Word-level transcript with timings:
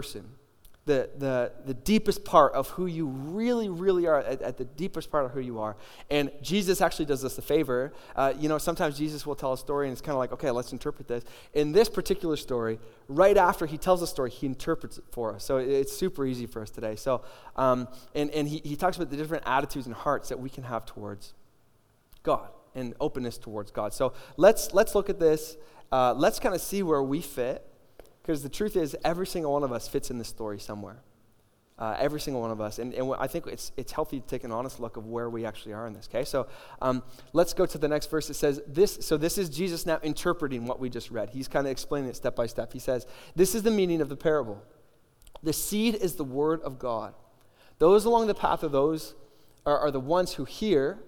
person, 0.00 0.24
the, 0.86 1.10
the, 1.18 1.52
the 1.66 1.74
deepest 1.74 2.24
part 2.24 2.54
of 2.54 2.70
who 2.70 2.86
you 2.86 3.06
really, 3.06 3.68
really 3.68 4.06
are, 4.06 4.20
at, 4.20 4.40
at, 4.40 4.56
the 4.56 4.64
deepest 4.64 5.10
part 5.10 5.26
of 5.26 5.32
who 5.32 5.40
you 5.40 5.58
are. 5.58 5.76
And 6.10 6.30
Jesus 6.40 6.80
actually 6.80 7.04
does 7.04 7.22
us 7.22 7.36
a 7.36 7.42
favor. 7.42 7.92
Uh, 8.16 8.32
you 8.38 8.48
know, 8.48 8.56
sometimes 8.56 8.96
Jesus 8.96 9.26
will 9.26 9.34
tell 9.34 9.52
a 9.52 9.58
story 9.58 9.86
and 9.86 9.92
it's 9.92 10.00
kind 10.00 10.14
of 10.14 10.18
like, 10.18 10.32
okay, 10.32 10.50
let's 10.50 10.72
interpret 10.72 11.06
this. 11.06 11.22
In 11.52 11.72
this 11.72 11.90
particular 11.90 12.36
story, 12.36 12.78
right 13.08 13.36
after 13.36 13.66
he 13.66 13.76
tells 13.76 14.00
the 14.00 14.06
story, 14.06 14.30
he 14.30 14.46
interprets 14.46 14.96
it 14.96 15.04
for 15.10 15.34
us. 15.34 15.44
So 15.44 15.58
it, 15.58 15.68
it's 15.68 15.94
super 15.94 16.24
easy 16.24 16.46
for 16.46 16.62
us 16.62 16.70
today. 16.70 16.96
So, 16.96 17.24
um, 17.56 17.86
and, 18.14 18.30
and 18.30 18.48
he, 18.48 18.62
he 18.64 18.74
talks 18.74 18.96
about 18.96 19.10
the 19.10 19.18
different 19.18 19.44
attitudes 19.46 19.84
and 19.86 19.94
hearts 19.94 20.30
that 20.30 20.40
we 20.40 20.48
can 20.48 20.64
have 20.64 20.86
towards 20.86 21.34
God 22.22 22.48
and 22.74 22.94
openness 23.00 23.36
towards 23.36 23.70
God. 23.70 23.92
So 23.92 24.14
let's, 24.38 24.72
let's 24.72 24.94
look 24.94 25.10
at 25.10 25.20
this. 25.20 25.58
Uh, 25.92 26.14
let's 26.14 26.38
kind 26.38 26.54
of 26.54 26.62
see 26.62 26.82
where 26.82 27.02
we 27.02 27.20
fit 27.20 27.66
because 28.30 28.44
the 28.44 28.48
truth 28.48 28.76
is, 28.76 28.96
every 29.04 29.26
single 29.26 29.52
one 29.52 29.64
of 29.64 29.72
us 29.72 29.88
fits 29.88 30.08
in 30.08 30.16
this 30.16 30.28
story 30.28 30.60
somewhere. 30.60 31.02
Uh, 31.76 31.96
every 31.98 32.20
single 32.20 32.40
one 32.40 32.52
of 32.52 32.60
us. 32.60 32.78
And, 32.78 32.94
and 32.94 33.12
I 33.18 33.26
think 33.26 33.48
it's, 33.48 33.72
it's 33.76 33.90
healthy 33.90 34.20
to 34.20 34.26
take 34.28 34.44
an 34.44 34.52
honest 34.52 34.78
look 34.78 34.96
of 34.96 35.08
where 35.08 35.28
we 35.28 35.44
actually 35.44 35.72
are 35.72 35.84
in 35.88 35.94
this, 35.94 36.08
okay? 36.08 36.24
So 36.24 36.46
um, 36.80 37.02
let's 37.32 37.52
go 37.54 37.66
to 37.66 37.76
the 37.76 37.88
next 37.88 38.08
verse. 38.08 38.30
It 38.30 38.34
says, 38.34 38.62
this, 38.68 38.98
so 39.00 39.16
this 39.16 39.36
is 39.36 39.48
Jesus 39.48 39.84
now 39.84 39.98
interpreting 40.04 40.64
what 40.64 40.78
we 40.78 40.88
just 40.88 41.10
read. 41.10 41.30
He's 41.30 41.48
kind 41.48 41.66
of 41.66 41.72
explaining 41.72 42.08
it 42.08 42.14
step 42.14 42.36
by 42.36 42.46
step. 42.46 42.72
He 42.72 42.78
says, 42.78 43.04
This 43.34 43.56
is 43.56 43.64
the 43.64 43.70
meaning 43.72 44.00
of 44.00 44.08
the 44.08 44.14
parable. 44.14 44.62
The 45.42 45.52
seed 45.52 45.96
is 45.96 46.14
the 46.14 46.22
word 46.22 46.62
of 46.62 46.78
God. 46.78 47.14
Those 47.78 48.04
along 48.04 48.28
the 48.28 48.34
path 48.34 48.62
of 48.62 48.70
those 48.70 49.16
are, 49.66 49.76
are 49.76 49.90
the 49.90 49.98
ones 49.98 50.34
who 50.34 50.44
hear, 50.44 51.00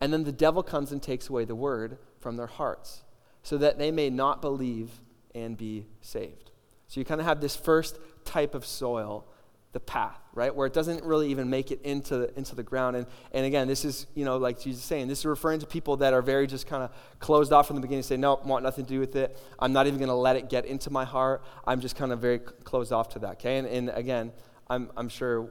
and 0.00 0.12
then 0.12 0.22
the 0.22 0.30
devil 0.30 0.62
comes 0.62 0.92
and 0.92 1.02
takes 1.02 1.28
away 1.28 1.44
the 1.44 1.56
word 1.56 1.98
from 2.20 2.36
their 2.36 2.46
hearts, 2.46 3.02
so 3.42 3.58
that 3.58 3.78
they 3.78 3.90
may 3.90 4.10
not 4.10 4.40
believe 4.40 5.00
and 5.34 5.56
be 5.56 5.86
saved. 6.00 6.47
So 6.88 7.00
you 7.00 7.04
kind 7.04 7.20
of 7.20 7.26
have 7.26 7.40
this 7.40 7.54
first 7.54 7.98
type 8.24 8.54
of 8.54 8.64
soil, 8.66 9.26
the 9.72 9.80
path, 9.80 10.18
right? 10.32 10.54
Where 10.54 10.66
it 10.66 10.72
doesn't 10.72 11.04
really 11.04 11.30
even 11.30 11.50
make 11.50 11.70
it 11.70 11.82
into 11.82 12.16
the, 12.16 12.38
into 12.38 12.56
the 12.56 12.62
ground. 12.62 12.96
And, 12.96 13.06
and 13.32 13.44
again, 13.44 13.68
this 13.68 13.84
is, 13.84 14.06
you 14.14 14.24
know, 14.24 14.38
like 14.38 14.58
Jesus 14.58 14.82
saying, 14.82 15.06
this 15.06 15.18
is 15.18 15.26
referring 15.26 15.60
to 15.60 15.66
people 15.66 15.98
that 15.98 16.14
are 16.14 16.22
very 16.22 16.46
just 16.46 16.66
kind 16.66 16.82
of 16.82 16.90
closed 17.18 17.52
off 17.52 17.66
from 17.66 17.76
the 17.76 17.82
beginning, 17.82 18.02
say, 18.02 18.16
no, 18.16 18.40
want 18.42 18.64
nothing 18.64 18.86
to 18.86 18.88
do 18.88 18.98
with 18.98 19.16
it. 19.16 19.38
I'm 19.58 19.74
not 19.74 19.86
even 19.86 19.98
going 19.98 20.08
to 20.08 20.14
let 20.14 20.36
it 20.36 20.48
get 20.48 20.64
into 20.64 20.90
my 20.90 21.04
heart. 21.04 21.44
I'm 21.66 21.80
just 21.80 21.94
kind 21.94 22.10
of 22.10 22.20
very 22.20 22.38
closed 22.38 22.90
off 22.90 23.10
to 23.10 23.18
that, 23.20 23.32
okay? 23.32 23.58
And, 23.58 23.68
and 23.68 23.90
again, 23.90 24.32
I'm, 24.68 24.90
I'm 24.96 25.10
sure 25.10 25.50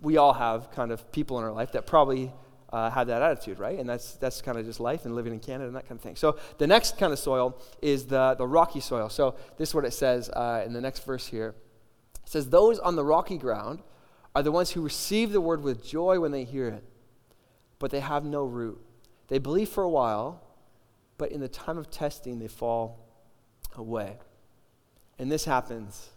we 0.00 0.16
all 0.16 0.32
have 0.32 0.70
kind 0.70 0.90
of 0.90 1.12
people 1.12 1.38
in 1.38 1.44
our 1.44 1.52
life 1.52 1.72
that 1.72 1.86
probably 1.86 2.32
uh, 2.72 2.90
have 2.90 3.08
that 3.08 3.22
attitude, 3.22 3.58
right? 3.58 3.78
And 3.78 3.88
that's, 3.88 4.14
that's 4.14 4.40
kind 4.40 4.58
of 4.58 4.64
just 4.64 4.80
life 4.80 5.04
and 5.04 5.14
living 5.14 5.32
in 5.32 5.40
Canada 5.40 5.66
and 5.66 5.76
that 5.76 5.88
kind 5.88 5.98
of 5.98 6.02
thing. 6.02 6.16
So 6.16 6.38
the 6.58 6.66
next 6.66 6.98
kind 6.98 7.12
of 7.12 7.18
soil 7.18 7.60
is 7.82 8.06
the, 8.06 8.34
the 8.38 8.46
rocky 8.46 8.80
soil. 8.80 9.08
So 9.08 9.34
this 9.58 9.70
is 9.70 9.74
what 9.74 9.84
it 9.84 9.92
says 9.92 10.28
uh, 10.30 10.62
in 10.64 10.72
the 10.72 10.80
next 10.80 11.04
verse 11.04 11.26
here. 11.26 11.54
It 12.24 12.28
says, 12.30 12.48
Those 12.48 12.78
on 12.78 12.96
the 12.96 13.04
rocky 13.04 13.38
ground 13.38 13.80
are 14.34 14.42
the 14.42 14.52
ones 14.52 14.70
who 14.70 14.82
receive 14.82 15.32
the 15.32 15.40
word 15.40 15.62
with 15.62 15.84
joy 15.84 16.20
when 16.20 16.30
they 16.30 16.44
hear 16.44 16.68
it, 16.68 16.84
but 17.78 17.90
they 17.90 18.00
have 18.00 18.24
no 18.24 18.44
root. 18.44 18.80
They 19.28 19.38
believe 19.38 19.68
for 19.68 19.82
a 19.82 19.90
while, 19.90 20.42
but 21.18 21.32
in 21.32 21.40
the 21.40 21.48
time 21.48 21.78
of 21.78 21.90
testing, 21.90 22.38
they 22.38 22.48
fall 22.48 23.06
away. 23.76 24.18
And 25.18 25.30
this 25.30 25.44
happens 25.44 26.10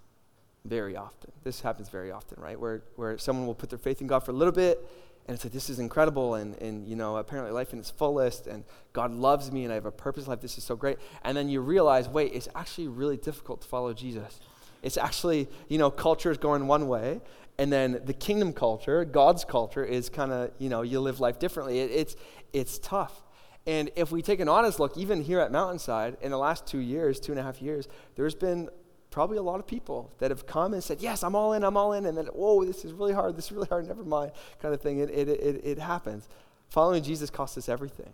very 0.66 0.96
often. 0.96 1.32
This 1.44 1.62
happens 1.62 1.90
very 1.90 2.12
often, 2.12 2.42
right? 2.42 2.60
Where, 2.60 2.84
where 2.96 3.18
someone 3.18 3.48
will 3.48 3.56
put 3.56 3.70
their 3.70 3.80
faith 3.80 4.02
in 4.02 4.08
God 4.08 4.20
for 4.20 4.32
a 4.32 4.36
little 4.36 4.54
bit 4.54 4.80
and 5.28 5.36
it's 5.36 5.46
like 5.46 5.54
this 5.54 5.70
is 5.70 5.80
incredible 5.80 6.36
and, 6.36 6.56
and 6.62 6.88
you 6.88 6.96
know 6.96 7.18
apparently 7.18 7.54
life 7.54 7.74
in 7.74 7.80
its 7.80 7.90
fullest 7.90 8.48
and 8.48 8.64
god 8.92 9.12
loves 9.12 9.52
me 9.52 9.64
and 9.64 9.72
i 9.72 9.76
have 9.76 9.86
a 9.86 9.92
purpose 9.92 10.26
in 10.26 10.30
life. 10.30 10.42
This 10.42 10.58
is 10.58 10.64
so 10.64 10.76
great. 10.76 10.98
And 11.24 11.36
then 11.38 11.50
you 11.50 11.62
realize 11.62 12.10
wait 12.10 12.34
it's 12.34 12.50
actually 12.56 12.88
really 12.88 13.18
difficult 13.18 13.62
to 13.62 13.68
follow 13.68 13.94
jesus. 13.94 14.40
It's 14.82 14.98
actually 14.98 15.48
you 15.70 15.78
know 15.78 15.90
culture 15.90 16.32
is 16.32 16.38
going 16.38 16.68
one 16.68 16.88
way 16.88 17.22
and 17.58 17.72
then 17.72 18.02
the 18.06 18.14
kingdom 18.14 18.52
culture 18.52 19.06
god's 19.06 19.46
culture 19.46 19.86
is 19.86 20.10
kind 20.10 20.32
of 20.32 20.52
you 20.58 20.70
know 20.70 20.82
you 20.82 21.00
live 21.00 21.20
life 21.20 21.40
differently. 21.40 21.80
It, 21.80 21.92
it's 21.92 22.16
it's 22.52 22.80
tough. 22.80 23.24
And 23.66 23.92
if 23.96 24.12
we 24.12 24.22
take 24.22 24.42
an 24.42 24.50
honest 24.50 24.78
look 24.80 24.98
even 24.98 25.22
here 25.22 25.40
at 25.40 25.52
mountainside 25.52 26.18
in 26.22 26.32
the 26.32 26.38
last 26.38 26.68
two 26.68 26.80
years 26.80 27.20
two 27.20 27.32
and 27.32 27.40
a 27.40 27.44
half 27.44 27.62
years 27.62 27.88
there's 28.16 28.36
been 28.36 28.70
probably 29.14 29.38
a 29.38 29.44
lot 29.44 29.60
of 29.60 29.68
people 29.68 30.12
that 30.18 30.32
have 30.32 30.48
come 30.48 30.74
and 30.74 30.84
said, 30.84 31.00
Yes, 31.00 31.24
I'm 31.24 31.36
all 31.36 31.54
in, 31.54 31.64
I'm 31.64 31.78
all 31.78 31.94
in. 31.94 32.06
And 32.06 32.18
then, 32.18 32.26
Whoa, 32.26 32.66
this 32.66 32.84
is 32.84 32.92
really 32.92 33.14
hard, 33.14 33.38
this 33.38 33.46
is 33.46 33.52
really 33.52 33.68
hard, 33.68 33.88
never 33.88 34.04
mind, 34.04 34.32
kind 34.62 34.74
of 34.74 34.82
thing. 34.82 35.00
It, 35.00 35.10
it, 35.12 35.30
it, 35.30 35.62
it 35.64 35.80
happens. 35.80 36.28
Following 36.70 37.04
Jesus 37.04 37.30
costs 37.30 37.58
us 37.58 37.70
everything. 37.70 38.12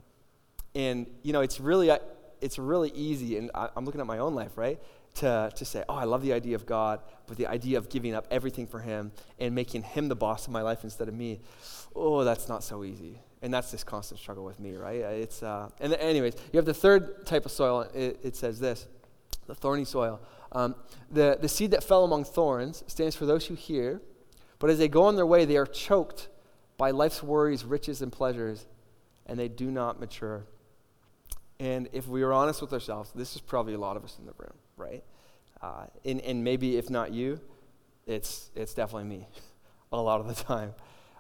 And, 0.76 1.08
you 1.24 1.32
know, 1.34 1.42
it's 1.42 1.60
really, 1.60 1.90
it's 2.42 2.60
really 2.60 2.92
easy, 2.94 3.38
and 3.38 3.50
I'm 3.56 3.86
looking 3.86 4.02
at 4.02 4.08
my 4.08 4.20
own 4.20 4.36
life, 4.36 4.58
right? 4.58 4.80
To, 5.16 5.52
to 5.56 5.66
say, 5.66 5.84
oh, 5.90 5.96
I 5.96 6.04
love 6.04 6.22
the 6.22 6.34
idea 6.34 6.56
of 6.56 6.66
God, 6.66 7.00
but 7.26 7.38
the 7.38 7.48
idea 7.48 7.78
of 7.78 7.90
giving 7.90 8.14
up 8.14 8.28
everything 8.30 8.68
for 8.68 8.80
Him 8.80 9.12
and 9.40 9.56
making 9.56 9.84
Him 9.84 10.10
the 10.10 10.16
boss 10.16 10.46
of 10.46 10.54
my 10.54 10.62
life 10.62 10.84
instead 10.84 11.08
of 11.08 11.16
me, 11.16 11.40
oh, 11.96 12.24
that's 12.24 12.48
not 12.48 12.64
so 12.64 12.84
easy. 12.84 13.20
And 13.42 13.54
that's 13.54 13.72
this 13.72 13.84
constant 13.84 14.20
struggle 14.20 14.44
with 14.44 14.60
me, 14.60 14.76
right? 14.76 15.00
It's, 15.00 15.42
uh, 15.42 15.70
and 15.80 15.94
anyways, 15.94 16.36
you 16.52 16.58
have 16.58 16.66
the 16.66 16.74
third 16.74 17.26
type 17.26 17.46
of 17.46 17.52
soil. 17.52 17.82
It, 17.94 18.20
it 18.22 18.36
says 18.36 18.60
this 18.60 18.86
the 19.50 19.56
thorny 19.56 19.84
soil. 19.84 20.22
Um, 20.52 20.76
the, 21.12 21.38
the 21.42 21.50
seed 21.50 21.72
that 21.72 21.84
fell 21.84 22.06
among 22.06 22.24
thorns 22.24 22.84
stands 22.88 23.16
for 23.16 23.26
those 23.26 23.48
who 23.48 23.56
hear, 23.56 24.00
but 24.60 24.70
as 24.70 24.78
they 24.78 24.88
go 24.88 25.04
on 25.04 25.16
their 25.16 25.26
way, 25.26 25.44
they 25.44 25.58
are 25.58 25.66
choked 25.66 26.30
by 26.78 26.92
life's 26.92 27.24
worries, 27.24 27.66
riches, 27.66 28.02
and 28.02 28.12
pleasures, 28.12 28.68
and 29.26 29.38
they 29.38 29.48
do 29.48 29.72
not 29.72 30.00
mature. 30.00 30.46
And 31.60 31.90
if 31.92 32.08
we 32.08 32.22
are 32.22 32.32
honest 32.32 32.62
with 32.62 32.72
ourselves, 32.72 33.12
this 33.14 33.36
is 33.36 33.42
probably 33.42 33.74
a 33.74 33.80
lot 33.80 33.98
of 33.98 34.04
us 34.04 34.18
in 34.20 34.26
the 34.26 34.34
room, 34.38 34.54
right? 34.78 35.04
Uh, 35.62 35.88
and, 36.06 36.22
and 36.22 36.44
maybe 36.44 36.78
if 36.78 36.90
not 36.90 37.12
you, 37.12 37.42
it's, 38.06 38.52
it's 38.56 38.74
definitely 38.76 39.10
me 39.10 39.28
a 39.92 40.00
lot 40.00 40.22
of 40.22 40.28
the 40.28 40.36
time 40.36 40.74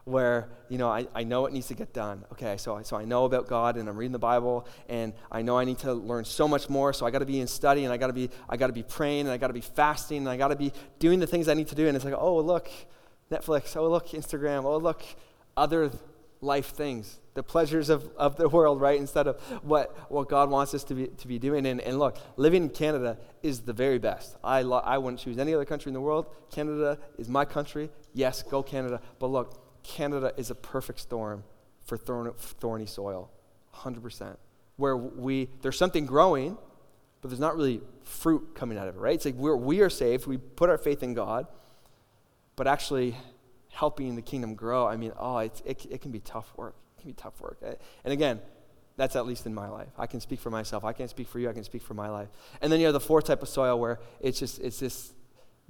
where, 0.09 0.49
you 0.67 0.77
know, 0.77 0.89
I, 0.89 1.07
I 1.13 1.23
know 1.23 1.45
it 1.45 1.53
needs 1.53 1.67
to 1.67 1.73
get 1.73 1.93
done. 1.93 2.25
Okay, 2.33 2.57
so, 2.57 2.81
so 2.83 2.97
I 2.97 3.05
know 3.05 3.25
about 3.25 3.47
God 3.47 3.77
and 3.77 3.87
I'm 3.87 3.95
reading 3.95 4.11
the 4.11 4.19
Bible 4.19 4.67
and 4.87 5.13
I 5.31 5.41
know 5.41 5.57
I 5.57 5.65
need 5.65 5.79
to 5.79 5.93
learn 5.93 6.25
so 6.25 6.47
much 6.47 6.69
more. 6.69 6.91
So 6.93 7.05
I 7.05 7.11
got 7.11 7.19
to 7.19 7.25
be 7.25 7.39
in 7.39 7.47
study 7.47 7.83
and 7.83 7.93
I 7.93 7.97
got 7.97 8.07
to 8.07 8.13
be, 8.13 8.29
I 8.49 8.57
got 8.57 8.67
to 8.67 8.73
be 8.73 8.83
praying 8.83 9.21
and 9.21 9.29
I 9.29 9.37
got 9.37 9.47
to 9.47 9.53
be 9.53 9.61
fasting 9.61 10.19
and 10.19 10.29
I 10.29 10.37
got 10.37 10.49
to 10.49 10.55
be 10.55 10.73
doing 10.99 11.19
the 11.19 11.27
things 11.27 11.47
I 11.47 11.53
need 11.53 11.67
to 11.69 11.75
do. 11.75 11.87
And 11.87 11.95
it's 11.95 12.05
like, 12.05 12.15
oh, 12.17 12.37
look, 12.39 12.69
Netflix. 13.31 13.75
Oh, 13.77 13.87
look, 13.87 14.09
Instagram. 14.09 14.63
Oh, 14.65 14.77
look, 14.77 15.03
other 15.55 15.91
life 16.41 16.67
things, 16.67 17.19
the 17.33 17.43
pleasures 17.43 17.89
of, 17.89 18.09
of 18.17 18.37
the 18.37 18.47
world, 18.47 18.79
right? 18.79 18.99
Instead 18.99 19.27
of 19.27 19.41
what, 19.63 19.95
what 20.09 20.29
God 20.29 20.49
wants 20.49 20.73
us 20.73 20.83
to 20.85 20.93
be, 20.93 21.07
to 21.07 21.27
be 21.27 21.37
doing. 21.37 21.65
And, 21.65 21.81
and 21.81 21.99
look, 21.99 22.17
living 22.37 22.63
in 22.63 22.69
Canada 22.69 23.17
is 23.43 23.61
the 23.61 23.73
very 23.73 23.99
best. 23.99 24.37
I, 24.43 24.61
lo- 24.61 24.81
I 24.83 24.97
wouldn't 24.97 25.21
choose 25.21 25.37
any 25.37 25.53
other 25.53 25.65
country 25.65 25.89
in 25.89 25.93
the 25.93 26.01
world. 26.01 26.27
Canada 26.51 26.97
is 27.17 27.27
my 27.27 27.45
country. 27.45 27.89
Yes, 28.13 28.41
go 28.41 28.63
Canada. 28.63 29.01
But 29.19 29.27
look, 29.27 29.68
Canada 29.83 30.33
is 30.37 30.49
a 30.51 30.55
perfect 30.55 30.99
storm 30.99 31.43
for 31.85 31.97
thorny 31.97 32.85
soil, 32.85 33.31
100%. 33.75 34.37
Where 34.77 34.95
we, 34.95 35.49
there's 35.61 35.77
something 35.77 36.05
growing, 36.05 36.57
but 37.21 37.29
there's 37.29 37.39
not 37.39 37.55
really 37.55 37.81
fruit 38.03 38.55
coming 38.55 38.77
out 38.77 38.87
of 38.87 38.95
it, 38.95 38.99
right? 38.99 39.15
It's 39.15 39.25
like 39.25 39.35
we're, 39.35 39.55
we 39.55 39.81
are 39.81 39.89
saved, 39.89 40.25
we 40.25 40.37
put 40.37 40.69
our 40.69 40.77
faith 40.77 41.03
in 41.03 41.13
God, 41.13 41.47
but 42.55 42.67
actually 42.67 43.15
helping 43.69 44.15
the 44.15 44.21
kingdom 44.21 44.55
grow, 44.55 44.87
I 44.87 44.97
mean, 44.97 45.11
oh, 45.17 45.37
it, 45.37 45.61
it 45.65 46.01
can 46.01 46.11
be 46.11 46.19
tough 46.19 46.51
work. 46.55 46.75
It 46.97 47.01
can 47.01 47.09
be 47.11 47.13
tough 47.13 47.39
work. 47.41 47.57
And 48.03 48.13
again, 48.13 48.39
that's 48.97 49.15
at 49.15 49.25
least 49.25 49.45
in 49.45 49.53
my 49.53 49.69
life. 49.69 49.87
I 49.97 50.07
can 50.07 50.19
speak 50.19 50.41
for 50.41 50.49
myself. 50.49 50.83
I 50.83 50.91
can't 50.91 51.09
speak 51.09 51.29
for 51.29 51.39
you. 51.39 51.49
I 51.49 51.53
can 51.53 51.63
speak 51.63 51.81
for 51.81 51.93
my 51.93 52.09
life. 52.09 52.27
And 52.61 52.71
then 52.71 52.81
you 52.81 52.85
have 52.87 52.93
the 52.93 52.99
fourth 52.99 53.25
type 53.25 53.41
of 53.41 53.47
soil 53.47 53.79
where 53.79 53.99
it's 54.19 54.39
just, 54.39 54.59
it's 54.59 54.79
this 54.79 55.13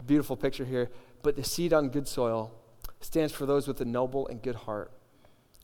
beautiful 0.06 0.36
picture 0.36 0.66
here. 0.66 0.90
But 1.22 1.36
the 1.36 1.44
seed 1.44 1.72
on 1.72 1.90
good 1.90 2.08
soil 2.08 2.52
stands 3.00 3.34
for 3.34 3.46
those 3.46 3.68
with 3.68 3.80
a 3.82 3.86
noble 3.86 4.28
and 4.28 4.42
good 4.42 4.56
heart 4.56 4.92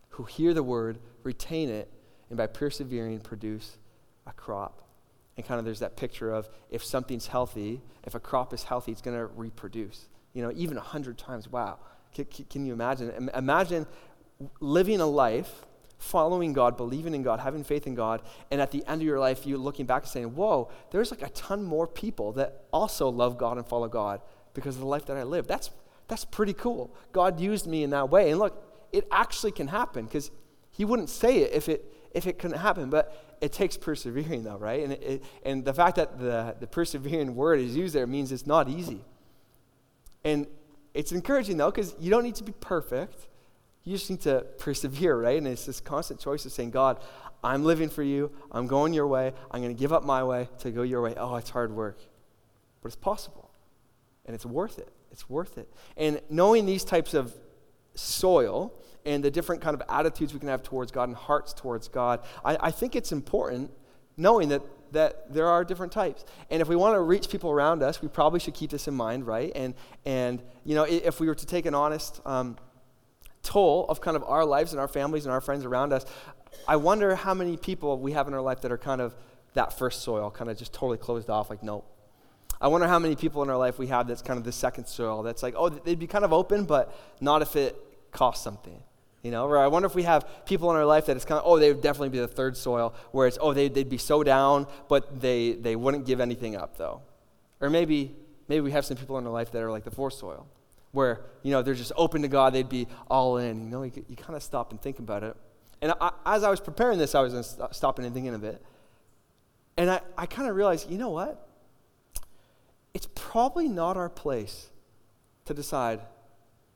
who 0.09 0.23
hear 0.23 0.53
the 0.53 0.63
word, 0.63 0.99
retain 1.23 1.69
it, 1.69 1.91
and 2.29 2.37
by 2.37 2.47
persevering 2.47 3.19
produce 3.19 3.77
a 4.25 4.31
crop. 4.31 4.81
And 5.37 5.45
kind 5.45 5.59
of 5.59 5.65
there's 5.65 5.79
that 5.79 5.97
picture 5.97 6.31
of 6.31 6.47
if 6.69 6.83
something's 6.83 7.27
healthy, 7.27 7.81
if 8.05 8.15
a 8.15 8.19
crop 8.19 8.53
is 8.53 8.63
healthy, 8.63 8.93
it's 8.93 9.01
going 9.01 9.17
to 9.17 9.25
reproduce. 9.25 10.07
You 10.33 10.43
know, 10.43 10.51
even 10.55 10.77
a 10.77 10.81
hundred 10.81 11.17
times. 11.17 11.51
Wow. 11.51 11.79
Can, 12.13 12.25
can 12.25 12.65
you 12.65 12.71
imagine? 12.71 13.29
Imagine 13.33 13.85
living 14.61 15.01
a 15.01 15.05
life 15.05 15.65
following 15.97 16.53
God, 16.53 16.77
believing 16.77 17.13
in 17.13 17.23
God, 17.23 17.39
having 17.39 17.63
faith 17.63 17.87
in 17.87 17.95
God, 17.95 18.21
and 18.51 18.61
at 18.61 18.71
the 18.71 18.83
end 18.87 19.01
of 19.01 19.07
your 19.07 19.19
life, 19.19 19.45
you 19.45 19.57
looking 19.57 19.85
back 19.85 20.03
and 20.03 20.11
saying, 20.11 20.35
Whoa, 20.35 20.69
there's 20.91 21.11
like 21.11 21.21
a 21.21 21.29
ton 21.29 21.63
more 21.63 21.87
people 21.87 22.31
that 22.33 22.63
also 22.71 23.09
love 23.09 23.37
God 23.37 23.57
and 23.57 23.67
follow 23.67 23.87
God 23.87 24.21
because 24.53 24.75
of 24.75 24.81
the 24.81 24.87
life 24.87 25.05
that 25.07 25.17
I 25.17 25.23
live. 25.23 25.47
That's 25.47 25.69
that's 26.07 26.25
pretty 26.25 26.53
cool. 26.53 26.93
God 27.11 27.39
used 27.39 27.67
me 27.67 27.83
in 27.83 27.89
that 27.91 28.09
way. 28.09 28.29
And 28.31 28.39
look, 28.39 28.61
it 28.91 29.07
actually 29.11 29.51
can 29.51 29.67
happen 29.67 30.05
because 30.05 30.31
He 30.71 30.85
wouldn't 30.85 31.09
say 31.09 31.39
it 31.39 31.53
if 31.53 31.69
it 31.69 31.91
if 32.13 32.27
it 32.27 32.39
couldn't 32.39 32.59
happen. 32.59 32.89
But 32.89 33.37
it 33.41 33.51
takes 33.51 33.75
persevering, 33.77 34.43
though, 34.43 34.57
right? 34.57 34.83
And, 34.83 34.93
it, 34.93 35.23
and 35.43 35.65
the 35.65 35.73
fact 35.73 35.97
that 35.97 36.17
the, 36.19 36.55
the 36.59 36.67
persevering 36.67 37.35
word 37.35 37.59
is 37.59 37.75
used 37.75 37.93
there 37.93 38.07
means 38.07 38.31
it's 38.31 38.47
not 38.47 38.69
easy. 38.69 39.03
And 40.23 40.47
it's 40.93 41.11
encouraging, 41.11 41.57
though, 41.57 41.71
because 41.71 41.95
you 41.99 42.09
don't 42.09 42.23
need 42.23 42.35
to 42.35 42.43
be 42.43 42.53
perfect. 42.53 43.27
You 43.83 43.97
just 43.97 44.09
need 44.09 44.21
to 44.21 44.45
persevere, 44.57 45.17
right? 45.17 45.37
And 45.37 45.47
it's 45.47 45.65
this 45.65 45.81
constant 45.81 46.19
choice 46.19 46.45
of 46.45 46.53
saying, 46.53 46.71
God, 46.71 47.01
I'm 47.43 47.63
living 47.63 47.89
for 47.89 48.01
you. 48.01 48.31
I'm 48.51 48.65
going 48.65 48.93
your 48.93 49.05
way. 49.05 49.33
I'm 49.51 49.61
going 49.61 49.75
to 49.75 49.79
give 49.79 49.91
up 49.91 50.03
my 50.03 50.23
way 50.23 50.47
to 50.59 50.71
go 50.71 50.81
your 50.81 51.01
way. 51.01 51.13
Oh, 51.17 51.35
it's 51.35 51.49
hard 51.49 51.71
work. 51.71 51.99
But 52.81 52.87
it's 52.87 52.95
possible. 52.95 53.51
And 54.25 54.33
it's 54.33 54.45
worth 54.45 54.79
it 54.79 54.94
It's 55.15 55.29
worth 55.29 55.57
it. 55.57 55.71
And 55.95 56.19
knowing 56.29 56.65
these 56.65 56.83
types 56.83 57.13
of 57.13 57.33
soil 57.95 58.73
and 59.05 59.23
the 59.23 59.31
different 59.31 59.61
kind 59.61 59.73
of 59.73 59.81
attitudes 59.87 60.33
we 60.33 60.41
can 60.41 60.49
have 60.49 60.61
towards 60.61 60.91
God 60.91 61.07
and 61.07 61.15
hearts 61.15 61.53
towards 61.53 61.87
God, 61.87 62.19
I, 62.43 62.57
I 62.59 62.71
think 62.71 62.97
it's 62.97 63.13
important 63.13 63.71
knowing 64.17 64.49
that 64.49 64.61
that 64.91 65.33
there 65.33 65.47
are 65.47 65.63
different 65.63 65.93
types. 65.93 66.25
And 66.49 66.61
if 66.61 66.67
we 66.67 66.75
want 66.75 66.95
to 66.95 67.01
reach 67.01 67.29
people 67.29 67.49
around 67.49 67.81
us, 67.81 68.01
we 68.01 68.09
probably 68.09 68.41
should 68.41 68.53
keep 68.53 68.71
this 68.71 68.89
in 68.89 68.93
mind, 68.93 69.25
right? 69.25 69.51
And, 69.55 69.73
and 70.05 70.41
you 70.63 70.75
know, 70.75 70.83
if 70.83 71.19
we 71.19 71.27
were 71.27 71.35
to 71.35 71.45
take 71.45 71.65
an 71.65 71.73
honest 71.73 72.21
um, 72.25 72.57
toll 73.41 73.85
of 73.87 74.01
kind 74.01 74.17
of 74.17 74.23
our 74.23 74.45
lives 74.45 74.73
and 74.73 74.79
our 74.79 74.87
families 74.87 75.25
and 75.25 75.33
our 75.33 75.41
friends 75.41 75.65
around 75.65 75.93
us, 75.93 76.05
I 76.67 76.75
wonder 76.75 77.15
how 77.15 77.33
many 77.33 77.57
people 77.57 77.97
we 77.99 78.11
have 78.13 78.27
in 78.27 78.33
our 78.33 78.41
life 78.41 78.61
that 78.61 78.71
are 78.71 78.77
kind 78.77 79.01
of 79.01 79.15
that 79.53 79.77
first 79.77 80.01
soil, 80.01 80.29
kind 80.29 80.49
of 80.49 80.57
just 80.57 80.73
totally 80.73 80.97
closed 80.97 81.29
off, 81.29 81.49
like, 81.49 81.63
nope. 81.63 81.89
I 82.65 82.67
wonder 82.67 82.87
how 82.87 82.97
many 82.97 83.15
people 83.15 83.43
in 83.43 83.51
our 83.51 83.57
life 83.57 83.77
we 83.77 83.85
have 83.87 84.07
that's 84.07 84.23
kind 84.23 84.39
of 84.39 84.43
the 84.43 84.51
second 84.51 84.87
soil 84.87 85.21
that's 85.21 85.43
like, 85.43 85.53
oh, 85.55 85.69
they'd 85.69 85.99
be 85.99 86.07
kind 86.07 86.25
of 86.25 86.33
open, 86.33 86.65
but 86.65 86.91
not 87.21 87.43
if 87.43 87.55
it 87.55 87.75
costs 88.11 88.43
something. 88.43 88.81
You 89.21 89.29
know, 89.29 89.45
or 89.45 89.59
I 89.59 89.67
wonder 89.67 89.85
if 89.85 89.93
we 89.93 90.01
have 90.01 90.27
people 90.47 90.71
in 90.71 90.75
our 90.75 90.83
life 90.83 91.05
that 91.05 91.15
it's 91.15 91.25
kind 91.25 91.37
of, 91.37 91.45
oh, 91.45 91.59
they 91.59 91.71
would 91.71 91.83
definitely 91.83 92.09
be 92.09 92.17
the 92.17 92.27
third 92.27 92.57
soil, 92.57 92.95
where 93.11 93.27
it's, 93.27 93.37
oh, 93.39 93.53
they, 93.53 93.67
they'd 93.67 93.87
be 93.87 93.99
so 93.99 94.23
down, 94.23 94.65
but 94.89 95.21
they, 95.21 95.51
they 95.53 95.75
wouldn't 95.75 96.07
give 96.07 96.19
anything 96.19 96.55
up, 96.55 96.75
though. 96.75 97.03
Or 97.61 97.69
maybe, 97.69 98.15
maybe 98.47 98.61
we 98.61 98.71
have 98.71 98.83
some 98.83 98.97
people 98.97 99.19
in 99.19 99.27
our 99.27 99.31
life 99.31 99.51
that 99.51 99.61
are 99.61 99.69
like 99.69 99.83
the 99.83 99.91
fourth 99.91 100.15
soil, 100.15 100.47
where, 100.91 101.21
you 101.43 101.51
know, 101.51 101.61
they're 101.61 101.75
just 101.75 101.91
open 101.95 102.23
to 102.23 102.27
God, 102.27 102.51
they'd 102.51 102.67
be 102.67 102.87
all 103.11 103.37
in. 103.37 103.65
You 103.65 103.69
know, 103.69 103.83
you, 103.83 103.91
you 104.09 104.15
kind 104.15 104.35
of 104.35 104.41
stop 104.41 104.71
and 104.71 104.81
think 104.81 104.97
about 104.97 105.21
it. 105.23 105.35
And 105.83 105.93
I, 106.01 106.13
as 106.25 106.41
I 106.41 106.49
was 106.49 106.61
preparing 106.61 106.97
this, 106.97 107.13
I 107.13 107.21
was 107.21 107.59
stopping 107.73 108.05
and 108.05 108.13
thinking 108.15 108.33
of 108.33 108.43
it. 108.43 108.59
And 109.77 109.91
I, 109.91 110.01
I 110.17 110.25
kind 110.25 110.49
of 110.49 110.55
realized, 110.55 110.89
you 110.89 110.97
know 110.97 111.11
what? 111.11 111.44
It's 112.95 113.09
probably 113.13 113.67
not 113.67 113.97
our 113.97 114.07
place 114.07 114.69
to 115.43 115.53
decide 115.53 115.99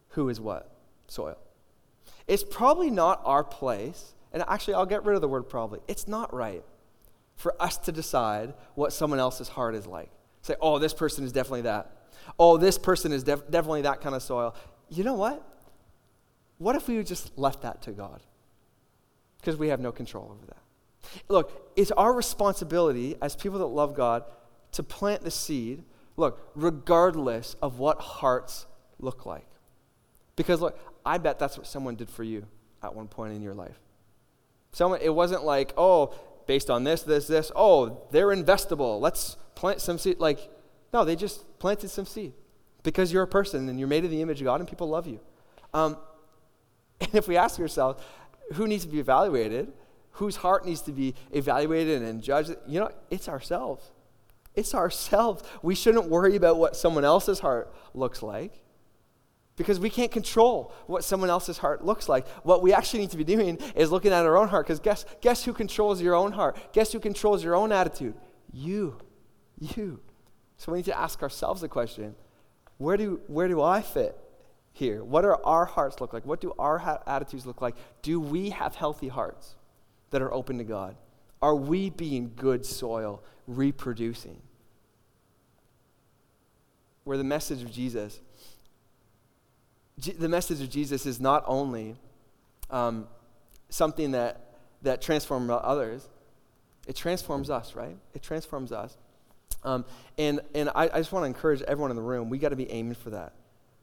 who 0.10 0.28
is 0.28 0.42
what 0.42 0.70
soil. 1.08 1.38
It's 2.28 2.44
probably 2.44 2.92
not 2.92 3.22
our 3.24 3.42
place, 3.44 4.14
and 4.34 4.44
actually, 4.46 4.74
I'll 4.74 4.86
get 4.86 5.06
rid 5.06 5.16
of 5.16 5.22
the 5.22 5.30
word 5.30 5.44
probably. 5.44 5.80
It's 5.88 6.10
not 6.10 6.34
right 6.34 6.62
for 7.38 7.56
us 7.62 7.78
to 7.78 7.94
decide 7.94 8.54
what 8.76 8.92
someone 8.92 9.18
else's 9.18 9.48
heart 9.48 9.76
is 9.76 9.88
like. 9.88 10.12
Say, 10.42 10.56
oh, 10.62 10.78
this 10.78 10.94
person 10.94 11.24
is 11.24 11.32
definitely 11.32 11.62
that. 11.62 11.90
Oh, 12.38 12.58
this 12.58 12.78
person 12.78 13.14
is 13.14 13.24
def- 13.24 13.50
definitely 13.50 13.84
that 13.84 14.02
kind 14.02 14.14
of 14.14 14.22
soil. 14.22 14.54
You 14.90 15.06
know 15.06 15.14
what? 15.14 15.42
What 16.58 16.76
if 16.76 16.90
we 16.90 17.02
just 17.02 17.38
left 17.38 17.62
that 17.62 17.82
to 17.84 17.92
God? 17.92 18.20
Because 19.40 19.56
we 19.56 19.70
have 19.70 19.80
no 19.80 19.94
control 19.94 20.36
over 20.36 20.46
that. 20.48 21.24
Look, 21.30 21.72
it's 21.78 21.92
our 21.92 22.12
responsibility 22.12 23.16
as 23.22 23.38
people 23.38 23.60
that 23.60 23.68
love 23.68 23.96
God 23.96 24.26
to 24.74 24.84
plant 24.84 25.24
the 25.24 25.32
seed, 25.32 25.84
look, 26.20 26.52
regardless 26.56 27.56
of 27.62 27.80
what 27.80 28.00
hearts 28.00 28.68
look 29.00 29.26
like. 29.26 29.48
Because, 30.36 30.62
look, 30.62 30.80
I 31.06 31.18
bet 31.18 31.40
that's 31.40 31.58
what 31.58 31.66
someone 31.66 31.96
did 31.96 32.10
for 32.10 32.24
you 32.24 32.46
at 32.84 32.94
one 32.94 33.08
point 33.08 33.34
in 33.34 33.42
your 33.42 33.54
life. 33.54 33.80
Someone, 34.72 35.00
it 35.02 35.14
wasn't 35.14 35.44
like, 35.44 35.74
oh, 35.78 36.14
based 36.46 36.70
on 36.70 36.84
this, 36.84 37.02
this, 37.02 37.28
this, 37.28 37.52
oh, 37.56 38.02
they're 38.12 38.28
investable. 38.28 39.00
Let's 39.00 39.38
plant 39.56 39.82
some 39.82 39.98
seed. 39.98 40.20
Like, 40.20 40.40
no, 40.94 41.06
they 41.06 41.16
just 41.16 41.60
planted 41.60 41.90
some 41.90 42.06
seed 42.06 42.34
because 42.84 43.12
you're 43.12 43.24
a 43.24 43.28
person 43.28 43.70
and 43.70 43.80
you're 43.80 43.88
made 43.88 44.06
in 44.06 44.12
the 44.12 44.22
image 44.22 44.42
of 44.42 44.46
God 44.46 44.60
and 44.60 44.70
people 44.70 44.90
love 44.90 45.08
you. 45.08 45.20
Um, 45.74 45.98
and 47.02 47.14
if 47.16 47.28
we 47.28 47.38
ask 47.38 47.60
ourselves, 47.60 48.02
who 48.54 48.68
needs 48.68 48.86
to 48.86 48.92
be 48.92 49.00
evaluated? 49.00 49.72
Whose 50.14 50.38
heart 50.38 50.66
needs 50.66 50.82
to 50.82 50.92
be 50.92 51.16
evaluated 51.32 52.02
and 52.02 52.22
judged? 52.22 52.56
You 52.68 52.82
know, 52.82 52.92
it's 53.10 53.30
ourselves. 53.30 53.92
It's 54.60 54.76
ourselves. 54.76 55.42
We 55.62 55.74
shouldn't 55.74 56.10
worry 56.10 56.36
about 56.36 56.58
what 56.58 56.76
someone 56.76 57.06
else's 57.06 57.40
heart 57.40 57.74
looks 57.94 58.22
like 58.22 58.62
because 59.56 59.80
we 59.80 59.90
can't 59.90 60.12
control 60.12 60.74
what 60.86 61.06
someone 61.06 61.30
else's 61.30 61.58
heart 61.58 61.86
looks 61.86 62.10
like. 62.10 62.28
What 62.44 62.62
we 62.62 62.74
actually 62.74 63.00
need 63.00 63.12
to 63.12 63.18
be 63.18 63.24
doing 63.24 63.58
is 63.74 63.90
looking 63.90 64.12
at 64.12 64.26
our 64.26 64.38
own 64.38 64.50
heart 64.50 64.66
because 64.68 64.82
guess, 64.82 65.06
guess 65.22 65.46
who 65.46 65.54
controls 65.54 66.02
your 66.02 66.14
own 66.14 66.34
heart? 66.34 66.74
Guess 66.74 66.92
who 66.92 67.00
controls 67.00 67.42
your 67.42 67.56
own 67.56 67.72
attitude? 67.72 68.16
You. 68.52 68.98
You. 69.58 70.02
So 70.58 70.74
we 70.74 70.80
need 70.80 70.86
to 70.86 71.00
ask 71.00 71.24
ourselves 71.24 71.62
the 71.62 71.70
question 71.70 72.16
where 72.78 72.98
do, 72.98 73.22
where 73.28 73.48
do 73.48 73.62
I 73.62 73.82
fit 73.82 74.18
here? 74.74 75.06
What 75.06 75.22
do 75.22 75.36
our 75.46 75.66
hearts 75.66 76.02
look 76.02 76.12
like? 76.12 76.26
What 76.26 76.42
do 76.42 76.54
our 76.60 76.80
ha- 76.80 77.02
attitudes 77.08 77.46
look 77.46 77.62
like? 77.62 77.76
Do 78.02 78.20
we 78.20 78.50
have 78.50 78.76
healthy 78.76 79.08
hearts 79.08 79.56
that 80.10 80.22
are 80.22 80.34
open 80.34 80.58
to 80.58 80.66
God? 80.66 80.98
Are 81.42 81.56
we 81.56 81.90
being 81.90 82.34
good 82.36 82.66
soil, 82.66 83.24
reproducing? 83.48 84.42
Where 87.10 87.18
the 87.18 87.24
message 87.24 87.64
of 87.64 87.72
Jesus 87.72 88.20
the 89.98 90.30
message 90.30 90.62
of 90.62 90.70
Jesus 90.70 91.08
is 91.08 91.20
not 91.20 91.44
only 91.48 91.96
um, 92.70 93.08
something 93.70 94.12
that, 94.12 94.60
that 94.84 95.02
transforms 95.02 95.50
others, 95.52 96.08
it 96.86 96.96
transforms 96.96 97.50
us, 97.50 97.74
right? 97.74 97.98
It 98.14 98.22
transforms 98.22 98.72
us. 98.72 98.96
Um, 99.64 99.86
and 100.20 100.42
and 100.54 100.70
I, 100.76 100.84
I 100.84 101.00
just 101.00 101.12
want 101.12 101.24
to 101.24 101.28
encourage 101.28 101.64
everyone 101.64 101.90
in 101.90 101.98
the 101.98 102.04
room, 102.04 102.30
we 102.30 102.38
got 102.38 102.50
to 102.50 102.56
be 102.56 102.70
aiming 102.72 102.94
for 102.94 103.10
that. 103.10 103.34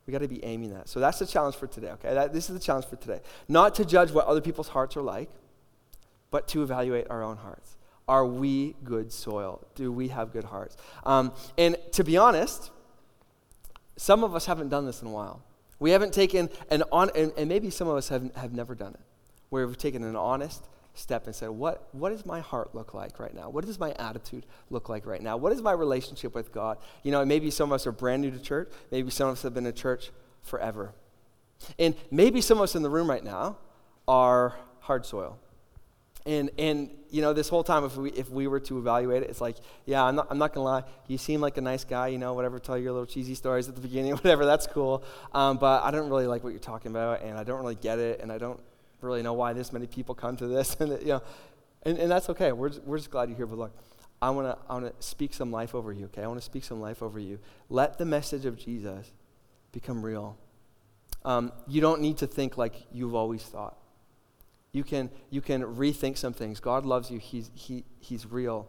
We 0.06 0.12
got 0.12 0.20
to 0.20 0.28
be 0.28 0.44
aiming 0.44 0.72
that. 0.74 0.88
So 0.88 1.00
that's 1.00 1.18
the 1.18 1.26
challenge 1.26 1.56
for 1.56 1.66
today, 1.66 1.90
okay? 1.94 2.14
That, 2.14 2.32
this 2.32 2.48
is 2.48 2.54
the 2.54 2.64
challenge 2.64 2.86
for 2.86 2.94
today. 2.94 3.22
Not 3.48 3.74
to 3.74 3.84
judge 3.84 4.12
what 4.12 4.26
other 4.26 4.40
people's 4.40 4.68
hearts 4.68 4.96
are 4.96 5.02
like, 5.02 5.30
but 6.30 6.46
to 6.48 6.62
evaluate 6.62 7.08
our 7.10 7.24
own 7.24 7.38
hearts. 7.38 7.76
Are 8.06 8.24
we 8.24 8.76
good 8.84 9.10
soil? 9.10 9.66
Do 9.74 9.90
we 9.90 10.08
have 10.08 10.32
good 10.32 10.44
hearts? 10.44 10.76
Um, 11.04 11.32
and 11.58 11.76
to 11.90 12.04
be 12.04 12.16
honest, 12.16 12.70
some 13.96 14.24
of 14.24 14.34
us 14.34 14.46
haven't 14.46 14.68
done 14.68 14.86
this 14.86 15.02
in 15.02 15.08
a 15.08 15.10
while. 15.10 15.42
We 15.78 15.90
haven't 15.90 16.12
taken 16.12 16.48
an 16.70 16.82
on, 16.90 17.10
and, 17.14 17.32
and 17.36 17.48
maybe 17.48 17.70
some 17.70 17.88
of 17.88 17.96
us 17.96 18.08
have, 18.08 18.34
have 18.36 18.52
never 18.52 18.74
done 18.74 18.94
it, 18.94 19.00
where 19.50 19.66
we've 19.66 19.76
taken 19.76 20.02
an 20.04 20.16
honest 20.16 20.66
step 20.94 21.26
and 21.26 21.34
said, 21.34 21.50
what, 21.50 21.88
what 21.92 22.10
does 22.10 22.24
my 22.24 22.40
heart 22.40 22.74
look 22.74 22.94
like 22.94 23.20
right 23.20 23.34
now? 23.34 23.50
What 23.50 23.66
does 23.66 23.78
my 23.78 23.92
attitude 23.92 24.46
look 24.70 24.88
like 24.88 25.06
right 25.06 25.20
now? 25.20 25.36
What 25.36 25.52
is 25.52 25.60
my 25.60 25.72
relationship 25.72 26.34
with 26.34 26.52
God? 26.52 26.78
You 27.02 27.12
know, 27.12 27.24
maybe 27.24 27.50
some 27.50 27.70
of 27.70 27.74
us 27.74 27.86
are 27.86 27.92
brand 27.92 28.22
new 28.22 28.30
to 28.30 28.38
church. 28.38 28.70
Maybe 28.90 29.10
some 29.10 29.28
of 29.28 29.34
us 29.34 29.42
have 29.42 29.52
been 29.52 29.66
in 29.66 29.74
church 29.74 30.10
forever. 30.42 30.92
And 31.78 31.94
maybe 32.10 32.40
some 32.40 32.58
of 32.58 32.64
us 32.64 32.74
in 32.74 32.82
the 32.82 32.90
room 32.90 33.10
right 33.10 33.24
now 33.24 33.58
are 34.08 34.56
hard 34.80 35.04
soil. 35.04 35.38
And, 36.26 36.50
and 36.58 36.90
you 37.10 37.22
know, 37.22 37.32
this 37.32 37.48
whole 37.48 37.62
time, 37.62 37.84
if 37.84 37.96
we, 37.96 38.10
if 38.10 38.28
we 38.30 38.48
were 38.48 38.58
to 38.60 38.78
evaluate 38.78 39.22
it, 39.22 39.30
it's 39.30 39.40
like, 39.40 39.56
yeah, 39.84 40.02
I'm 40.02 40.16
not, 40.16 40.26
I'm 40.28 40.38
not 40.38 40.52
going 40.52 40.64
to 40.64 40.68
lie. 40.68 40.82
You 41.06 41.18
seem 41.18 41.40
like 41.40 41.56
a 41.56 41.60
nice 41.60 41.84
guy, 41.84 42.08
you 42.08 42.18
know, 42.18 42.34
whatever, 42.34 42.58
tell 42.58 42.76
your 42.76 42.92
little 42.92 43.06
cheesy 43.06 43.36
stories 43.36 43.68
at 43.68 43.76
the 43.76 43.80
beginning, 43.80 44.12
whatever, 44.16 44.44
that's 44.44 44.66
cool. 44.66 45.04
Um, 45.32 45.56
but 45.56 45.84
I 45.84 45.92
don't 45.92 46.10
really 46.10 46.26
like 46.26 46.42
what 46.42 46.50
you're 46.50 46.58
talking 46.58 46.90
about, 46.90 47.22
and 47.22 47.38
I 47.38 47.44
don't 47.44 47.60
really 47.60 47.76
get 47.76 48.00
it, 48.00 48.20
and 48.20 48.32
I 48.32 48.38
don't 48.38 48.60
really 49.00 49.22
know 49.22 49.34
why 49.34 49.52
this 49.52 49.72
many 49.72 49.86
people 49.86 50.14
come 50.14 50.36
to 50.38 50.48
this. 50.48 50.74
and, 50.80 51.00
you 51.00 51.08
know, 51.08 51.22
and, 51.84 51.96
and 51.96 52.10
that's 52.10 52.28
okay. 52.30 52.50
We're 52.50 52.70
just, 52.70 52.82
we're 52.82 52.98
just 52.98 53.10
glad 53.10 53.28
you're 53.28 53.36
here. 53.36 53.46
But 53.46 53.58
look, 53.58 53.78
I 54.20 54.30
want 54.30 54.48
to 54.48 54.58
I 54.68 54.74
wanna 54.74 54.92
speak 54.98 55.32
some 55.32 55.52
life 55.52 55.74
over 55.74 55.92
you, 55.92 56.06
okay? 56.06 56.22
I 56.22 56.26
want 56.26 56.40
to 56.40 56.44
speak 56.44 56.64
some 56.64 56.80
life 56.80 57.02
over 57.02 57.20
you. 57.20 57.38
Let 57.70 57.98
the 57.98 58.04
message 58.04 58.44
of 58.46 58.58
Jesus 58.58 59.12
become 59.70 60.04
real. 60.04 60.36
Um, 61.24 61.52
you 61.68 61.80
don't 61.80 62.00
need 62.00 62.18
to 62.18 62.26
think 62.26 62.58
like 62.58 62.74
you've 62.92 63.14
always 63.14 63.42
thought. 63.42 63.76
You 64.76 64.84
can, 64.84 65.08
you 65.30 65.40
can 65.40 65.62
rethink 65.62 66.18
some 66.18 66.34
things. 66.34 66.60
God 66.60 66.84
loves 66.84 67.10
you, 67.10 67.18
he's, 67.18 67.50
he, 67.54 67.84
he's 67.98 68.26
real. 68.26 68.68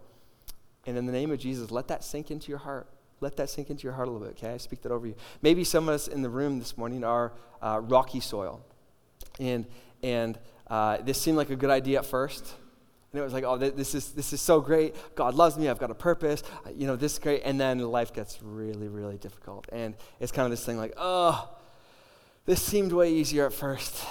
And 0.85 0.97
in 0.97 1.05
the 1.05 1.11
name 1.11 1.31
of 1.31 1.39
Jesus, 1.39 1.69
let 1.69 1.89
that 1.89 2.01
sink 2.01 2.31
into 2.31 2.47
your 2.47 2.59
heart. 2.59 2.87
Let 3.19 3.35
that 3.35 3.49
sink 3.49 3.69
into 3.69 3.83
your 3.83 3.91
heart 3.91 4.07
a 4.07 4.11
little 4.11 4.25
bit, 4.25 4.37
okay? 4.37 4.53
I 4.53 4.57
speak 4.57 4.83
that 4.83 4.91
over 4.93 5.05
you. 5.05 5.15
Maybe 5.41 5.65
some 5.65 5.89
of 5.89 5.95
us 5.95 6.07
in 6.07 6.21
the 6.21 6.29
room 6.29 6.59
this 6.59 6.77
morning 6.77 7.03
are 7.03 7.33
uh, 7.61 7.81
rocky 7.83 8.21
soil. 8.21 8.61
And, 9.37 9.65
and 10.01 10.39
uh, 10.67 10.99
this 11.01 11.19
seemed 11.19 11.35
like 11.35 11.49
a 11.49 11.57
good 11.57 11.69
idea 11.69 11.99
at 11.99 12.05
first. 12.05 12.53
And 13.11 13.19
it 13.19 13.23
was 13.23 13.33
like, 13.33 13.43
oh, 13.43 13.57
this 13.57 13.93
is, 13.93 14.13
this 14.13 14.31
is 14.31 14.39
so 14.39 14.61
great. 14.61 14.95
God 15.13 15.33
loves 15.33 15.57
me. 15.57 15.67
I've 15.67 15.79
got 15.79 15.91
a 15.91 15.95
purpose. 15.95 16.41
You 16.73 16.87
know, 16.87 16.95
this 16.95 17.13
is 17.13 17.19
great. 17.19 17.41
And 17.43 17.59
then 17.59 17.79
life 17.79 18.13
gets 18.13 18.41
really, 18.41 18.87
really 18.87 19.17
difficult. 19.17 19.67
And 19.73 19.93
it's 20.21 20.31
kind 20.31 20.45
of 20.45 20.51
this 20.51 20.63
thing 20.63 20.77
like, 20.77 20.93
oh, 20.95 21.49
this 22.45 22.61
seemed 22.61 22.93
way 22.93 23.11
easier 23.11 23.45
at 23.45 23.51
first. 23.51 24.05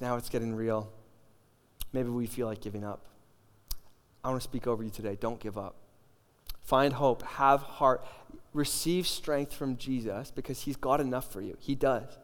Now 0.00 0.16
it's 0.16 0.28
getting 0.28 0.52
real. 0.52 0.90
Maybe 1.96 2.10
we 2.10 2.26
feel 2.26 2.46
like 2.46 2.60
giving 2.60 2.84
up. 2.84 3.06
I 4.22 4.28
want 4.28 4.42
to 4.42 4.46
speak 4.46 4.66
over 4.66 4.82
you 4.82 4.90
today. 4.90 5.16
Don't 5.18 5.40
give 5.40 5.56
up. 5.56 5.76
Find 6.62 6.92
hope. 6.92 7.22
Have 7.22 7.62
heart. 7.62 8.04
Receive 8.52 9.06
strength 9.06 9.54
from 9.54 9.78
Jesus 9.78 10.30
because 10.30 10.60
he's 10.60 10.76
got 10.76 11.00
enough 11.00 11.32
for 11.32 11.40
you. 11.40 11.56
He 11.58 11.74
does. 11.74 12.18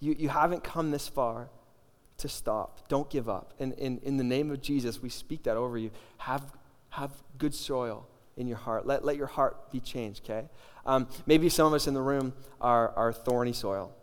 You, 0.00 0.16
you 0.18 0.28
haven't 0.28 0.64
come 0.64 0.90
this 0.90 1.06
far 1.06 1.50
to 2.18 2.28
stop. 2.28 2.88
Don't 2.88 3.08
give 3.08 3.28
up. 3.28 3.54
And 3.60 3.74
in, 3.74 4.00
in 4.02 4.16
the 4.16 4.24
name 4.24 4.50
of 4.50 4.60
Jesus, 4.60 5.00
we 5.00 5.08
speak 5.08 5.44
that 5.44 5.56
over 5.56 5.78
you. 5.78 5.92
Have, 6.18 6.52
have 6.88 7.12
good 7.38 7.54
soil 7.54 8.08
in 8.36 8.48
your 8.48 8.58
heart. 8.58 8.88
Let, 8.88 9.04
let 9.04 9.14
your 9.14 9.28
heart 9.28 9.70
be 9.70 9.78
changed, 9.78 10.24
okay? 10.24 10.48
Um, 10.84 11.06
maybe 11.26 11.48
some 11.48 11.68
of 11.68 11.74
us 11.74 11.86
in 11.86 11.94
the 11.94 12.02
room 12.02 12.32
are, 12.60 12.90
are 12.96 13.12
thorny 13.12 13.52
soil. 13.52 13.94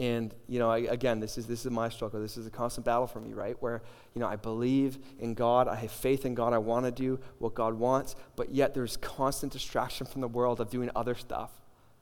And, 0.00 0.34
you 0.48 0.58
know, 0.58 0.70
I, 0.70 0.78
again, 0.78 1.20
this 1.20 1.36
is, 1.36 1.46
this 1.46 1.66
is 1.66 1.70
my 1.70 1.90
struggle. 1.90 2.22
This 2.22 2.38
is 2.38 2.46
a 2.46 2.50
constant 2.50 2.86
battle 2.86 3.06
for 3.06 3.20
me, 3.20 3.34
right? 3.34 3.54
Where, 3.60 3.82
you 4.14 4.20
know, 4.20 4.26
I 4.26 4.36
believe 4.36 4.98
in 5.18 5.34
God. 5.34 5.68
I 5.68 5.74
have 5.74 5.92
faith 5.92 6.24
in 6.24 6.34
God. 6.34 6.54
I 6.54 6.58
want 6.58 6.86
to 6.86 6.90
do 6.90 7.20
what 7.38 7.52
God 7.52 7.74
wants. 7.74 8.16
But 8.34 8.50
yet 8.50 8.72
there's 8.72 8.96
constant 8.96 9.52
distraction 9.52 10.06
from 10.06 10.22
the 10.22 10.28
world 10.28 10.58
of 10.58 10.70
doing 10.70 10.90
other 10.96 11.14
stuff. 11.14 11.50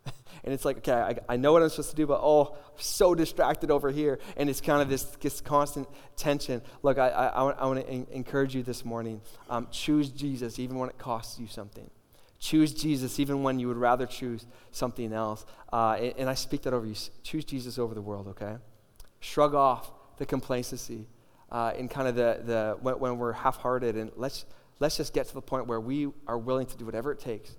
And 0.44 0.54
it's 0.54 0.64
like, 0.64 0.78
okay, 0.78 0.92
I, 0.92 1.34
I 1.34 1.36
know 1.36 1.52
what 1.52 1.62
I'm 1.62 1.68
supposed 1.68 1.90
to 1.90 1.96
do, 1.96 2.06
but 2.06 2.20
oh, 2.22 2.54
I'm 2.54 2.80
so 2.80 3.14
distracted 3.16 3.72
over 3.72 3.90
here. 3.90 4.20
And 4.36 4.48
it's 4.48 4.60
kind 4.60 4.80
of 4.80 4.88
this, 4.88 5.02
this 5.20 5.40
constant 5.40 5.88
tension. 6.16 6.62
Look, 6.82 6.96
I, 6.96 7.08
I, 7.08 7.26
I 7.50 7.66
want 7.66 7.84
to 7.84 8.14
encourage 8.14 8.54
you 8.54 8.62
this 8.62 8.84
morning 8.84 9.20
um, 9.50 9.66
choose 9.72 10.10
Jesus 10.10 10.60
even 10.60 10.78
when 10.78 10.90
it 10.90 10.98
costs 10.98 11.40
you 11.40 11.48
something. 11.48 11.90
Choose 12.40 12.72
Jesus 12.72 13.18
even 13.18 13.42
when 13.42 13.58
you 13.58 13.68
would 13.68 13.76
rather 13.76 14.06
choose 14.06 14.46
something 14.70 15.12
else. 15.12 15.44
Uh, 15.72 15.96
and, 16.00 16.14
and 16.18 16.30
I 16.30 16.34
speak 16.34 16.62
that 16.62 16.72
over 16.72 16.86
you. 16.86 16.94
Choose 17.22 17.44
Jesus 17.44 17.78
over 17.78 17.94
the 17.94 18.02
world, 18.02 18.28
okay? 18.28 18.56
Shrug 19.20 19.54
off 19.54 19.90
the 20.18 20.26
complacency 20.26 21.06
uh, 21.50 21.72
in 21.76 21.88
kind 21.88 22.06
of 22.06 22.14
the, 22.14 22.40
the 22.44 22.76
when, 22.80 22.98
when 23.00 23.18
we're 23.18 23.32
half-hearted 23.32 23.96
and 23.96 24.12
let's, 24.16 24.44
let's 24.78 24.96
just 24.96 25.12
get 25.12 25.26
to 25.28 25.34
the 25.34 25.42
point 25.42 25.66
where 25.66 25.80
we 25.80 26.08
are 26.26 26.38
willing 26.38 26.66
to 26.66 26.76
do 26.76 26.84
whatever 26.84 27.10
it 27.10 27.18
takes 27.18 27.56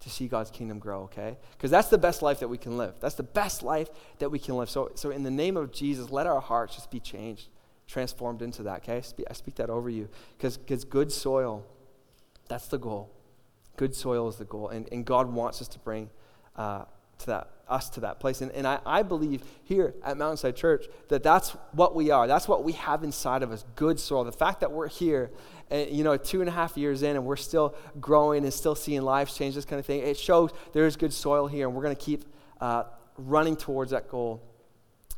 to 0.00 0.10
see 0.10 0.28
God's 0.28 0.50
kingdom 0.50 0.78
grow, 0.78 1.02
okay? 1.02 1.38
Because 1.52 1.70
that's 1.70 1.88
the 1.88 1.98
best 1.98 2.20
life 2.20 2.40
that 2.40 2.48
we 2.48 2.58
can 2.58 2.76
live. 2.76 2.94
That's 3.00 3.14
the 3.14 3.22
best 3.22 3.62
life 3.62 3.88
that 4.18 4.30
we 4.30 4.38
can 4.38 4.56
live. 4.56 4.68
So, 4.68 4.90
so 4.94 5.10
in 5.10 5.22
the 5.22 5.30
name 5.30 5.56
of 5.56 5.72
Jesus, 5.72 6.10
let 6.10 6.26
our 6.26 6.40
hearts 6.40 6.74
just 6.74 6.90
be 6.90 7.00
changed, 7.00 7.48
transformed 7.86 8.42
into 8.42 8.62
that, 8.64 8.82
okay? 8.82 8.98
I 8.98 9.00
speak, 9.00 9.26
I 9.30 9.32
speak 9.32 9.54
that 9.56 9.70
over 9.70 9.88
you. 9.88 10.08
Because 10.36 10.84
good 10.84 11.10
soil, 11.10 11.64
that's 12.48 12.68
the 12.68 12.78
goal. 12.78 13.15
Good 13.76 13.94
soil 13.94 14.28
is 14.28 14.36
the 14.36 14.44
goal. 14.44 14.68
And, 14.68 14.88
and 14.92 15.04
God 15.04 15.32
wants 15.32 15.60
us 15.60 15.68
to 15.68 15.78
bring 15.78 16.10
uh, 16.56 16.84
to 17.18 17.26
that, 17.26 17.50
us 17.68 17.90
to 17.90 18.00
that 18.00 18.20
place. 18.20 18.40
And, 18.40 18.50
and 18.52 18.66
I, 18.66 18.80
I 18.84 19.02
believe 19.02 19.42
here 19.64 19.94
at 20.04 20.16
Mountainside 20.16 20.56
Church 20.56 20.86
that 21.08 21.22
that's 21.22 21.50
what 21.72 21.94
we 21.94 22.10
are. 22.10 22.26
That's 22.26 22.48
what 22.48 22.64
we 22.64 22.72
have 22.72 23.04
inside 23.04 23.42
of 23.42 23.52
us 23.52 23.64
good 23.74 23.98
soil. 23.98 24.24
The 24.24 24.32
fact 24.32 24.60
that 24.60 24.72
we're 24.72 24.88
here, 24.88 25.30
and, 25.70 25.90
you 25.90 26.04
know, 26.04 26.16
two 26.16 26.40
and 26.40 26.48
a 26.48 26.52
half 26.52 26.76
years 26.76 27.02
in, 27.02 27.16
and 27.16 27.24
we're 27.24 27.36
still 27.36 27.74
growing 28.00 28.44
and 28.44 28.52
still 28.52 28.74
seeing 28.74 29.02
lives 29.02 29.36
change, 29.36 29.54
this 29.54 29.64
kind 29.64 29.80
of 29.80 29.86
thing, 29.86 30.00
it 30.00 30.18
shows 30.18 30.50
there 30.72 30.86
is 30.86 30.96
good 30.96 31.12
soil 31.12 31.46
here, 31.46 31.66
and 31.66 31.74
we're 31.74 31.82
going 31.82 31.96
to 31.96 32.02
keep 32.02 32.24
uh, 32.60 32.84
running 33.18 33.56
towards 33.56 33.90
that 33.90 34.08
goal 34.08 34.42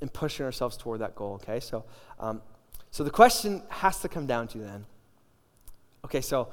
and 0.00 0.12
pushing 0.12 0.46
ourselves 0.46 0.76
toward 0.76 1.00
that 1.00 1.14
goal, 1.14 1.34
okay? 1.34 1.60
So, 1.60 1.84
um, 2.20 2.40
so 2.90 3.04
the 3.04 3.10
question 3.10 3.62
has 3.68 4.00
to 4.00 4.08
come 4.08 4.26
down 4.26 4.48
to 4.48 4.58
then 4.58 4.86
okay, 6.04 6.20
so 6.20 6.48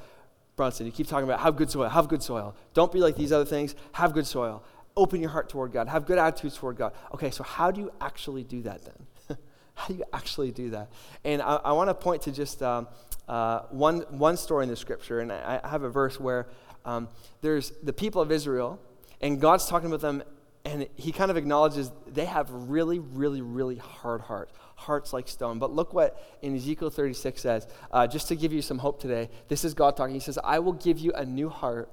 Bronson, 0.55 0.85
you 0.85 0.91
keep 0.91 1.07
talking 1.07 1.25
about 1.25 1.41
have 1.41 1.55
good 1.55 1.69
soil, 1.69 1.89
have 1.89 2.07
good 2.07 2.23
soil. 2.23 2.55
Don't 2.73 2.91
be 2.91 2.99
like 2.99 3.15
these 3.15 3.31
other 3.31 3.45
things, 3.45 3.75
have 3.93 4.13
good 4.13 4.27
soil. 4.27 4.63
Open 4.97 5.19
your 5.19 5.29
heart 5.29 5.49
toward 5.49 5.73
God, 5.73 5.87
have 5.87 6.05
good 6.05 6.17
attitudes 6.17 6.57
toward 6.57 6.77
God. 6.77 6.93
Okay, 7.13 7.29
so 7.29 7.43
how 7.43 7.71
do 7.71 7.81
you 7.81 7.91
actually 7.99 8.43
do 8.43 8.61
that 8.61 8.81
then? 8.85 9.37
how 9.73 9.87
do 9.87 9.95
you 9.95 10.05
actually 10.13 10.51
do 10.51 10.69
that? 10.69 10.89
And 11.25 11.41
I, 11.41 11.57
I 11.57 11.71
want 11.73 11.89
to 11.89 11.93
point 11.93 12.21
to 12.23 12.31
just 12.31 12.63
um, 12.63 12.87
uh, 13.27 13.61
one, 13.71 14.01
one 14.09 14.37
story 14.37 14.63
in 14.63 14.69
the 14.69 14.75
scripture, 14.75 15.19
and 15.19 15.31
I, 15.31 15.59
I 15.63 15.67
have 15.67 15.83
a 15.83 15.89
verse 15.89 16.19
where 16.19 16.47
um, 16.85 17.09
there's 17.41 17.71
the 17.83 17.93
people 17.93 18.21
of 18.21 18.31
Israel, 18.31 18.79
and 19.19 19.41
God's 19.41 19.65
talking 19.65 19.87
about 19.87 20.01
them, 20.01 20.23
and 20.65 20.87
he 20.95 21.11
kind 21.11 21.29
of 21.29 21.37
acknowledges 21.37 21.91
they 22.07 22.25
have 22.25 22.49
really, 22.51 22.99
really, 22.99 23.41
really 23.41 23.77
hard 23.77 24.21
hearts 24.21 24.51
hearts 24.75 25.13
like 25.13 25.27
stone. 25.27 25.57
But 25.57 25.71
look 25.71 25.93
what 25.93 26.21
in 26.41 26.55
Ezekiel 26.55 26.89
36 26.89 27.41
says, 27.41 27.67
uh, 27.91 28.07
just 28.07 28.27
to 28.27 28.35
give 28.35 28.51
you 28.51 28.61
some 28.61 28.79
hope 28.79 28.99
today. 28.99 29.29
This 29.47 29.63
is 29.63 29.73
God 29.73 29.95
talking. 29.95 30.13
He 30.13 30.19
says, 30.19 30.37
I 30.43 30.59
will 30.59 30.73
give 30.73 30.99
you 30.99 31.13
a 31.13 31.25
new 31.25 31.47
heart 31.49 31.89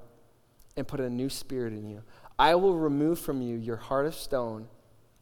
and 0.75 0.87
put 0.87 0.99
a 0.99 1.09
new 1.09 1.29
spirit 1.29 1.71
in 1.71 1.87
you. 1.87 2.03
I 2.37 2.55
will 2.55 2.75
remove 2.75 3.19
from 3.19 3.41
you 3.41 3.55
your 3.55 3.77
heart 3.77 4.05
of 4.05 4.15
stone 4.15 4.67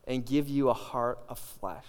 and 0.08 0.26
give 0.26 0.48
you 0.50 0.70
a 0.70 0.74
heart 0.74 1.20
of 1.30 1.38
flesh. 1.38 1.86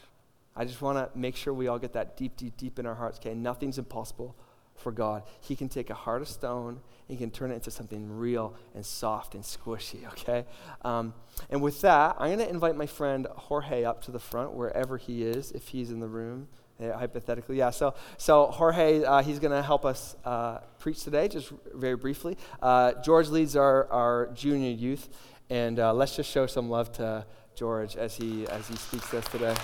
I 0.54 0.66
just 0.66 0.82
want 0.82 0.98
to 0.98 1.18
make 1.18 1.36
sure 1.36 1.54
we 1.54 1.68
all 1.68 1.78
get 1.78 1.94
that 1.94 2.16
deep, 2.16 2.36
deep, 2.36 2.56
deep 2.58 2.78
in 2.78 2.84
our 2.84 2.94
hearts. 2.94 3.18
Okay, 3.18 3.34
nothing's 3.34 3.78
impossible 3.78 4.36
for 4.82 4.92
God. 4.92 5.22
He 5.40 5.56
can 5.56 5.68
take 5.68 5.90
a 5.90 5.94
heart 5.94 6.22
of 6.22 6.28
stone 6.28 6.80
he 7.12 7.18
can 7.18 7.30
turn 7.30 7.50
it 7.50 7.54
into 7.54 7.70
something 7.70 8.16
real 8.16 8.54
and 8.74 8.84
soft 8.84 9.34
and 9.34 9.44
squishy, 9.44 10.06
okay? 10.12 10.46
Um, 10.82 11.14
and 11.50 11.60
with 11.60 11.80
that, 11.82 12.16
I'm 12.18 12.28
going 12.28 12.38
to 12.38 12.48
invite 12.48 12.74
my 12.74 12.86
friend 12.86 13.26
Jorge 13.30 13.84
up 13.84 14.02
to 14.04 14.10
the 14.10 14.18
front, 14.18 14.52
wherever 14.54 14.96
he 14.96 15.22
is, 15.22 15.52
if 15.52 15.68
he's 15.68 15.90
in 15.90 16.00
the 16.00 16.08
room. 16.08 16.48
Yeah, 16.80 16.96
hypothetically, 16.96 17.58
yeah. 17.58 17.70
So, 17.70 17.94
so 18.16 18.46
Jorge, 18.46 19.04
uh, 19.04 19.22
he's 19.22 19.38
going 19.38 19.52
to 19.52 19.62
help 19.62 19.84
us 19.84 20.16
uh, 20.24 20.58
preach 20.78 21.04
today, 21.04 21.28
just 21.28 21.52
very 21.74 21.96
briefly. 21.96 22.36
Uh, 22.60 22.94
George 23.04 23.28
leads 23.28 23.56
our, 23.56 23.86
our 23.92 24.30
junior 24.34 24.70
youth, 24.70 25.08
and 25.50 25.78
uh, 25.78 25.92
let's 25.92 26.16
just 26.16 26.30
show 26.30 26.46
some 26.46 26.70
love 26.70 26.90
to 26.92 27.26
George 27.54 27.96
as 27.96 28.16
he 28.16 28.46
as 28.48 28.66
he 28.66 28.76
speaks 28.76 29.10
to 29.10 29.18
us 29.18 29.28
today. 29.28 29.54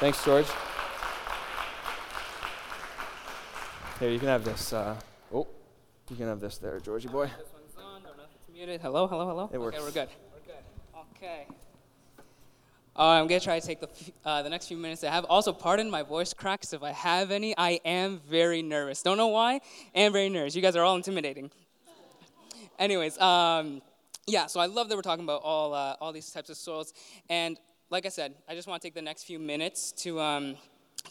Thanks, 0.00 0.24
George. 0.24 0.46
Here, 4.02 4.10
you 4.10 4.18
can 4.18 4.26
have 4.26 4.42
this. 4.42 4.72
Uh, 4.72 4.96
oh. 5.32 5.46
You 6.10 6.16
can 6.16 6.26
have 6.26 6.40
this 6.40 6.58
there, 6.58 6.80
Georgie 6.80 7.06
boy. 7.06 7.26
This 7.26 7.46
one's 7.52 7.76
on. 7.78 8.02
Don't 8.02 8.16
know 8.16 8.24
if 8.24 8.30
it's 8.34 8.52
muted. 8.52 8.80
Hello, 8.80 9.06
hello, 9.06 9.28
hello. 9.28 9.48
It 9.52 9.60
works. 9.60 9.76
Okay, 9.76 9.84
we're 9.84 9.92
good. 9.92 10.08
We're 10.34 10.52
good. 10.52 11.04
Okay. 11.16 11.46
Uh, 12.98 13.02
I'm 13.10 13.28
going 13.28 13.38
to 13.38 13.44
try 13.44 13.60
to 13.60 13.64
take 13.64 13.78
the, 13.78 13.88
uh, 14.24 14.42
the 14.42 14.50
next 14.50 14.66
few 14.66 14.76
minutes 14.76 15.04
I 15.04 15.10
have. 15.10 15.24
Also, 15.26 15.52
pardon 15.52 15.88
my 15.88 16.02
voice 16.02 16.34
cracks 16.34 16.72
if 16.72 16.82
I 16.82 16.90
have 16.90 17.30
any. 17.30 17.56
I 17.56 17.78
am 17.84 18.20
very 18.28 18.60
nervous. 18.60 19.04
Don't 19.04 19.18
know 19.18 19.28
why. 19.28 19.60
I 19.94 20.00
am 20.00 20.12
very 20.12 20.28
nervous. 20.28 20.56
You 20.56 20.62
guys 20.62 20.74
are 20.74 20.82
all 20.82 20.96
intimidating. 20.96 21.52
Anyways, 22.80 23.20
um, 23.20 23.82
yeah, 24.26 24.46
so 24.46 24.58
I 24.58 24.66
love 24.66 24.88
that 24.88 24.96
we're 24.96 25.02
talking 25.02 25.22
about 25.22 25.42
all, 25.44 25.74
uh, 25.74 25.94
all 26.00 26.12
these 26.12 26.28
types 26.28 26.50
of 26.50 26.56
soils. 26.56 26.92
And 27.30 27.56
like 27.88 28.04
I 28.04 28.08
said, 28.08 28.34
I 28.48 28.56
just 28.56 28.66
want 28.66 28.82
to 28.82 28.84
take 28.84 28.94
the 28.94 29.02
next 29.02 29.22
few 29.22 29.38
minutes 29.38 29.92
to, 29.98 30.18
um, 30.18 30.56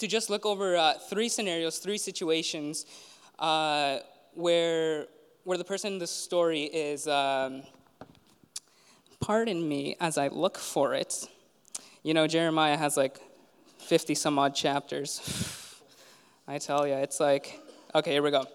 to 0.02 0.08
just 0.08 0.32
look 0.32 0.48
over 0.48 0.76
uh, 0.76 0.96
three 1.12 1.30
scenarios, 1.30 1.78
three 1.78 2.00
situations 2.00 2.88
uh, 3.38 4.00
where 4.34 5.06
where 5.44 5.60
the 5.60 5.64
person 5.64 5.94
in 5.94 6.00
the 6.00 6.08
story 6.08 6.64
is 6.64 7.08
um, 7.08 7.62
pardon 9.20 9.68
me 9.68 9.96
as 10.00 10.18
i 10.18 10.28
look 10.28 10.58
for 10.58 10.96
it. 10.96 11.28
You 12.02 12.16
know 12.16 12.26
jeremiah 12.26 12.78
has 12.78 12.98
like 12.98 13.20
50 13.78 14.16
some 14.16 14.40
odd 14.40 14.56
chapters. 14.56 15.22
I 16.48 16.58
tell 16.58 16.88
you 16.88 16.96
it's 16.96 17.20
like 17.20 17.60
okay 17.94 18.14
here 18.14 18.24
we 18.24 18.32
go. 18.32 18.46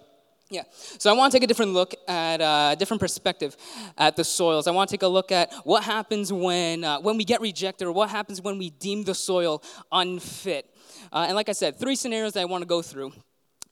Yeah. 0.50 0.64
So 0.98 1.10
i 1.10 1.12
want 1.12 1.30
to 1.30 1.38
take 1.38 1.44
a 1.44 1.46
different 1.46 1.74
look 1.74 1.94
at 2.08 2.40
uh, 2.40 2.70
a 2.72 2.76
different 2.76 3.00
perspective 3.00 3.56
at 3.96 4.16
the 4.16 4.24
soils. 4.24 4.66
I 4.66 4.72
want 4.72 4.90
to 4.90 4.94
take 4.94 5.02
a 5.02 5.08
look 5.18 5.30
at 5.30 5.52
what 5.62 5.84
happens 5.84 6.32
when 6.32 6.82
uh, 6.82 6.98
when 6.98 7.16
we 7.16 7.24
get 7.24 7.40
rejected 7.40 7.86
or 7.86 7.92
what 7.92 8.10
happens 8.10 8.40
when 8.40 8.58
we 8.58 8.70
deem 8.70 9.04
the 9.04 9.14
soil 9.14 9.62
unfit 9.92 10.72
uh, 11.12 11.24
and 11.26 11.34
like 11.34 11.48
i 11.48 11.52
said 11.52 11.78
three 11.78 11.96
scenarios 11.96 12.32
that 12.32 12.40
i 12.40 12.44
want 12.44 12.62
to 12.62 12.66
go 12.66 12.82
through 12.82 13.12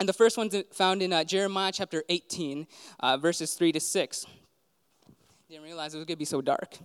and 0.00 0.08
the 0.08 0.12
first 0.12 0.36
one's 0.36 0.56
found 0.72 1.02
in 1.02 1.12
uh, 1.12 1.22
Jeremiah 1.24 1.70
chapter 1.72 2.02
18, 2.08 2.66
uh, 3.00 3.16
verses 3.16 3.54
3 3.54 3.72
to 3.72 3.80
6. 3.80 4.26
Didn't 5.48 5.62
realize 5.62 5.94
it 5.94 5.98
was 5.98 6.04
going 6.04 6.16
to 6.16 6.18
be 6.18 6.24
so 6.24 6.40
dark. 6.40 6.76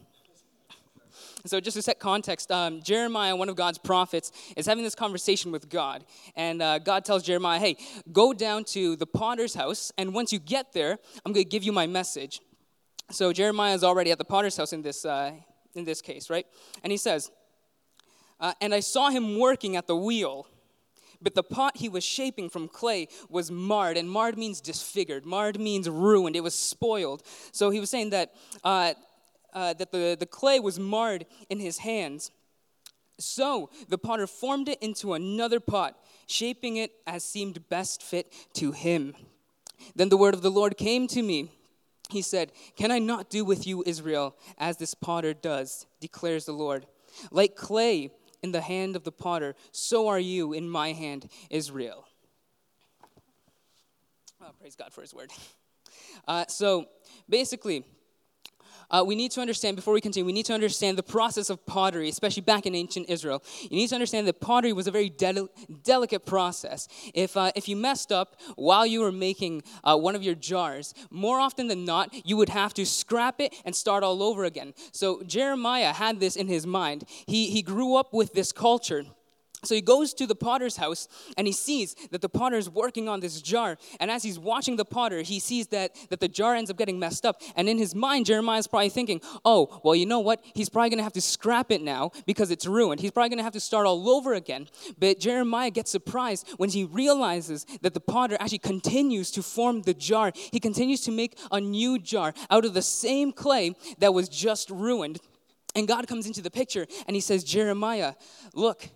So, 1.46 1.60
just 1.60 1.76
to 1.76 1.82
set 1.82 2.00
context, 2.00 2.52
um, 2.52 2.82
Jeremiah, 2.82 3.36
one 3.36 3.50
of 3.50 3.56
God's 3.56 3.78
prophets, 3.78 4.32
is 4.58 4.66
having 4.66 4.84
this 4.84 4.94
conversation 4.94 5.52
with 5.52 5.70
God. 5.70 6.04
And 6.36 6.62
uh, 6.62 6.80
God 6.80 7.06
tells 7.06 7.24
Jeremiah, 7.24 7.60
hey, 7.60 7.78
go 8.12 8.34
down 8.34 8.66
to 8.66 8.96
the 8.96 9.08
potter's 9.08 9.54
house, 9.54 9.92
and 9.98 10.14
once 10.14 10.34
you 10.34 10.40
get 10.40 10.74
there, 10.74 10.98
I'm 11.26 11.32
going 11.32 11.46
to 11.46 11.50
give 11.50 11.64
you 11.64 11.72
my 11.72 11.88
message. 11.88 12.42
So, 13.10 13.34
Jeremiah 13.34 13.74
is 13.74 13.84
already 13.84 14.12
at 14.12 14.18
the 14.18 14.26
potter's 14.26 14.58
house 14.58 14.74
in 14.74 14.82
this, 14.82 15.06
uh, 15.06 15.32
in 15.76 15.86
this 15.86 16.02
case, 16.02 16.30
right? 16.30 16.46
And 16.84 16.92
he 16.92 16.98
says, 16.98 17.32
uh, 18.40 18.54
And 18.62 18.74
I 18.74 18.80
saw 18.80 19.10
him 19.10 19.38
working 19.38 19.76
at 19.76 19.88
the 19.88 19.96
wheel 19.96 20.48
but 21.22 21.36
the 21.36 21.44
pot 21.44 21.78
he 21.78 21.90
was 21.90 22.04
shaping 22.04 22.50
from 22.50 22.68
clay 22.68 23.08
was 23.30 23.52
marred, 23.52 23.98
and 23.98 24.10
marred 24.10 24.38
means 24.38 24.62
disfigured. 24.62 25.26
Marred 25.26 25.60
means 25.60 25.90
ruined. 25.90 26.36
It 26.36 26.44
was 26.44 26.56
spoiled. 26.56 27.24
So 27.52 27.70
he 27.70 27.80
was 27.80 27.90
saying 27.90 28.12
that, 28.12 28.34
uh, 28.64 28.94
uh, 29.54 29.74
that 29.74 29.92
the, 29.92 30.16
the 30.18 30.26
clay 30.26 30.60
was 30.60 30.80
marred 30.80 31.26
in 31.50 31.60
his 31.60 31.80
hands. 31.80 32.32
So 33.20 33.70
the 33.90 33.98
potter 33.98 34.28
formed 34.28 34.70
it 34.70 34.82
into 34.82 35.14
another 35.14 35.60
pot, 35.60 35.98
shaping 36.26 36.78
it 36.78 36.92
as 37.06 37.24
seemed 37.24 37.68
best 37.68 38.02
fit 38.02 38.34
to 38.54 38.72
him. 38.72 39.14
Then 39.96 40.10
the 40.10 40.18
word 40.18 40.34
of 40.34 40.42
the 40.42 40.52
Lord 40.52 40.78
came 40.78 41.08
to 41.08 41.22
me. 41.22 41.52
He 42.10 42.22
said, 42.22 42.54
Can 42.78 42.92
I 42.92 43.00
not 43.00 43.30
do 43.30 43.44
with 43.44 43.68
you, 43.68 43.84
Israel, 43.86 44.36
as 44.58 44.78
this 44.78 44.94
potter 44.94 45.34
does, 45.34 45.86
declares 46.00 46.46
the 46.46 46.54
Lord? 46.54 46.88
Like 47.30 47.56
clay, 47.56 48.12
in 48.42 48.52
the 48.52 48.62
hand 48.62 48.96
of 48.96 49.04
the 49.04 49.12
potter, 49.12 49.56
so 49.72 50.08
are 50.08 50.20
you 50.20 50.54
in 50.54 50.70
my 50.70 50.94
hand, 50.94 51.30
Israel. 51.50 52.06
Oh, 54.42 54.52
praise 54.60 54.76
God 54.76 54.94
for 54.94 55.02
his 55.02 55.14
word. 55.14 55.32
Uh, 56.28 56.46
so 56.48 56.86
basically, 57.28 57.84
uh, 58.90 59.04
we 59.06 59.16
need 59.16 59.32
to 59.32 59.42
understand, 59.42 59.76
before 59.76 59.94
we 59.94 60.02
continue, 60.02 60.26
we 60.26 60.34
need 60.34 60.46
to 60.46 60.54
understand 60.54 60.98
the 60.98 61.04
process 61.04 61.50
of 61.50 61.66
pottery, 61.66 62.10
especially 62.10 62.42
back 62.42 62.66
in 62.66 62.76
ancient 62.76 63.10
Israel. 63.10 63.44
You 63.64 63.78
need 63.78 63.88
to 63.90 63.96
understand 63.96 64.28
that 64.28 64.40
pottery 64.40 64.74
was 64.74 64.88
a 64.88 64.92
very 64.92 65.10
del- 65.10 65.50
delicate 65.84 66.26
process. 66.26 66.88
If, 67.14 67.38
uh, 67.38 67.52
if 67.56 67.68
you 67.68 67.76
messed 67.76 68.12
up 68.12 68.40
while 68.56 68.86
you 68.86 69.02
were 69.02 69.12
making 69.12 69.64
uh, 69.84 69.98
one 69.98 70.16
of 70.16 70.24
your 70.24 70.36
jars, 70.36 70.94
more 71.10 71.40
often 71.40 71.68
than 71.68 71.86
not, 71.86 72.14
you 72.26 72.38
would 72.38 72.50
have 72.50 72.74
to 72.76 72.86
scrap 72.86 73.40
it 73.40 73.56
and 73.66 73.76
start 73.76 74.04
all 74.04 74.24
over 74.24 74.44
again. 74.46 74.74
So 74.92 75.22
Jeremiah 75.24 75.94
had 75.94 76.20
this 76.20 76.36
in 76.36 76.48
his 76.48 76.66
mind. 76.66 77.04
He, 77.28 77.50
he 77.50 77.62
grew 77.62 77.96
up 77.96 78.14
with 78.14 78.34
this 78.34 78.52
culture 78.52 79.06
So 79.64 79.76
he 79.76 79.82
goes 79.82 80.14
to 80.16 80.26
the 80.26 80.36
potter's 80.36 80.78
house 80.78 81.08
and 81.38 81.46
he 81.46 81.54
sees 81.54 81.96
that 82.12 82.22
the 82.22 82.30
potter 82.30 82.56
is 82.56 82.70
working 82.70 83.10
on 83.10 83.20
this 83.20 83.42
jar. 83.42 83.78
And 84.00 84.10
as 84.10 84.24
he's 84.24 84.40
watching 84.40 84.78
the 84.78 84.86
potter, 84.86 85.22
he 85.22 85.40
sees 85.40 85.68
that, 85.68 85.96
that 86.10 86.22
the 86.22 86.30
jar 86.30 86.56
ends 86.56 86.70
up 86.70 86.78
getting 86.78 86.98
messed 86.98 87.26
up. 87.26 87.42
And 87.56 87.68
in 87.68 87.78
his 87.78 87.94
mind, 87.94 88.26
Jeremiah 88.26 88.60
is 88.60 88.68
probably 88.68 88.90
thinking, 88.90 89.22
oh, 89.44 89.82
well, 89.84 89.96
you 89.96 90.06
know 90.06 90.20
what? 90.20 90.44
He's 90.54 90.70
probably 90.70 90.90
going 90.90 91.00
to 91.00 91.04
have 91.04 91.14
to 91.14 91.22
scrap 91.22 91.72
it 91.72 91.82
now 91.82 92.12
because 92.26 92.52
it's 92.52 92.66
ruined. 92.66 93.02
He's 93.02 93.12
probably 93.12 93.30
going 93.30 93.40
to 93.40 93.44
have 93.44 93.54
to 93.54 93.60
start 93.60 93.86
all 93.86 94.10
over 94.10 94.34
again. 94.34 94.68
But 94.98 95.20
Jeremiah 95.20 95.72
gets 95.72 95.92
surprised 95.92 96.48
when 96.58 96.70
he 96.70 96.86
realizes 96.86 97.66
that 97.82 97.94
the 97.94 98.00
potter 98.00 98.38
actually 98.40 98.60
continues 98.60 99.30
to 99.32 99.44
form 99.44 99.82
the 99.82 99.94
jar. 99.94 100.32
He 100.36 100.60
continues 100.60 101.02
to 101.02 101.12
make 101.12 101.38
a 101.52 101.60
new 101.60 102.00
jar 102.00 102.34
out 102.50 102.64
of 102.64 102.74
the 102.74 102.82
same 102.82 103.34
clay 103.34 103.76
that 103.98 104.14
was 104.14 104.30
just 104.30 104.70
ruined. 104.70 105.20
And 105.76 105.88
God 105.88 106.08
comes 106.08 106.26
into 106.26 106.42
the 106.42 106.52
picture 106.52 106.88
and 107.08 107.16
he 107.16 107.22
says, 107.22 107.44
Jeremiah, 107.44 108.14
look, 108.54 108.90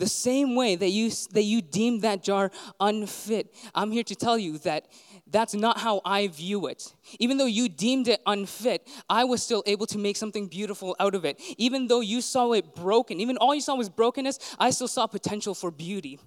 the 0.00 0.08
same 0.08 0.56
way 0.56 0.74
that 0.74 0.88
you, 0.88 1.10
that 1.32 1.42
you 1.42 1.60
deemed 1.60 2.02
that 2.02 2.22
jar 2.22 2.50
unfit, 2.80 3.54
I'm 3.74 3.92
here 3.92 4.02
to 4.04 4.16
tell 4.16 4.38
you 4.38 4.58
that 4.58 4.88
that's 5.30 5.54
not 5.54 5.78
how 5.78 6.00
I 6.04 6.26
view 6.28 6.66
it. 6.66 6.92
Even 7.18 7.36
though 7.36 7.46
you 7.46 7.68
deemed 7.68 8.08
it 8.08 8.20
unfit, 8.26 8.88
I 9.08 9.24
was 9.24 9.42
still 9.42 9.62
able 9.66 9.86
to 9.86 9.98
make 9.98 10.16
something 10.16 10.48
beautiful 10.48 10.96
out 10.98 11.14
of 11.14 11.24
it. 11.24 11.38
Even 11.58 11.86
though 11.86 12.00
you 12.00 12.22
saw 12.22 12.52
it 12.52 12.74
broken, 12.74 13.20
even 13.20 13.36
all 13.36 13.54
you 13.54 13.60
saw 13.60 13.76
was 13.76 13.90
brokenness, 13.90 14.38
I 14.58 14.70
still 14.70 14.88
saw 14.88 15.06
potential 15.06 15.54
for 15.54 15.70
beauty. 15.70 16.18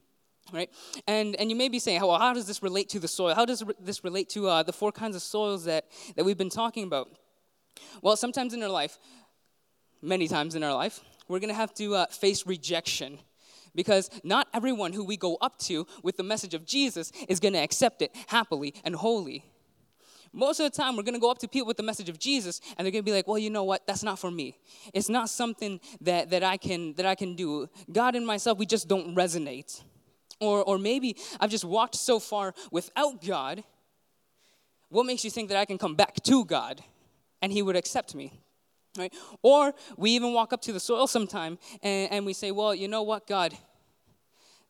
Right? 0.52 0.70
And, 1.08 1.36
and 1.38 1.50
you 1.50 1.56
may 1.56 1.68
be 1.68 1.80
saying, 1.80 2.00
well, 2.02 2.20
how 2.20 2.34
does 2.34 2.46
this 2.46 2.62
relate 2.62 2.90
to 2.90 3.00
the 3.00 3.08
soil? 3.08 3.34
How 3.34 3.46
does 3.46 3.64
this 3.80 4.04
relate 4.04 4.30
to 4.30 4.48
uh, 4.48 4.64
the 4.64 4.74
four 4.74 4.92
kinds 4.92 5.16
of 5.16 5.24
soils 5.24 5.66
that, 5.66 5.86
that 6.16 6.24
we've 6.24 6.38
been 6.38 6.52
talking 6.52 6.84
about? 6.84 7.10
Well, 8.04 8.16
sometimes 8.16 8.54
in 8.54 8.62
our 8.62 8.70
life, 8.70 9.00
many 10.00 10.28
times 10.28 10.54
in 10.54 10.64
our 10.64 10.76
life, 10.76 11.00
we're 11.28 11.40
going 11.40 11.50
to 11.50 11.56
have 11.56 11.74
to 11.76 11.96
uh, 11.96 12.06
face 12.06 12.46
rejection 12.46 13.18
because 13.76 14.10
not 14.24 14.48
everyone 14.54 14.94
who 14.94 15.04
we 15.04 15.18
go 15.18 15.38
up 15.42 15.58
to 15.60 15.86
with 16.04 16.18
the 16.18 16.24
message 16.24 16.54
of 16.54 16.66
Jesus 16.66 17.12
is 17.28 17.40
going 17.40 17.54
to 17.54 17.60
accept 17.60 18.02
it 18.02 18.16
happily 18.28 18.74
and 18.84 18.96
wholly. 18.96 19.46
Most 20.36 20.60
of 20.60 20.72
the 20.72 20.76
time, 20.76 20.96
we're 20.96 21.04
going 21.04 21.14
to 21.14 21.20
go 21.20 21.30
up 21.30 21.38
to 21.40 21.48
people 21.48 21.68
with 21.68 21.78
the 21.78 21.84
message 21.84 22.10
of 22.10 22.18
Jesus, 22.18 22.60
and 22.76 22.86
they're 22.86 22.92
going 22.92 23.04
to 23.04 23.06
be 23.06 23.12
like, 23.12 23.28
"Well, 23.28 23.38
you 23.38 23.52
know 23.52 23.64
what? 23.64 23.86
That's 23.86 24.02
not 24.02 24.18
for 24.18 24.32
me. 24.32 24.58
It's 24.92 25.08
not 25.08 25.30
something 25.30 25.80
that, 26.02 26.32
that 26.32 26.44
I 26.44 26.58
can 26.58 26.94
that 26.96 27.06
I 27.06 27.14
can 27.14 27.36
do. 27.36 27.70
God 27.92 28.16
and 28.16 28.26
myself, 28.26 28.58
we 28.58 28.66
just 28.66 28.88
don't 28.88 29.16
resonate." 29.16 29.84
Or, 30.40 30.64
or 30.64 30.78
maybe 30.78 31.16
I've 31.40 31.52
just 31.52 31.64
walked 31.64 31.96
so 31.96 32.20
far 32.20 32.54
without 32.72 33.24
God. 33.24 33.64
What 34.90 35.06
makes 35.06 35.24
you 35.24 35.30
think 35.30 35.50
that 35.50 35.58
I 35.58 35.66
can 35.66 35.78
come 35.78 35.96
back 35.96 36.16
to 36.24 36.44
God 36.44 36.84
and 37.42 37.52
He 37.52 37.62
would 37.62 37.76
accept 37.76 38.14
me? 38.14 38.43
Right? 38.98 39.14
Or 39.42 39.74
we 39.98 40.12
even 40.12 40.34
walk 40.34 40.54
up 40.54 40.62
to 40.64 40.74
the 40.74 40.80
soil 40.80 41.08
sometime 41.08 41.58
and, 41.82 42.12
and 42.12 42.26
we 42.26 42.34
say, 42.34 42.52
well, 42.52 42.76
you 42.76 42.88
know 42.88 43.02
what, 43.02 43.26
God, 43.26 43.58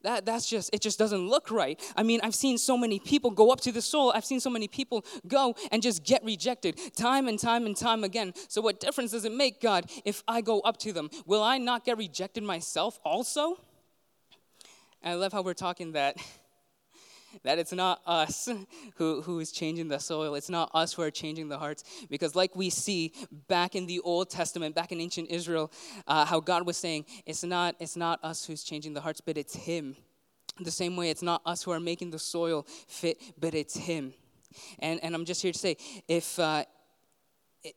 that, 0.04 0.26
that's 0.26 0.50
just, 0.50 0.70
it 0.74 0.82
just 0.82 1.00
doesn't 1.00 1.30
look 1.30 1.50
right. 1.50 1.80
I 1.96 2.04
mean, 2.04 2.20
I've 2.24 2.36
seen 2.36 2.58
so 2.58 2.78
many 2.78 3.00
people 3.00 3.32
go 3.32 3.52
up 3.52 3.62
to 3.62 3.72
the 3.72 3.82
soil. 3.82 4.12
I've 4.14 4.26
seen 4.26 4.40
so 4.40 4.50
many 4.50 4.68
people 4.68 5.06
go 5.28 5.56
and 5.72 5.82
just 5.82 6.04
get 6.04 6.24
rejected 6.24 6.78
time 6.96 7.28
and 7.28 7.40
time 7.40 7.66
and 7.66 7.76
time 7.76 8.04
again. 8.04 8.34
So, 8.50 8.62
what 8.62 8.80
difference 8.80 9.12
does 9.12 9.26
it 9.26 9.32
make, 9.32 9.62
God, 9.62 9.90
if 10.04 10.22
I 10.28 10.42
go 10.42 10.60
up 10.62 10.78
to 10.80 10.92
them? 10.92 11.10
Will 11.26 11.42
I 11.42 11.58
not 11.58 11.86
get 11.86 11.98
rejected 11.98 12.44
myself 12.44 13.00
also? 13.06 13.62
And 15.02 15.14
I 15.14 15.16
love 15.16 15.32
how 15.32 15.42
we're 15.42 15.54
talking 15.54 15.94
that 15.94 16.18
that 17.44 17.60
it's 17.60 17.74
not 17.74 18.02
us 18.06 18.48
who, 18.96 19.22
who 19.22 19.40
is 19.40 19.52
changing 19.52 19.88
the 19.88 20.00
soil. 20.00 20.36
It's 20.36 20.50
not 20.50 20.70
us 20.74 20.94
who 20.94 21.02
are 21.02 21.12
changing 21.12 21.50
the 21.50 21.58
hearts. 21.58 21.84
Because, 22.10 22.36
like 22.36 22.56
we 22.56 22.70
see 22.70 23.14
back 23.48 23.76
in 23.76 23.88
the 23.88 24.00
Old 24.02 24.30
Testament, 24.30 24.76
back 24.76 24.92
in 24.92 25.02
ancient 25.02 25.30
Israel, 25.30 25.72
uh, 26.08 26.26
how 26.26 26.40
God 26.40 26.66
was 26.66 26.78
saying, 26.78 27.06
it's 27.26 27.44
not, 27.44 27.76
it's 27.80 27.96
not 27.96 28.24
us 28.24 28.46
who's 28.46 28.64
changing 28.64 28.94
the 28.94 29.02
hearts, 29.02 29.22
but 29.22 29.38
it's 29.38 29.56
Him. 29.56 29.96
The 30.60 30.72
same 30.72 30.96
way, 30.96 31.10
it's 31.10 31.24
not 31.24 31.42
us 31.46 31.64
who 31.64 31.72
are 31.72 31.80
making 31.80 32.12
the 32.12 32.20
soil 32.20 32.66
fit, 32.88 33.20
but 33.40 33.56
it's 33.56 33.76
Him. 33.76 34.14
And, 34.80 35.04
and 35.04 35.16
I'm 35.16 35.26
just 35.26 35.42
here 35.42 35.52
to 35.52 35.58
say, 35.58 35.78
if, 36.08 36.38
uh, 36.38 36.66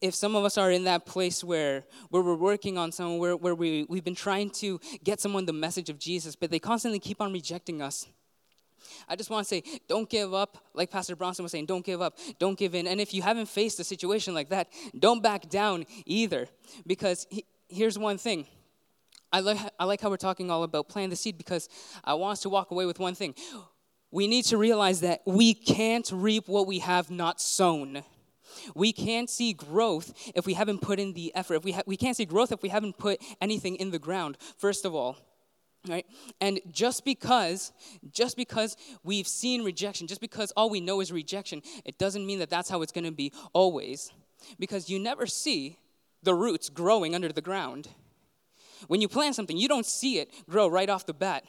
if 0.00 0.14
some 0.14 0.34
of 0.34 0.44
us 0.44 0.58
are 0.58 0.70
in 0.70 0.84
that 0.84 1.06
place 1.06 1.44
where, 1.44 1.84
where 2.10 2.22
we're 2.22 2.34
working 2.34 2.76
on 2.76 2.92
someone, 2.92 3.18
where, 3.18 3.36
where 3.36 3.54
we, 3.54 3.86
we've 3.88 4.04
been 4.04 4.14
trying 4.14 4.50
to 4.50 4.80
get 5.04 5.20
someone 5.20 5.46
the 5.46 5.52
message 5.52 5.88
of 5.88 5.98
Jesus, 5.98 6.34
but 6.34 6.50
they 6.50 6.58
constantly 6.58 6.98
keep 6.98 7.20
on 7.20 7.32
rejecting 7.32 7.80
us, 7.80 8.06
I 9.08 9.16
just 9.16 9.30
want 9.30 9.46
to 9.46 9.48
say, 9.48 9.62
don't 9.88 10.08
give 10.08 10.34
up. 10.34 10.58
Like 10.74 10.90
Pastor 10.90 11.16
Bronson 11.16 11.42
was 11.42 11.52
saying, 11.52 11.66
don't 11.66 11.84
give 11.84 12.00
up. 12.00 12.18
Don't 12.38 12.58
give 12.58 12.74
in. 12.74 12.86
And 12.86 13.00
if 13.00 13.14
you 13.14 13.22
haven't 13.22 13.46
faced 13.46 13.80
a 13.80 13.84
situation 13.84 14.34
like 14.34 14.50
that, 14.50 14.68
don't 14.98 15.22
back 15.22 15.48
down 15.48 15.86
either. 16.04 16.48
Because 16.86 17.26
he, 17.30 17.44
here's 17.68 17.98
one 17.98 18.18
thing. 18.18 18.46
I 19.32 19.40
like, 19.40 19.58
I 19.78 19.84
like 19.84 20.00
how 20.00 20.10
we're 20.10 20.16
talking 20.16 20.50
all 20.50 20.62
about 20.62 20.88
planting 20.88 21.10
the 21.10 21.16
seed 21.16 21.36
because 21.36 21.68
I 22.04 22.14
want 22.14 22.32
us 22.32 22.40
to 22.40 22.48
walk 22.48 22.70
away 22.70 22.86
with 22.86 22.98
one 22.98 23.14
thing. 23.14 23.34
We 24.10 24.28
need 24.28 24.44
to 24.46 24.56
realize 24.56 25.00
that 25.00 25.22
we 25.26 25.52
can't 25.52 26.08
reap 26.12 26.48
what 26.48 26.66
we 26.66 26.78
have 26.78 27.10
not 27.10 27.40
sown. 27.40 28.02
We 28.74 28.92
can't 28.92 29.28
see 29.28 29.52
growth 29.52 30.12
if 30.34 30.46
we 30.46 30.54
haven't 30.54 30.80
put 30.80 30.98
in 30.98 31.12
the 31.12 31.34
effort. 31.34 31.56
If 31.56 31.64
we, 31.64 31.72
ha- 31.72 31.82
we 31.86 31.96
can't 31.96 32.16
see 32.16 32.24
growth 32.24 32.52
if 32.52 32.62
we 32.62 32.68
haven't 32.68 32.98
put 32.98 33.20
anything 33.40 33.76
in 33.76 33.90
the 33.90 33.98
ground, 33.98 34.38
first 34.56 34.84
of 34.84 34.94
all 34.94 35.16
right? 35.88 36.06
And 36.40 36.60
just 36.70 37.04
because 37.04 37.72
just 38.10 38.36
because 38.36 38.76
we've 39.04 39.26
seen 39.26 39.64
rejection 39.64 40.06
just 40.06 40.20
because 40.20 40.52
all 40.56 40.70
we 40.70 40.80
know 40.80 41.00
is 41.00 41.12
rejection 41.12 41.62
it 41.84 41.98
doesn't 41.98 42.26
mean 42.26 42.38
that 42.38 42.50
that's 42.50 42.68
how 42.68 42.82
it's 42.82 42.92
going 42.92 43.04
to 43.04 43.12
be 43.12 43.32
always. 43.52 44.12
Because 44.58 44.90
you 44.90 44.98
never 44.98 45.26
see 45.26 45.78
the 46.22 46.34
roots 46.34 46.68
growing 46.68 47.14
under 47.14 47.32
the 47.32 47.40
ground. 47.40 47.88
When 48.88 49.00
you 49.00 49.08
plant 49.08 49.34
something 49.34 49.56
you 49.56 49.68
don't 49.68 49.86
see 49.86 50.18
it 50.18 50.30
grow 50.48 50.68
right 50.68 50.88
off 50.88 51.06
the 51.06 51.14
bat. 51.14 51.44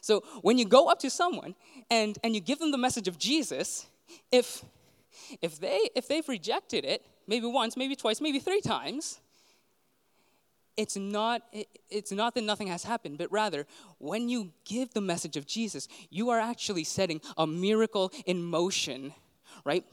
So 0.00 0.22
when 0.42 0.58
you 0.58 0.64
go 0.64 0.88
up 0.88 1.00
to 1.00 1.10
someone 1.10 1.54
and 1.90 2.18
and 2.22 2.34
you 2.34 2.40
give 2.40 2.58
them 2.58 2.70
the 2.70 2.78
message 2.78 3.08
of 3.08 3.18
jesus 3.18 3.86
if 4.30 4.64
if 5.40 5.58
they 5.58 5.88
if 5.94 6.08
they've 6.08 6.28
rejected 6.28 6.84
it 6.84 7.06
maybe 7.26 7.46
once 7.46 7.76
maybe 7.76 7.96
twice 7.96 8.20
maybe 8.20 8.38
three 8.38 8.60
times 8.60 9.20
it's 10.76 10.96
not 10.96 11.42
it's 11.90 12.12
not 12.12 12.34
that 12.34 12.44
nothing 12.44 12.68
has 12.68 12.84
happened 12.84 13.18
but 13.18 13.30
rather 13.30 13.66
when 13.98 14.28
you 14.28 14.52
give 14.64 14.92
the 14.94 15.00
message 15.00 15.36
of 15.36 15.46
jesus 15.46 15.88
you 16.10 16.30
are 16.30 16.38
actually 16.38 16.84
setting 16.84 17.20
a 17.36 17.46
miracle 17.46 18.10
in 18.26 18.42
motion 18.42 19.12
right? 19.64 19.84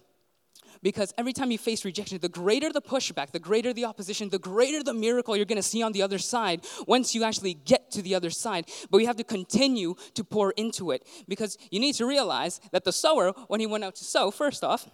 Because 0.81 1.13
every 1.17 1.33
time 1.33 1.51
you 1.51 1.57
face 1.57 1.83
rejection 1.83 2.17
the 2.19 2.29
greater 2.29 2.71
the 2.71 2.81
pushback 2.81 3.31
the 3.31 3.39
greater 3.39 3.73
the 3.73 3.85
opposition 3.85 4.29
the 4.29 4.39
greater 4.39 4.81
the 4.81 4.93
miracle 4.93 5.35
you're 5.35 5.45
going 5.45 5.57
to 5.57 5.63
see 5.63 5.83
on 5.83 5.91
the 5.91 6.01
other 6.01 6.17
side 6.17 6.65
once 6.87 7.13
you 7.13 7.23
actually 7.23 7.53
get 7.53 7.91
to 7.91 8.01
the 8.01 8.15
other 8.15 8.29
side. 8.29 8.65
But 8.89 8.99
you 8.99 9.07
have 9.07 9.17
to 9.17 9.23
continue 9.23 9.95
to 10.13 10.23
pour 10.23 10.51
into 10.51 10.91
it 10.91 11.05
because 11.27 11.57
you 11.69 11.79
need 11.79 11.95
to 11.95 12.05
realize 12.05 12.61
that 12.71 12.85
the 12.85 12.93
sower 12.93 13.31
when 13.47 13.59
he 13.59 13.65
went 13.65 13.83
out 13.83 13.95
to 13.95 14.05
sow 14.05 14.31
first 14.31 14.63
off 14.63 14.89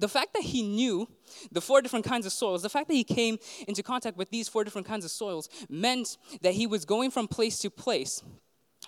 the 0.00 0.08
fact 0.08 0.34
that 0.34 0.42
he 0.42 0.62
knew 0.62 1.08
the 1.52 1.60
four 1.60 1.82
different 1.82 2.04
kinds 2.04 2.26
of 2.26 2.32
soils, 2.32 2.62
the 2.62 2.68
fact 2.68 2.88
that 2.88 2.94
he 2.94 3.04
came 3.04 3.38
into 3.66 3.82
contact 3.82 4.16
with 4.16 4.30
these 4.30 4.48
four 4.48 4.64
different 4.64 4.86
kinds 4.86 5.04
of 5.04 5.10
soils 5.10 5.48
meant 5.68 6.16
that 6.42 6.54
he 6.54 6.66
was 6.66 6.84
going 6.84 7.10
from 7.10 7.28
place 7.28 7.58
to 7.58 7.70
place, 7.70 8.22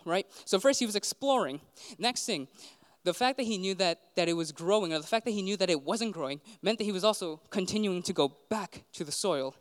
right? 0.05 0.27
So 0.45 0.59
first 0.59 0.79
he 0.79 0.87
was 0.87 0.97
exploring. 0.97 1.61
Next 1.99 2.25
thing, 2.27 2.49
the 3.05 3.15
fact 3.15 3.39
that 3.39 3.45
he 3.45 3.57
knew 3.59 3.75
that, 3.77 3.99
that 4.17 4.29
it 4.29 4.35
was 4.35 4.53
growing, 4.53 4.93
or 4.93 4.99
the 4.99 5.07
fact 5.07 5.25
that 5.25 5.31
he 5.33 5.43
knew 5.43 5.57
that 5.57 5.71
it 5.71 5.83
wasn't 5.83 6.13
growing, 6.13 6.41
meant 6.63 6.79
that 6.79 6.85
he 6.85 6.93
was 6.93 7.05
also 7.05 7.41
continuing 7.51 8.03
to 8.03 8.13
go 8.13 8.37
back 8.49 8.85
to 8.93 9.05
the 9.05 9.13
soil. 9.13 9.55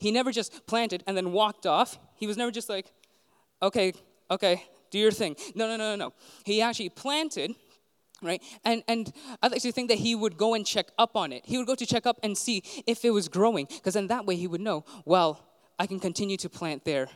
He 0.00 0.10
never 0.10 0.32
just 0.32 0.66
planted 0.66 1.04
and 1.06 1.16
then 1.16 1.32
walked 1.32 1.66
off. 1.66 1.98
He 2.16 2.26
was 2.26 2.36
never 2.36 2.50
just 2.50 2.68
like, 2.68 2.90
okay, 3.62 3.92
okay, 4.30 4.64
do 4.90 4.98
your 4.98 5.12
thing. 5.12 5.36
No, 5.54 5.68
no, 5.68 5.76
no, 5.76 5.96
no, 5.96 6.06
no. 6.06 6.14
He 6.44 6.62
actually 6.62 6.88
planted 6.88 7.54
right? 8.22 8.42
And 8.64 8.82
and 8.88 9.12
i 9.42 9.46
actually 9.46 9.72
think 9.72 9.88
that 9.88 9.98
he 9.98 10.14
would 10.14 10.36
go 10.36 10.54
and 10.54 10.66
check 10.66 10.88
up 10.98 11.16
on 11.16 11.32
it. 11.32 11.44
He 11.44 11.56
would 11.58 11.66
go 11.66 11.74
to 11.74 11.86
check 11.86 12.06
up 12.06 12.18
and 12.22 12.36
see 12.36 12.62
if 12.86 13.04
it 13.04 13.10
was 13.10 13.28
growing 13.28 13.66
because 13.66 13.94
then 13.94 14.08
that 14.08 14.26
way 14.26 14.36
he 14.36 14.46
would 14.46 14.60
know 14.60 14.84
well 15.04 15.44
i 15.78 15.86
can 15.86 16.00
continue 16.00 16.36
to 16.38 16.48
plant 16.48 16.84
there. 16.84 17.08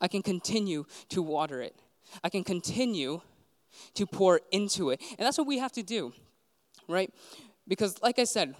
I 0.00 0.08
can 0.08 0.22
continue 0.22 0.84
to 1.08 1.22
water 1.22 1.60
it. 1.60 1.74
I 2.22 2.28
can 2.28 2.44
continue 2.44 3.20
to 3.94 4.06
pour 4.06 4.40
into 4.50 4.90
it. 4.90 5.00
And 5.18 5.26
that's 5.26 5.38
what 5.38 5.46
we 5.46 5.58
have 5.58 5.72
to 5.72 5.82
do 5.82 6.12
right? 6.88 7.12
Because 7.66 8.00
like 8.02 8.18
i 8.18 8.24
said 8.24 8.54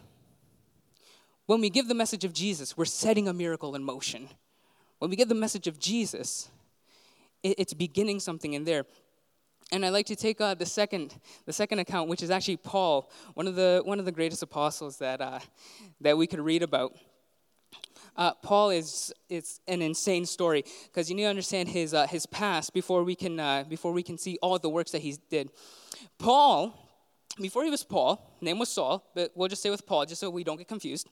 when 1.46 1.60
we 1.60 1.70
give 1.70 1.88
the 1.88 1.94
message 1.94 2.24
of 2.24 2.32
jesus 2.32 2.76
we're 2.76 2.84
setting 2.84 3.28
a 3.28 3.32
miracle 3.32 3.74
in 3.74 3.82
motion. 3.82 4.28
When 4.98 5.10
we 5.10 5.16
give 5.16 5.28
the 5.28 5.34
message 5.34 5.66
of 5.66 5.78
jesus 5.78 6.48
it's 7.42 7.74
beginning 7.74 8.20
something 8.20 8.52
in 8.52 8.64
there 8.64 8.84
and 9.72 9.86
I'd 9.86 9.90
like 9.90 10.06
to 10.06 10.16
take 10.16 10.40
uh, 10.40 10.54
the 10.54 10.66
second, 10.66 11.18
the 11.46 11.52
second 11.52 11.78
account, 11.78 12.08
which 12.10 12.22
is 12.22 12.30
actually 12.30 12.58
Paul, 12.58 13.10
one 13.34 13.48
of 13.48 13.56
the 13.56 13.80
one 13.84 13.98
of 13.98 14.04
the 14.04 14.12
greatest 14.12 14.42
apostles 14.42 14.98
that 14.98 15.20
uh, 15.20 15.40
that 16.02 16.16
we 16.16 16.26
could 16.26 16.40
read 16.40 16.62
about. 16.62 16.94
Uh, 18.14 18.34
Paul 18.34 18.70
is 18.70 19.12
it's 19.30 19.60
an 19.66 19.80
insane 19.80 20.26
story 20.26 20.64
because 20.84 21.08
you 21.08 21.16
need 21.16 21.22
to 21.22 21.30
understand 21.30 21.70
his 21.70 21.94
uh, 21.94 22.06
his 22.06 22.26
past 22.26 22.74
before 22.74 23.02
we 23.02 23.14
can 23.14 23.40
uh, 23.40 23.64
before 23.66 23.92
we 23.92 24.02
can 24.02 24.18
see 24.18 24.38
all 24.42 24.58
the 24.58 24.68
works 24.68 24.90
that 24.92 25.00
he 25.00 25.16
did. 25.30 25.48
Paul, 26.18 26.78
before 27.40 27.64
he 27.64 27.70
was 27.70 27.82
Paul, 27.82 28.36
name 28.42 28.58
was 28.58 28.68
Saul, 28.68 29.10
but 29.14 29.30
we'll 29.34 29.48
just 29.48 29.62
stay 29.62 29.70
with 29.70 29.86
Paul 29.86 30.04
just 30.04 30.20
so 30.20 30.28
we 30.28 30.44
don't 30.44 30.58
get 30.58 30.68
confused. 30.68 31.08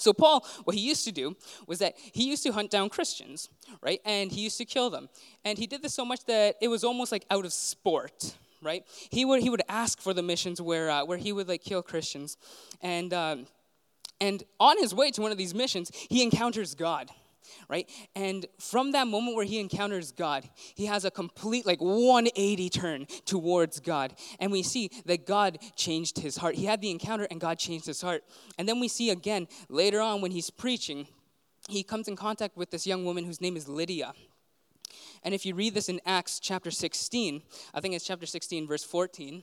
So, 0.00 0.12
Paul, 0.12 0.46
what 0.64 0.76
he 0.76 0.82
used 0.82 1.04
to 1.04 1.12
do 1.12 1.36
was 1.66 1.78
that 1.78 1.94
he 1.96 2.28
used 2.28 2.42
to 2.44 2.52
hunt 2.52 2.70
down 2.70 2.88
Christians, 2.88 3.48
right? 3.82 4.00
And 4.04 4.30
he 4.32 4.40
used 4.40 4.58
to 4.58 4.64
kill 4.64 4.90
them. 4.90 5.08
And 5.44 5.58
he 5.58 5.66
did 5.66 5.82
this 5.82 5.94
so 5.94 6.04
much 6.04 6.24
that 6.26 6.56
it 6.60 6.68
was 6.68 6.84
almost 6.84 7.12
like 7.12 7.24
out 7.30 7.44
of 7.44 7.52
sport, 7.52 8.36
right? 8.62 8.84
He 9.10 9.24
would, 9.24 9.42
he 9.42 9.50
would 9.50 9.62
ask 9.68 10.00
for 10.00 10.14
the 10.14 10.22
missions 10.22 10.60
where, 10.60 10.90
uh, 10.90 11.04
where 11.04 11.18
he 11.18 11.32
would 11.32 11.48
like 11.48 11.62
kill 11.62 11.82
Christians. 11.82 12.36
And, 12.82 13.12
um, 13.12 13.46
and 14.20 14.42
on 14.58 14.78
his 14.78 14.94
way 14.94 15.10
to 15.12 15.22
one 15.22 15.32
of 15.32 15.38
these 15.38 15.54
missions, 15.54 15.90
he 15.94 16.22
encounters 16.22 16.74
God 16.74 17.10
right? 17.68 17.88
And 18.14 18.46
from 18.58 18.92
that 18.92 19.06
moment 19.06 19.36
where 19.36 19.44
he 19.44 19.58
encounters 19.60 20.12
God, 20.12 20.48
he 20.74 20.86
has 20.86 21.04
a 21.04 21.10
complete, 21.10 21.66
like, 21.66 21.80
180 21.80 22.70
turn 22.70 23.06
towards 23.24 23.80
God. 23.80 24.14
And 24.38 24.52
we 24.52 24.62
see 24.62 24.90
that 25.06 25.26
God 25.26 25.58
changed 25.76 26.18
his 26.18 26.36
heart. 26.36 26.54
He 26.54 26.66
had 26.66 26.80
the 26.80 26.90
encounter, 26.90 27.26
and 27.30 27.40
God 27.40 27.58
changed 27.58 27.86
his 27.86 28.00
heart. 28.00 28.24
And 28.58 28.68
then 28.68 28.80
we 28.80 28.88
see 28.88 29.10
again 29.10 29.48
later 29.68 30.00
on 30.00 30.20
when 30.20 30.30
he's 30.30 30.50
preaching, 30.50 31.06
he 31.68 31.82
comes 31.82 32.08
in 32.08 32.16
contact 32.16 32.56
with 32.56 32.70
this 32.70 32.86
young 32.86 33.04
woman 33.04 33.24
whose 33.24 33.40
name 33.40 33.56
is 33.56 33.68
Lydia. 33.68 34.12
And 35.22 35.34
if 35.34 35.44
you 35.44 35.54
read 35.54 35.74
this 35.74 35.88
in 35.88 36.00
Acts 36.06 36.40
chapter 36.40 36.70
16, 36.70 37.42
I 37.74 37.80
think 37.80 37.94
it's 37.94 38.04
chapter 38.04 38.26
16, 38.26 38.66
verse 38.66 38.84
14, 38.84 39.42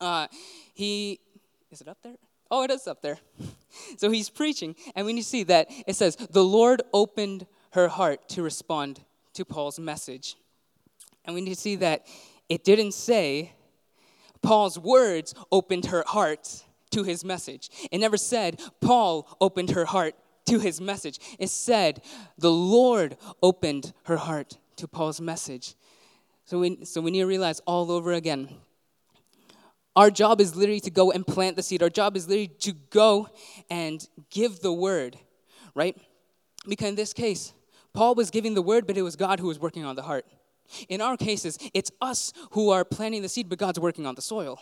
uh, 0.00 0.28
he, 0.74 1.20
is 1.70 1.80
it 1.80 1.88
up 1.88 1.98
there? 2.02 2.16
Oh, 2.52 2.62
it 2.62 2.70
is 2.70 2.86
up 2.86 3.02
there. 3.02 3.18
So 3.96 4.10
he's 4.10 4.28
preaching, 4.28 4.76
and 4.94 5.06
when 5.06 5.16
you 5.16 5.22
see 5.22 5.44
that 5.44 5.68
it 5.86 5.96
says, 5.96 6.14
The 6.16 6.44
Lord 6.44 6.82
opened 6.92 7.46
her 7.70 7.88
heart 7.88 8.28
to 8.28 8.42
respond 8.42 9.00
to 9.32 9.46
Paul's 9.46 9.78
message. 9.78 10.36
And 11.24 11.34
when 11.34 11.46
you 11.46 11.54
see 11.54 11.76
that 11.76 12.06
it 12.50 12.64
didn't 12.64 12.92
say 12.92 13.54
Paul's 14.42 14.78
words 14.78 15.34
opened 15.50 15.86
her 15.86 16.04
heart 16.06 16.64
to 16.90 17.02
his 17.02 17.24
message. 17.24 17.70
It 17.90 17.96
never 17.96 18.18
said 18.18 18.60
Paul 18.82 19.26
opened 19.40 19.70
her 19.70 19.86
heart 19.86 20.14
to 20.46 20.58
his 20.58 20.82
message. 20.82 21.18
It 21.38 21.48
said 21.48 22.02
the 22.36 22.52
Lord 22.52 23.16
opened 23.42 23.94
her 24.04 24.18
heart 24.18 24.58
to 24.76 24.86
Paul's 24.86 25.20
message. 25.20 25.74
So 26.44 26.58
we, 26.58 26.84
so 26.84 27.00
we 27.00 27.10
need 27.10 27.20
to 27.20 27.26
realize 27.26 27.60
all 27.60 27.90
over 27.90 28.12
again 28.12 28.50
our 29.94 30.10
job 30.10 30.40
is 30.40 30.56
literally 30.56 30.80
to 30.80 30.90
go 30.90 31.12
and 31.12 31.26
plant 31.26 31.56
the 31.56 31.62
seed. 31.62 31.82
Our 31.82 31.90
job 31.90 32.16
is 32.16 32.26
literally 32.26 32.48
to 32.60 32.72
go 32.90 33.28
and 33.68 34.06
give 34.30 34.60
the 34.60 34.72
word, 34.72 35.18
right? 35.74 35.96
Because 36.66 36.90
in 36.90 36.94
this 36.94 37.12
case, 37.12 37.52
Paul 37.92 38.14
was 38.14 38.30
giving 38.30 38.54
the 38.54 38.62
word, 38.62 38.86
but 38.86 38.96
it 38.96 39.02
was 39.02 39.16
God 39.16 39.38
who 39.38 39.48
was 39.48 39.58
working 39.58 39.84
on 39.84 39.96
the 39.96 40.02
heart. 40.02 40.24
In 40.88 41.00
our 41.02 41.16
cases, 41.16 41.58
it's 41.74 41.90
us 42.00 42.32
who 42.52 42.70
are 42.70 42.84
planting 42.84 43.20
the 43.20 43.28
seed, 43.28 43.48
but 43.48 43.58
God's 43.58 43.78
working 43.78 44.06
on 44.06 44.14
the 44.14 44.22
soil. 44.22 44.58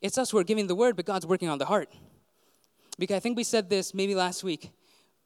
It's 0.00 0.16
us 0.16 0.30
who 0.30 0.38
are 0.38 0.44
giving 0.44 0.66
the 0.66 0.74
word, 0.74 0.96
but 0.96 1.04
God's 1.04 1.26
working 1.26 1.48
on 1.48 1.58
the 1.58 1.66
heart. 1.66 1.92
Because 2.98 3.16
I 3.16 3.20
think 3.20 3.36
we 3.36 3.44
said 3.44 3.68
this 3.68 3.92
maybe 3.92 4.14
last 4.14 4.42
week. 4.42 4.70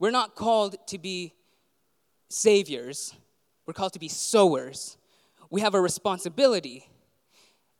We're 0.00 0.10
not 0.10 0.34
called 0.34 0.76
to 0.88 0.98
be 0.98 1.34
saviors, 2.28 3.14
we're 3.66 3.74
called 3.74 3.92
to 3.92 3.98
be 3.98 4.08
sowers. 4.08 4.96
We 5.50 5.62
have 5.62 5.74
a 5.74 5.80
responsibility 5.80 6.88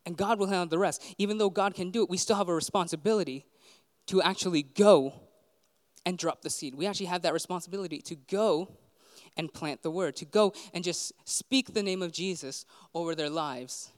and 0.09 0.17
God 0.17 0.39
will 0.39 0.47
handle 0.47 0.67
the 0.67 0.79
rest. 0.79 1.05
Even 1.19 1.37
though 1.37 1.51
God 1.51 1.75
can 1.75 1.91
do 1.91 2.03
it, 2.03 2.09
we 2.09 2.17
still 2.17 2.37
have 2.37 2.49
a 2.49 2.55
responsibility 2.55 3.45
to 4.07 4.23
actually 4.23 4.63
go 4.63 5.13
and 6.07 6.17
drop 6.17 6.41
the 6.41 6.49
seed. 6.49 6.75
We 6.75 6.87
actually 6.87 7.07
have 7.07 7.21
that 7.23 7.35
responsibility 7.35 7.99
to 7.99 8.15
go 8.15 8.73
and 9.37 9.53
plant 9.53 9.83
the 9.83 9.91
word, 9.91 10.17
to 10.17 10.25
go 10.25 10.55
and 10.73 10.83
just 10.83 11.13
speak 11.29 11.75
the 11.75 11.83
name 11.83 12.01
of 12.01 12.11
Jesus 12.11 12.65
over 12.95 13.15
their 13.15 13.29
lives. 13.29 13.91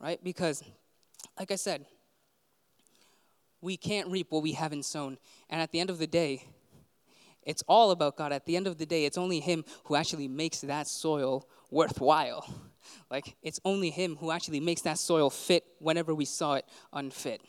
Right? 0.00 0.24
Because, 0.24 0.64
like 1.38 1.50
I 1.50 1.56
said, 1.56 1.84
we 3.60 3.76
can't 3.76 4.08
reap 4.08 4.28
what 4.30 4.42
we 4.42 4.52
haven't 4.52 4.86
sown. 4.86 5.18
And 5.50 5.60
at 5.60 5.72
the 5.72 5.80
end 5.80 5.90
of 5.90 5.98
the 5.98 6.06
day, 6.06 6.42
it's 7.42 7.62
all 7.68 7.90
about 7.90 8.16
God. 8.16 8.32
At 8.32 8.46
the 8.46 8.56
end 8.56 8.66
of 8.66 8.78
the 8.78 8.86
day, 8.86 9.04
it's 9.04 9.18
only 9.18 9.40
Him 9.40 9.66
who 9.84 9.94
actually 9.94 10.26
makes 10.26 10.62
that 10.62 10.88
soil 10.88 11.46
worthwhile. 11.70 12.48
Like, 13.10 13.36
it's 13.42 13.60
only 13.64 13.90
Him 13.90 14.16
who 14.16 14.30
actually 14.30 14.60
makes 14.60 14.82
that 14.82 14.98
soil 14.98 15.30
fit 15.30 15.64
whenever 15.78 16.14
we 16.14 16.24
saw 16.24 16.54
it 16.54 16.64
unfit. 16.92 17.40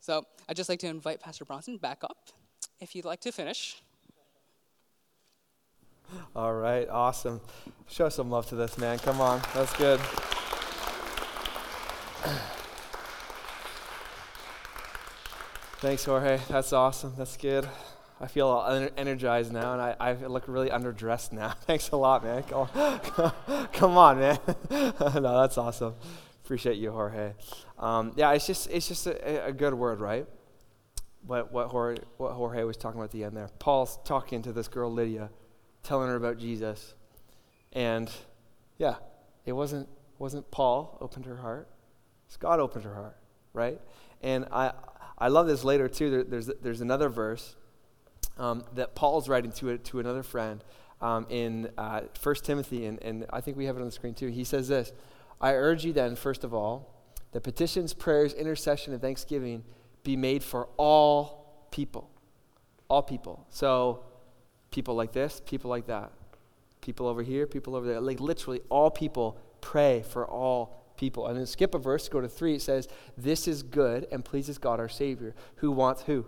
So, 0.00 0.24
I'd 0.48 0.56
just 0.56 0.68
like 0.68 0.80
to 0.80 0.86
invite 0.86 1.20
Pastor 1.20 1.44
Bronson 1.44 1.76
back 1.76 2.04
up 2.04 2.28
if 2.80 2.94
you'd 2.94 3.04
like 3.04 3.20
to 3.20 3.32
finish. 3.32 3.82
All 6.34 6.54
right, 6.54 6.88
awesome. 6.88 7.40
Show 7.88 8.08
some 8.08 8.30
love 8.30 8.46
to 8.48 8.54
this 8.54 8.78
man. 8.78 8.98
Come 8.98 9.20
on, 9.20 9.42
that's 9.54 9.76
good. 9.76 10.00
Thanks, 15.80 16.04
Jorge. 16.04 16.40
That's 16.48 16.72
awesome. 16.72 17.14
That's 17.16 17.36
good. 17.36 17.68
I 18.20 18.26
feel 18.26 18.48
all 18.48 18.88
energized 18.96 19.52
now, 19.52 19.74
and 19.74 19.80
I, 19.80 19.94
I 20.00 20.12
look 20.14 20.48
really 20.48 20.70
underdressed 20.70 21.32
now. 21.32 21.50
Thanks 21.66 21.90
a 21.90 21.96
lot, 21.96 22.24
man. 22.24 22.42
Come 22.42 23.96
on, 23.96 24.18
man. 24.20 24.38
no, 24.70 25.40
that's 25.40 25.56
awesome. 25.56 25.94
Appreciate 26.44 26.78
you, 26.78 26.90
Jorge. 26.90 27.34
Um, 27.78 28.12
yeah, 28.16 28.32
it's 28.32 28.46
just 28.46 28.68
it's 28.70 28.88
just 28.88 29.06
a, 29.06 29.46
a, 29.46 29.52
good 29.52 29.74
word, 29.74 30.00
right? 30.00 30.26
What 31.24 31.52
what 31.52 31.68
Jorge, 31.68 31.98
what 32.16 32.32
Jorge 32.32 32.64
was 32.64 32.76
talking 32.76 32.98
about 32.98 33.04
at 33.04 33.10
the 33.12 33.22
end 33.22 33.36
there. 33.36 33.50
Paul's 33.60 33.98
talking 34.04 34.42
to 34.42 34.52
this 34.52 34.66
girl 34.66 34.90
Lydia, 34.90 35.30
telling 35.84 36.08
her 36.08 36.16
about 36.16 36.38
Jesus, 36.38 36.94
and 37.72 38.10
yeah, 38.78 38.96
it 39.44 39.52
wasn't 39.52 39.88
wasn't 40.18 40.50
Paul 40.50 40.98
opened 41.00 41.26
her 41.26 41.36
heart. 41.36 41.68
It's 42.26 42.36
God 42.36 42.58
opened 42.58 42.84
her 42.84 42.94
heart, 42.94 43.16
right? 43.52 43.80
And 44.22 44.46
I 44.50 44.72
I 45.18 45.28
love 45.28 45.46
this 45.46 45.62
later 45.62 45.86
too. 45.86 46.10
There, 46.10 46.24
there's 46.24 46.50
there's 46.62 46.80
another 46.80 47.08
verse 47.08 47.54
um, 48.38 48.64
that 48.74 48.94
Paul's 48.94 49.28
writing 49.28 49.52
to, 49.52 49.78
to 49.78 50.00
another 50.00 50.22
friend 50.22 50.62
um, 51.00 51.26
in 51.28 51.70
uh, 51.78 52.02
1 52.22 52.34
Timothy, 52.36 52.86
and, 52.86 53.02
and 53.02 53.26
I 53.30 53.40
think 53.40 53.56
we 53.56 53.66
have 53.66 53.76
it 53.76 53.80
on 53.80 53.86
the 53.86 53.92
screen 53.92 54.14
too. 54.14 54.28
He 54.28 54.44
says 54.44 54.68
this 54.68 54.92
I 55.40 55.52
urge 55.52 55.84
you 55.84 55.92
then, 55.92 56.16
first 56.16 56.44
of 56.44 56.52
all, 56.52 56.94
that 57.32 57.42
petitions, 57.42 57.94
prayers, 57.94 58.32
intercession, 58.34 58.92
and 58.92 59.02
thanksgiving 59.02 59.64
be 60.02 60.16
made 60.16 60.42
for 60.42 60.68
all 60.76 61.66
people. 61.70 62.10
All 62.88 63.02
people. 63.02 63.46
So, 63.50 64.04
people 64.70 64.94
like 64.94 65.12
this, 65.12 65.42
people 65.44 65.68
like 65.70 65.86
that, 65.86 66.10
people 66.80 67.06
over 67.06 67.22
here, 67.22 67.46
people 67.46 67.76
over 67.76 67.86
there. 67.86 68.00
Like 68.00 68.20
literally, 68.20 68.60
all 68.70 68.90
people 68.90 69.38
pray 69.60 70.02
for 70.08 70.26
all 70.26 70.92
people. 70.96 71.26
And 71.26 71.38
then 71.38 71.46
skip 71.46 71.74
a 71.74 71.78
verse, 71.78 72.08
go 72.08 72.20
to 72.20 72.28
three. 72.28 72.54
It 72.54 72.62
says, 72.62 72.88
This 73.16 73.46
is 73.46 73.62
good 73.62 74.06
and 74.10 74.24
pleases 74.24 74.58
God 74.58 74.80
our 74.80 74.88
Savior, 74.88 75.34
who 75.56 75.70
wants 75.70 76.02
who? 76.02 76.26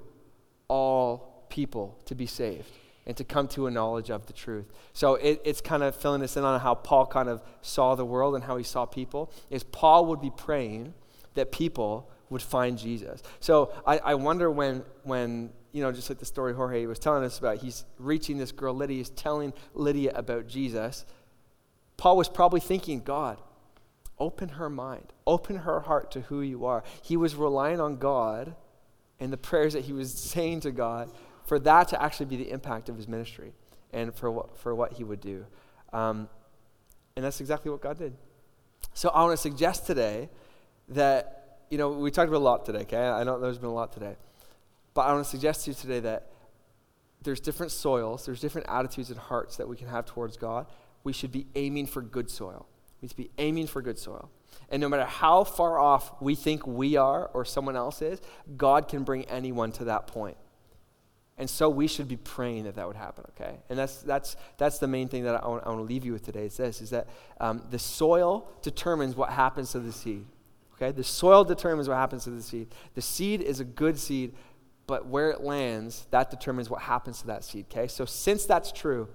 All 0.68 1.29
people 1.50 1.98
to 2.06 2.14
be 2.14 2.26
saved 2.26 2.70
and 3.06 3.16
to 3.16 3.24
come 3.24 3.48
to 3.48 3.66
a 3.66 3.70
knowledge 3.70 4.10
of 4.10 4.26
the 4.26 4.32
truth. 4.32 4.66
So 4.92 5.16
it, 5.16 5.40
it's 5.44 5.60
kind 5.60 5.82
of 5.82 5.96
filling 5.96 6.22
us 6.22 6.36
in 6.36 6.44
on 6.44 6.60
how 6.60 6.74
Paul 6.74 7.06
kind 7.06 7.28
of 7.28 7.42
saw 7.60 7.94
the 7.94 8.04
world 8.04 8.34
and 8.34 8.44
how 8.44 8.56
he 8.56 8.64
saw 8.64 8.86
people. 8.86 9.32
Is 9.50 9.64
Paul 9.64 10.06
would 10.06 10.20
be 10.20 10.30
praying 10.30 10.94
that 11.34 11.52
people 11.52 12.10
would 12.28 12.42
find 12.42 12.78
Jesus. 12.78 13.22
So 13.40 13.72
I, 13.86 13.98
I 13.98 14.14
wonder 14.14 14.50
when 14.50 14.84
when 15.02 15.50
you 15.72 15.82
know 15.82 15.92
just 15.92 16.08
like 16.08 16.18
the 16.18 16.24
story 16.24 16.54
Jorge 16.54 16.86
was 16.86 16.98
telling 16.98 17.24
us 17.24 17.38
about, 17.38 17.58
he's 17.58 17.84
reaching 17.98 18.38
this 18.38 18.52
girl 18.52 18.74
Lydia, 18.74 18.98
he's 18.98 19.10
telling 19.10 19.52
Lydia 19.74 20.12
about 20.14 20.46
Jesus. 20.46 21.04
Paul 21.96 22.16
was 22.16 22.28
probably 22.28 22.60
thinking, 22.60 23.02
God, 23.02 23.38
open 24.18 24.50
her 24.50 24.70
mind, 24.70 25.12
open 25.26 25.56
her 25.56 25.80
heart 25.80 26.10
to 26.12 26.20
who 26.22 26.40
you 26.40 26.64
are. 26.64 26.82
He 27.02 27.16
was 27.16 27.34
relying 27.34 27.80
on 27.80 27.96
God 27.96 28.54
and 29.18 29.32
the 29.32 29.36
prayers 29.36 29.74
that 29.74 29.84
he 29.84 29.92
was 29.92 30.12
saying 30.12 30.60
to 30.60 30.70
God 30.70 31.10
for 31.50 31.58
that 31.58 31.88
to 31.88 32.00
actually 32.00 32.26
be 32.26 32.36
the 32.36 32.48
impact 32.48 32.88
of 32.88 32.96
his 32.96 33.08
ministry 33.08 33.52
and 33.92 34.14
for 34.14 34.30
what, 34.30 34.56
for 34.56 34.72
what 34.72 34.92
he 34.92 35.02
would 35.02 35.20
do. 35.20 35.44
Um, 35.92 36.28
and 37.16 37.24
that's 37.24 37.40
exactly 37.40 37.72
what 37.72 37.80
God 37.80 37.98
did. 37.98 38.16
So 38.94 39.08
I 39.08 39.24
want 39.24 39.32
to 39.32 39.36
suggest 39.36 39.84
today 39.84 40.28
that, 40.90 41.58
you 41.68 41.76
know, 41.76 41.90
we 41.90 42.12
talked 42.12 42.28
about 42.28 42.38
a 42.38 42.46
lot 42.52 42.64
today, 42.64 42.82
okay? 42.82 43.02
I 43.02 43.24
know 43.24 43.40
there's 43.40 43.58
been 43.58 43.68
a 43.68 43.74
lot 43.74 43.92
today. 43.92 44.14
But 44.94 45.00
I 45.00 45.12
want 45.12 45.24
to 45.24 45.30
suggest 45.30 45.64
to 45.64 45.72
you 45.72 45.74
today 45.74 45.98
that 45.98 46.30
there's 47.20 47.40
different 47.40 47.72
soils, 47.72 48.26
there's 48.26 48.40
different 48.40 48.68
attitudes 48.68 49.10
and 49.10 49.18
hearts 49.18 49.56
that 49.56 49.68
we 49.68 49.76
can 49.76 49.88
have 49.88 50.06
towards 50.06 50.36
God. 50.36 50.66
We 51.02 51.12
should 51.12 51.32
be 51.32 51.48
aiming 51.56 51.86
for 51.86 52.00
good 52.00 52.30
soil. 52.30 52.68
We 53.02 53.08
should 53.08 53.16
be 53.16 53.32
aiming 53.38 53.66
for 53.66 53.82
good 53.82 53.98
soil. 53.98 54.30
And 54.70 54.80
no 54.80 54.88
matter 54.88 55.04
how 55.04 55.42
far 55.42 55.80
off 55.80 56.22
we 56.22 56.36
think 56.36 56.64
we 56.64 56.94
are 56.94 57.26
or 57.34 57.44
someone 57.44 57.74
else 57.74 58.02
is, 58.02 58.20
God 58.56 58.86
can 58.86 59.02
bring 59.02 59.24
anyone 59.24 59.72
to 59.72 59.84
that 59.86 60.06
point. 60.06 60.36
And 61.38 61.48
so 61.48 61.70
we 61.70 61.86
should 61.86 62.06
be 62.06 62.16
praying 62.16 62.64
that 62.64 62.74
that 62.74 62.86
would 62.86 62.96
happen, 62.96 63.24
okay? 63.30 63.56
And 63.70 63.78
that's, 63.78 64.02
that's, 64.02 64.36
that's 64.58 64.78
the 64.78 64.86
main 64.86 65.08
thing 65.08 65.24
that 65.24 65.42
I 65.42 65.48
want, 65.48 65.64
I 65.64 65.68
want 65.70 65.80
to 65.80 65.84
leave 65.84 66.04
you 66.04 66.12
with 66.12 66.22
today. 66.22 66.44
Is 66.44 66.58
this, 66.58 66.82
is 66.82 66.90
that 66.90 67.08
um, 67.40 67.62
the 67.70 67.78
soil 67.78 68.46
determines 68.60 69.16
what 69.16 69.30
happens 69.30 69.72
to 69.72 69.80
the 69.80 69.92
seed, 69.92 70.26
okay? 70.74 70.92
The 70.92 71.04
soil 71.04 71.44
determines 71.44 71.88
what 71.88 71.96
happens 71.96 72.24
to 72.24 72.30
the 72.30 72.42
seed. 72.42 72.68
The 72.94 73.00
seed 73.00 73.40
is 73.40 73.58
a 73.58 73.64
good 73.64 73.98
seed, 73.98 74.34
but 74.86 75.06
where 75.06 75.30
it 75.30 75.40
lands, 75.40 76.06
that 76.10 76.30
determines 76.30 76.68
what 76.68 76.82
happens 76.82 77.20
to 77.22 77.28
that 77.28 77.42
seed, 77.42 77.66
okay? 77.70 77.86
So 77.86 78.04
since 78.04 78.44
that's 78.44 78.70
true, 78.70 79.08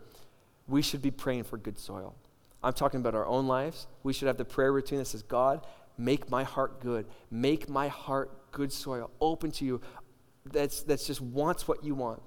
we 0.68 0.82
should 0.82 1.04
be 1.04 1.12
praying 1.12 1.44
for 1.44 1.58
good 1.58 1.78
soil. 1.78 2.16
I'm 2.64 2.74
talking 2.74 3.02
about 3.02 3.14
our 3.14 3.28
own 3.28 3.46
lives. 3.46 3.86
We 4.02 4.14
should 4.14 4.28
have 4.28 4.38
the 4.38 4.46
prayer 4.46 4.74
routine 4.74 4.98
that 4.98 5.06
says, 5.06 5.22
God, 5.22 5.68
make 5.96 6.32
my 6.32 6.44
heart 6.44 6.82
good. 6.82 7.06
Make 7.30 7.70
my 7.70 7.88
heart 7.88 8.32
good 8.52 8.72
soil, 8.72 9.12
open 9.22 9.52
to 9.52 9.66
you, 9.66 9.82
that's, 10.52 10.84
that's 10.84 11.06
just 11.06 11.22
wants 11.22 11.68
what 11.68 11.84
you 11.84 11.96
want. 11.96 12.22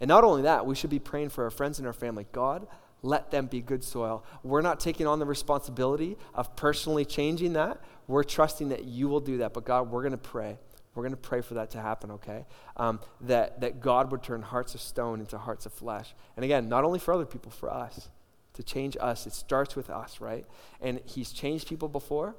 And 0.00 0.08
not 0.08 0.24
only 0.24 0.42
that, 0.42 0.66
we 0.66 0.74
should 0.74 0.90
be 0.90 0.98
praying 0.98 1.30
for 1.30 1.44
our 1.44 1.50
friends 1.50 1.78
and 1.78 1.86
our 1.86 1.92
family. 1.92 2.26
God, 2.32 2.66
let 3.02 3.30
them 3.30 3.46
be 3.46 3.60
good 3.60 3.84
soil. 3.84 4.24
We're 4.42 4.62
not 4.62 4.80
taking 4.80 5.06
on 5.06 5.18
the 5.18 5.26
responsibility 5.26 6.16
of 6.34 6.54
personally 6.56 7.04
changing 7.04 7.52
that. 7.54 7.80
We're 8.06 8.24
trusting 8.24 8.70
that 8.70 8.84
you 8.84 9.08
will 9.08 9.20
do 9.20 9.38
that. 9.38 9.54
But 9.54 9.64
God, 9.64 9.90
we're 9.90 10.02
going 10.02 10.12
to 10.12 10.18
pray. 10.18 10.58
We're 10.94 11.02
going 11.02 11.12
to 11.12 11.16
pray 11.16 11.42
for 11.42 11.54
that 11.54 11.70
to 11.72 11.80
happen, 11.80 12.10
okay? 12.12 12.44
Um, 12.76 13.00
that, 13.20 13.60
that 13.60 13.80
God 13.80 14.10
would 14.10 14.22
turn 14.22 14.42
hearts 14.42 14.74
of 14.74 14.80
stone 14.80 15.20
into 15.20 15.38
hearts 15.38 15.66
of 15.66 15.72
flesh. 15.72 16.14
And 16.36 16.44
again, 16.44 16.68
not 16.68 16.84
only 16.84 16.98
for 16.98 17.14
other 17.14 17.26
people, 17.26 17.50
for 17.50 17.72
us. 17.72 18.08
To 18.54 18.62
change 18.64 18.96
us. 19.00 19.24
It 19.24 19.32
starts 19.32 19.76
with 19.76 19.88
us, 19.88 20.20
right? 20.20 20.44
And 20.80 21.00
He's 21.04 21.30
changed 21.30 21.68
people 21.68 21.86
before, 21.86 22.34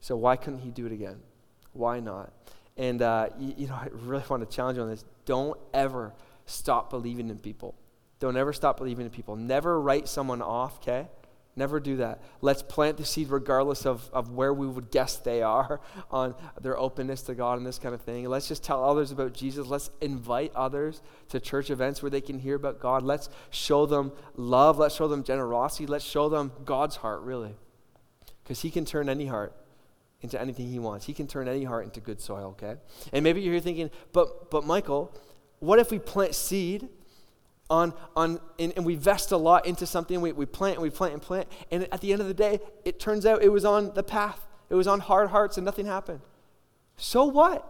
so 0.00 0.16
why 0.16 0.36
couldn't 0.36 0.60
He 0.60 0.70
do 0.70 0.86
it 0.86 0.92
again? 0.92 1.18
Why 1.74 2.00
not? 2.00 2.32
And, 2.76 3.02
uh, 3.02 3.28
you, 3.38 3.54
you 3.56 3.66
know, 3.68 3.74
I 3.74 3.88
really 3.92 4.24
want 4.28 4.48
to 4.48 4.54
challenge 4.54 4.76
you 4.76 4.82
on 4.82 4.90
this. 4.90 5.04
Don't 5.24 5.58
ever 5.74 6.14
stop 6.46 6.90
believing 6.90 7.28
in 7.28 7.38
people. 7.38 7.74
Don't 8.18 8.36
ever 8.36 8.52
stop 8.52 8.78
believing 8.78 9.04
in 9.04 9.10
people. 9.10 9.36
Never 9.36 9.80
write 9.80 10.08
someone 10.08 10.40
off, 10.40 10.76
okay? 10.78 11.08
Never 11.54 11.80
do 11.80 11.96
that. 11.96 12.22
Let's 12.40 12.62
plant 12.62 12.96
the 12.96 13.04
seed 13.04 13.28
regardless 13.28 13.84
of, 13.84 14.08
of 14.12 14.30
where 14.30 14.54
we 14.54 14.66
would 14.66 14.90
guess 14.90 15.16
they 15.16 15.42
are 15.42 15.80
on 16.10 16.34
their 16.60 16.78
openness 16.78 17.22
to 17.22 17.34
God 17.34 17.58
and 17.58 17.66
this 17.66 17.78
kind 17.78 17.94
of 17.94 18.00
thing. 18.00 18.26
Let's 18.26 18.48
just 18.48 18.64
tell 18.64 18.82
others 18.82 19.10
about 19.10 19.34
Jesus. 19.34 19.66
Let's 19.66 19.90
invite 20.00 20.52
others 20.54 21.02
to 21.28 21.40
church 21.40 21.68
events 21.68 22.02
where 22.02 22.10
they 22.10 22.22
can 22.22 22.38
hear 22.38 22.54
about 22.54 22.80
God. 22.80 23.02
Let's 23.02 23.28
show 23.50 23.84
them 23.84 24.12
love. 24.34 24.78
Let's 24.78 24.94
show 24.94 25.08
them 25.08 25.24
generosity. 25.24 25.86
Let's 25.86 26.06
show 26.06 26.30
them 26.30 26.52
God's 26.64 26.96
heart, 26.96 27.20
really. 27.20 27.54
Because 28.42 28.62
He 28.62 28.70
can 28.70 28.86
turn 28.86 29.10
any 29.10 29.26
heart 29.26 29.54
into 30.22 30.40
anything 30.40 30.68
He 30.68 30.78
wants. 30.78 31.06
He 31.06 31.12
can 31.12 31.26
turn 31.26 31.48
any 31.48 31.64
heart 31.64 31.84
into 31.84 32.00
good 32.00 32.20
soil, 32.20 32.56
okay? 32.58 32.76
And 33.12 33.22
maybe 33.22 33.40
you're 33.40 33.52
here 33.52 33.60
thinking, 33.60 33.90
but, 34.12 34.50
but 34.50 34.64
Michael, 34.64 35.14
what 35.58 35.78
if 35.78 35.90
we 35.90 35.98
plant 35.98 36.34
seed 36.34 36.88
on, 37.70 37.94
on 38.16 38.40
and, 38.58 38.72
and, 38.76 38.84
we 38.84 38.96
vest 38.96 39.32
a 39.32 39.36
lot 39.36 39.66
into 39.66 39.86
something, 39.86 40.20
we, 40.20 40.32
we 40.32 40.44
plant 40.44 40.74
and 40.74 40.82
we 40.82 40.90
plant 40.90 41.14
and 41.14 41.22
plant, 41.22 41.48
and 41.70 41.88
at 41.92 42.00
the 42.00 42.12
end 42.12 42.20
of 42.20 42.28
the 42.28 42.34
day, 42.34 42.60
it 42.84 43.00
turns 43.00 43.24
out 43.24 43.42
it 43.42 43.50
was 43.50 43.64
on 43.64 43.94
the 43.94 44.02
path. 44.02 44.46
It 44.68 44.74
was 44.74 44.86
on 44.86 45.00
hard 45.00 45.30
hearts 45.30 45.58
and 45.58 45.64
nothing 45.64 45.86
happened. 45.86 46.20
So 46.96 47.24
what? 47.24 47.68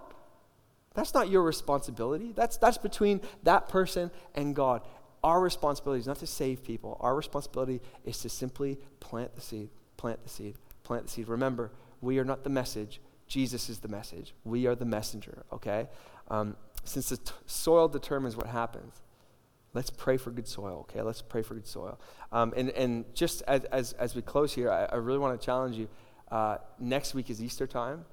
That's 0.94 1.14
not 1.14 1.30
your 1.30 1.42
responsibility. 1.42 2.32
That's, 2.32 2.56
that's 2.56 2.78
between 2.78 3.20
that 3.42 3.68
person 3.68 4.10
and 4.34 4.54
God. 4.54 4.82
Our 5.24 5.40
responsibility 5.40 6.00
is 6.00 6.06
not 6.06 6.18
to 6.18 6.26
save 6.26 6.64
people. 6.64 6.96
Our 7.00 7.14
responsibility 7.14 7.80
is 8.04 8.18
to 8.20 8.28
simply 8.28 8.78
plant 9.00 9.34
the 9.34 9.40
seed, 9.40 9.70
plant 9.96 10.22
the 10.22 10.28
seed, 10.28 10.56
plant 10.82 11.04
the 11.04 11.10
seed. 11.10 11.28
Remember, 11.28 11.70
we 12.02 12.18
are 12.18 12.24
not 12.24 12.44
the 12.44 12.50
message. 12.50 13.00
Jesus 13.26 13.70
is 13.70 13.78
the 13.78 13.88
message. 13.88 14.34
We 14.44 14.66
are 14.66 14.74
the 14.74 14.84
messenger, 14.84 15.44
okay? 15.52 15.88
Um, 16.28 16.56
since 16.84 17.08
the 17.08 17.16
t- 17.16 17.32
soil 17.46 17.88
determines 17.88 18.36
what 18.36 18.48
happens, 18.48 19.00
let's 19.72 19.88
pray 19.88 20.18
for 20.18 20.30
good 20.30 20.48
soil, 20.48 20.80
okay? 20.90 21.00
Let's 21.00 21.22
pray 21.22 21.40
for 21.42 21.54
good 21.54 21.66
soil. 21.66 21.98
Um, 22.32 22.52
and, 22.56 22.70
and 22.70 23.04
just 23.14 23.42
as, 23.48 23.64
as, 23.64 23.92
as 23.94 24.14
we 24.14 24.20
close 24.20 24.52
here, 24.52 24.70
I, 24.70 24.84
I 24.84 24.96
really 24.96 25.18
want 25.18 25.40
to 25.40 25.44
challenge 25.44 25.76
you. 25.76 25.88
Uh, 26.30 26.58
next 26.78 27.14
week 27.14 27.30
is 27.30 27.42
Easter 27.42 27.66
time. 27.66 28.04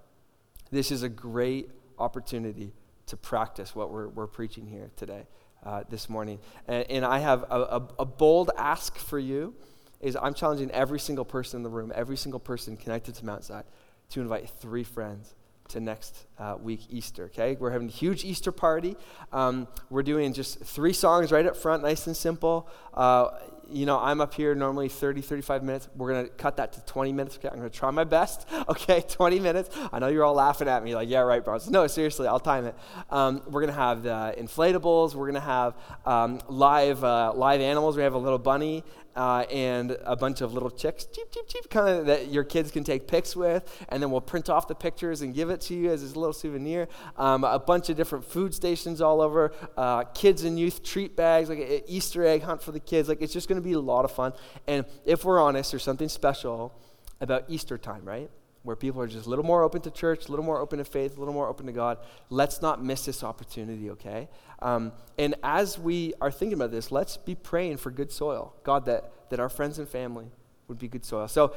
This 0.72 0.92
is 0.92 1.04
a 1.04 1.10
great 1.10 1.72
opportunity 1.98 2.72
to 3.08 3.18
practice 3.18 3.76
what 3.76 3.92
we're, 3.92 4.08
we're 4.08 4.28
preaching 4.28 4.68
here 4.68 4.92
today, 4.96 5.26
uh, 5.66 5.84
this 5.90 6.10
morning. 6.10 6.40
And, 6.68 6.90
and 6.90 7.06
I 7.06 7.20
have 7.20 7.44
a, 7.50 7.60
a, 7.60 7.88
a 8.00 8.06
bold 8.06 8.52
ask 8.56 8.98
for 8.98 9.18
you 9.18 9.56
is 10.02 10.18
I'm 10.22 10.34
challenging 10.34 10.72
every 10.72 11.00
single 11.00 11.26
person 11.26 11.58
in 11.58 11.64
the 11.64 11.70
room, 11.70 11.92
every 11.96 12.18
single 12.18 12.40
person 12.40 12.78
connected 12.78 13.16
to 13.16 13.26
Mount 13.26 13.44
Side, 13.44 13.66
to 14.12 14.22
invite 14.22 14.50
three 14.50 14.84
friends 14.84 15.36
to 15.70 15.80
next 15.80 16.26
uh, 16.38 16.56
week, 16.60 16.82
Easter. 16.90 17.26
Okay, 17.26 17.56
we're 17.60 17.72
having 17.72 17.88
a 17.88 17.92
huge 17.92 18.26
Easter 18.26 18.52
party. 18.52 18.98
Um, 19.32 19.68
we're 19.90 20.04
doing 20.04 20.34
just 20.34 20.60
three 20.62 20.94
songs 20.94 21.32
right 21.32 21.46
up 21.46 21.56
front, 21.56 21.84
nice 21.84 22.08
and 22.08 22.18
simple. 22.18 22.68
Uh, 22.94 23.30
you 23.72 23.86
know, 23.86 24.00
I'm 24.00 24.20
up 24.20 24.34
here 24.34 24.56
normally 24.56 24.90
30, 24.90 25.22
35 25.22 25.64
minutes. 25.64 25.90
We're 25.96 26.12
going 26.12 26.26
to 26.26 26.32
cut 26.32 26.58
that 26.58 26.74
to 26.74 26.82
20 26.86 27.14
minutes. 27.14 27.38
Okay, 27.38 27.50
I'm 27.50 27.60
going 27.60 27.70
to 27.70 27.76
try 27.76 27.92
my 27.92 28.04
best. 28.04 28.48
Okay, 28.70 29.02
20 29.02 29.40
minutes. 29.40 29.70
I 29.92 30.00
know 30.00 30.08
you're 30.10 30.24
all 30.24 30.36
laughing 30.36 30.68
at 30.68 30.84
me, 30.84 30.94
like, 30.94 31.10
yeah, 31.10 31.22
right, 31.22 31.44
bro. 31.44 31.60
No, 31.70 31.88
seriously, 31.88 32.28
I'll 32.28 32.40
time 32.40 32.66
it. 32.66 32.76
Um, 33.10 33.42
we're 33.48 33.62
going 33.62 33.74
to 33.74 33.80
have 33.80 34.04
the 34.04 34.36
inflatables. 34.38 35.16
We're 35.16 35.26
going 35.26 35.34
to 35.34 35.40
have 35.40 35.76
um, 36.06 36.40
live, 36.48 37.04
uh, 37.04 37.34
live 37.36 37.62
animals. 37.62 37.98
We 37.98 38.04
have 38.04 38.14
a 38.14 38.20
little 38.20 38.38
bunny 38.38 38.84
uh, 39.20 39.42
and 39.52 39.98
a 40.06 40.16
bunch 40.16 40.40
of 40.40 40.54
little 40.54 40.70
chicks, 40.70 41.04
cheep, 41.04 41.30
cheep, 41.30 41.46
cheep, 41.46 41.70
kind 41.70 41.90
of 41.90 42.06
that 42.06 42.30
your 42.30 42.46
kids 42.46 42.72
can 42.72 42.86
take 42.86 43.06
pics 43.06 43.36
with, 43.36 43.86
and 43.90 44.02
then 44.02 44.10
we'll 44.10 44.22
print 44.22 44.50
off 44.50 44.70
the 44.70 44.74
pictures 44.74 45.22
and 45.22 45.34
give 45.34 45.50
it 45.50 45.60
to 45.60 45.76
you 45.76 45.92
as 45.92 46.02
a 46.04 46.06
little 46.18 46.32
souvenir. 46.32 46.88
Um, 47.18 47.44
a 47.44 47.60
bunch 47.60 47.90
of 47.90 47.98
different 47.98 48.24
food 48.24 48.54
stations 48.54 49.02
all 49.02 49.20
over, 49.20 49.52
uh, 49.76 50.06
kids 50.06 50.46
and 50.46 50.58
youth 50.58 50.84
treat 50.84 51.18
bags, 51.18 51.50
like 51.50 51.60
an 51.60 51.82
Easter 51.86 52.26
egg 52.26 52.44
hunt 52.44 52.64
for 52.64 52.72
the 52.72 52.80
kids. 52.80 53.10
Like 53.10 53.22
it's 53.22 53.34
just 53.34 53.50
going 53.50 53.62
to 53.62 53.68
be 53.68 53.74
a 53.74 53.80
lot 53.80 54.06
of 54.06 54.12
fun. 54.14 54.32
And 54.68 54.86
if 55.04 55.26
we're 55.26 55.42
honest, 55.42 55.72
there's 55.74 55.84
something 55.84 56.08
special 56.08 56.74
about 57.20 57.44
Easter 57.50 57.78
time, 57.78 58.06
right? 58.06 58.30
Where 58.64 58.76
people 58.76 59.02
are 59.02 59.08
just 59.08 59.26
a 59.26 59.30
little 59.30 59.46
more 59.46 59.64
open 59.64 59.82
to 59.82 59.92
church, 59.92 60.28
a 60.28 60.32
little 60.32 60.44
more 60.44 60.60
open 60.60 60.80
to 60.80 60.86
faith, 60.86 61.16
a 61.16 61.20
little 61.20 61.34
more 61.34 61.48
open 61.48 61.66
to 61.68 61.72
God. 61.72 61.98
Let's 62.30 62.62
not 62.62 62.84
miss 62.84 63.06
this 63.06 63.24
opportunity, 63.24 63.90
okay? 63.92 64.28
Um, 64.62 64.92
and 65.18 65.36
as 65.44 65.80
we 65.80 66.14
are 66.20 66.30
thinking 66.30 66.58
about 66.58 66.72
this, 66.72 66.92
let's 66.92 67.16
be 67.16 67.36
praying 67.36 67.78
for 67.78 67.90
good 67.90 68.12
soil. 68.12 68.54
God, 68.64 68.86
that, 68.86 69.30
that 69.30 69.40
our 69.40 69.50
friends 69.50 69.80
and 69.80 69.88
family 69.88 70.26
would 70.68 70.78
be 70.78 70.90
good 70.90 71.06
soil. 71.06 71.28
So, 71.28 71.54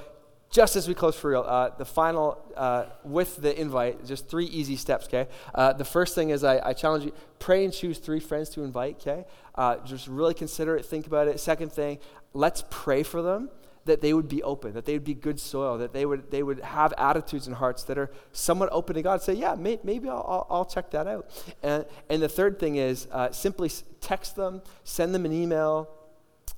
just 0.53 0.77
as 0.77 0.87
we 0.87 0.95
close 0.95 1.17
for 1.17 1.31
real, 1.31 1.45
uh, 1.49 1.71
the 1.71 1.85
final, 1.85 2.39
uh, 2.57 2.85
with 3.05 3.37
the 3.37 3.59
invite, 3.59 4.05
just 4.05 4.29
three 4.29 4.45
easy 4.45 4.77
steps, 4.77 5.07
okay? 5.07 5.27
Uh, 5.55 5.73
the 5.73 5.85
first 5.85 6.15
thing 6.15 6.29
is 6.29 6.45
I, 6.45 6.61
I, 6.69 6.73
challenge 6.75 7.07
you 7.07 7.13
pray 7.39 7.65
and 7.65 7.73
choose 7.73 7.99
three 7.99 8.21
friends 8.21 8.51
to 8.51 8.63
invite, 8.63 8.97
okay? 8.97 9.25
Uh, 9.55 9.79
just 9.79 10.07
really 10.09 10.35
consider 10.35 10.77
it, 10.77 10.85
think 10.85 11.07
about 11.07 11.27
it. 11.27 11.41
Second 11.41 11.73
thing, 11.73 11.99
let's 12.35 12.65
pray 12.69 13.03
for 13.03 13.23
them 13.23 13.49
that 13.85 14.01
they 14.01 14.13
would 14.13 14.29
be 14.29 14.43
open, 14.43 14.73
that 14.75 14.85
they 14.85 14.93
would 14.93 15.05
be 15.05 15.15
good 15.15 15.41
soil, 15.41 15.79
that 15.79 15.93
they 15.93 16.07
would, 16.07 16.31
they 16.31 16.43
would 16.43 16.61
have 16.61 16.93
attitudes 16.97 17.47
and 17.47 17.57
hearts 17.57 17.83
that 17.85 17.99
are 17.99 18.11
somewhat 18.33 18.69
open 18.73 18.95
to 18.95 19.03
God. 19.03 19.23
Say, 19.23 19.35
yeah, 19.35 19.55
may, 19.55 19.79
maybe 19.83 20.09
I'll, 20.09 20.25
I'll, 20.29 20.47
I'll, 20.51 20.65
check 20.65 20.91
that 20.93 21.07
out. 21.07 21.29
And, 21.63 21.85
and 22.09 22.23
the 22.23 22.29
third 22.29 22.59
thing 22.59 22.77
is 22.77 23.09
uh, 23.11 23.33
simply 23.33 23.71
text 24.01 24.37
them, 24.37 24.63
send 24.85 25.15
them 25.15 25.25
an 25.25 25.33
email, 25.33 25.91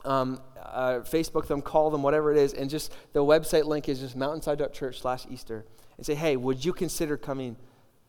um, 0.04 0.40
uh, 0.62 1.00
Facebook 1.00 1.46
them, 1.46 1.62
call 1.62 1.90
them, 1.90 2.02
whatever 2.02 2.30
it 2.30 2.38
is, 2.38 2.52
and 2.52 2.68
just 2.68 2.92
the 3.12 3.20
website 3.20 3.64
link 3.64 3.88
is 3.88 4.00
just 4.00 4.16
mountainside.church 4.16 5.00
slash 5.00 5.24
Easter. 5.30 5.64
And 5.96 6.04
say, 6.04 6.14
hey, 6.14 6.36
would 6.36 6.64
you 6.64 6.72
consider 6.72 7.16
coming 7.16 7.56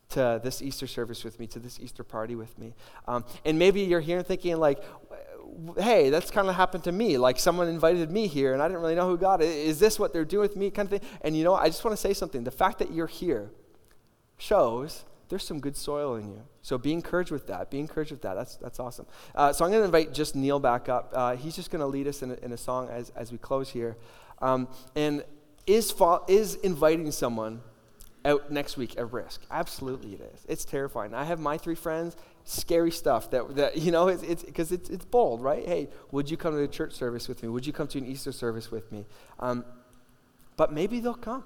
to 0.08 0.40
this 0.42 0.60
Easter 0.60 0.86
service 0.86 1.24
with 1.24 1.38
me, 1.38 1.46
to 1.48 1.58
this 1.58 1.78
Easter 1.80 2.04
party 2.04 2.34
with 2.34 2.58
me? 2.58 2.74
Um, 3.06 3.24
and 3.44 3.58
maybe 3.58 3.82
you're 3.82 4.00
here 4.00 4.22
thinking, 4.22 4.56
like, 4.56 4.82
hey, 5.78 6.10
that's 6.10 6.30
kind 6.30 6.48
of 6.48 6.54
happened 6.54 6.84
to 6.84 6.92
me. 6.92 7.18
Like 7.18 7.38
someone 7.38 7.68
invited 7.68 8.10
me 8.10 8.26
here 8.26 8.52
and 8.52 8.62
I 8.62 8.68
didn't 8.68 8.80
really 8.80 8.94
know 8.94 9.08
who 9.08 9.16
God 9.16 9.42
is. 9.42 9.48
Is 9.48 9.78
this 9.78 9.98
what 9.98 10.12
they're 10.12 10.24
doing 10.24 10.42
with 10.42 10.56
me? 10.56 10.70
Kind 10.70 10.92
of 10.92 11.00
thing. 11.00 11.08
And 11.22 11.36
you 11.36 11.44
know, 11.44 11.54
I 11.54 11.66
just 11.66 11.84
want 11.84 11.96
to 11.96 12.00
say 12.00 12.12
something. 12.12 12.44
The 12.44 12.50
fact 12.50 12.78
that 12.78 12.92
you're 12.92 13.06
here 13.06 13.50
shows 14.38 15.04
there's 15.28 15.44
some 15.44 15.60
good 15.60 15.76
soil 15.76 16.14
in 16.14 16.30
you. 16.30 16.42
So 16.62 16.78
be 16.78 16.92
encouraged 16.92 17.30
with 17.30 17.46
that. 17.48 17.70
Be 17.70 17.80
encouraged 17.80 18.12
with 18.12 18.22
that. 18.22 18.34
That's, 18.34 18.56
that's 18.56 18.78
awesome. 18.78 19.06
Uh, 19.34 19.52
so 19.52 19.64
I'm 19.64 19.70
going 19.70 19.80
to 19.80 19.86
invite 19.86 20.12
just 20.12 20.36
Neil 20.36 20.60
back 20.60 20.88
up. 20.88 21.12
Uh, 21.14 21.36
he's 21.36 21.56
just 21.56 21.70
going 21.70 21.80
to 21.80 21.86
lead 21.86 22.06
us 22.06 22.22
in 22.22 22.30
a, 22.30 22.34
in 22.34 22.52
a 22.52 22.56
song 22.56 22.88
as, 22.90 23.10
as 23.16 23.32
we 23.32 23.38
close 23.38 23.68
here. 23.68 23.96
Um, 24.40 24.68
and 24.94 25.24
is, 25.66 25.90
fa- 25.90 26.20
is 26.28 26.54
inviting 26.56 27.10
someone 27.10 27.60
out 28.24 28.52
next 28.52 28.76
week 28.76 28.96
at 28.98 29.12
risk? 29.12 29.42
Absolutely 29.50 30.14
it 30.14 30.32
is. 30.34 30.44
It's 30.48 30.64
terrifying. 30.64 31.12
I 31.14 31.24
have 31.24 31.40
my 31.40 31.58
three 31.58 31.74
friends 31.74 32.16
scary 32.46 32.92
stuff 32.92 33.28
that, 33.32 33.56
that 33.56 33.76
you 33.76 33.90
know, 33.90 34.06
it's 34.06 34.22
because 34.42 34.70
it's, 34.72 34.88
it's, 34.88 34.90
it's, 34.90 35.04
bold, 35.04 35.42
right? 35.42 35.66
Hey, 35.66 35.88
would 36.12 36.30
you 36.30 36.36
come 36.36 36.54
to 36.54 36.62
a 36.62 36.68
church 36.68 36.92
service 36.92 37.28
with 37.28 37.42
me? 37.42 37.48
Would 37.48 37.66
you 37.66 37.72
come 37.72 37.88
to 37.88 37.98
an 37.98 38.06
Easter 38.06 38.30
service 38.32 38.70
with 38.70 38.90
me? 38.92 39.04
Um, 39.40 39.64
but 40.56 40.72
maybe 40.72 41.00
they'll 41.00 41.14
come. 41.14 41.44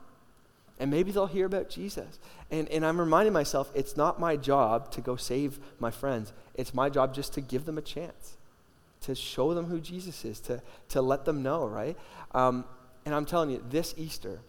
And 0.79 0.91
maybe 0.91 1.11
they'll 1.11 1.27
hear 1.27 1.47
about 1.47 1.69
Jesus. 1.69 2.19
And, 2.51 2.69
and 2.69 2.87
I'm 2.87 2.99
reminding 2.99 3.33
myself, 3.33 3.71
it's 3.75 3.97
not 3.97 4.21
my 4.21 4.37
job 4.37 4.91
to 4.93 5.01
go 5.01 5.17
save 5.17 5.59
my 5.79 5.91
friends. 5.91 6.33
It's 6.55 6.73
my 6.73 6.89
job 6.89 7.15
just 7.15 7.35
to 7.35 7.41
give 7.41 7.65
them 7.65 7.77
a 7.77 7.83
chance, 7.83 8.37
to 9.03 9.15
show 9.15 9.53
them 9.53 9.67
who 9.67 9.81
Jesus 9.81 10.25
is, 10.25 10.41
to, 10.41 10.63
to 10.91 11.03
let 11.03 11.25
them 11.25 11.43
know, 11.43 11.67
right? 11.67 11.99
Um, 12.33 12.65
and 13.05 13.15
I'm 13.15 13.27
telling 13.27 13.51
you, 13.51 13.65
this 13.69 13.95
Easter, 13.97 14.41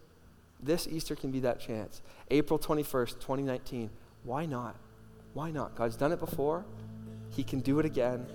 this 0.61 0.87
Easter 0.87 1.15
can 1.15 1.31
be 1.31 1.41
that 1.41 1.59
chance. 1.59 2.01
April 2.29 2.59
21st, 2.59 3.19
2019. 3.19 3.89
Why 4.23 4.45
not? 4.45 4.75
Why 5.33 5.51
not? 5.51 5.75
God's 5.75 5.95
done 5.95 6.11
it 6.11 6.19
before, 6.19 6.65
He 7.29 7.43
can 7.43 7.59
do 7.59 7.79
it 7.79 7.85
again. 7.85 8.25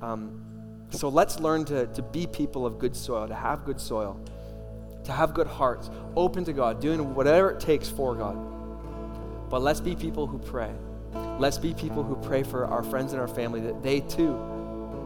Um, 0.00 0.42
so 0.90 1.08
let's 1.08 1.40
learn 1.40 1.64
to, 1.66 1.86
to 1.86 2.02
be 2.02 2.26
people 2.26 2.64
of 2.64 2.78
good 2.78 2.94
soil, 2.94 3.26
to 3.26 3.34
have 3.34 3.64
good 3.64 3.80
soil, 3.80 4.20
to 5.04 5.12
have 5.12 5.34
good 5.34 5.46
hearts, 5.46 5.90
open 6.14 6.44
to 6.44 6.52
God, 6.52 6.80
doing 6.80 7.14
whatever 7.14 7.50
it 7.50 7.60
takes 7.60 7.88
for 7.88 8.14
God. 8.14 8.36
But 9.50 9.62
let's 9.62 9.80
be 9.80 9.96
people 9.96 10.26
who 10.26 10.38
pray. 10.38 10.70
Let's 11.38 11.58
be 11.58 11.74
people 11.74 12.02
who 12.02 12.16
pray 12.16 12.42
for 12.42 12.66
our 12.66 12.82
friends 12.82 13.12
and 13.12 13.20
our 13.20 13.28
family 13.28 13.60
that 13.60 13.82
they 13.82 14.00
too 14.00 14.32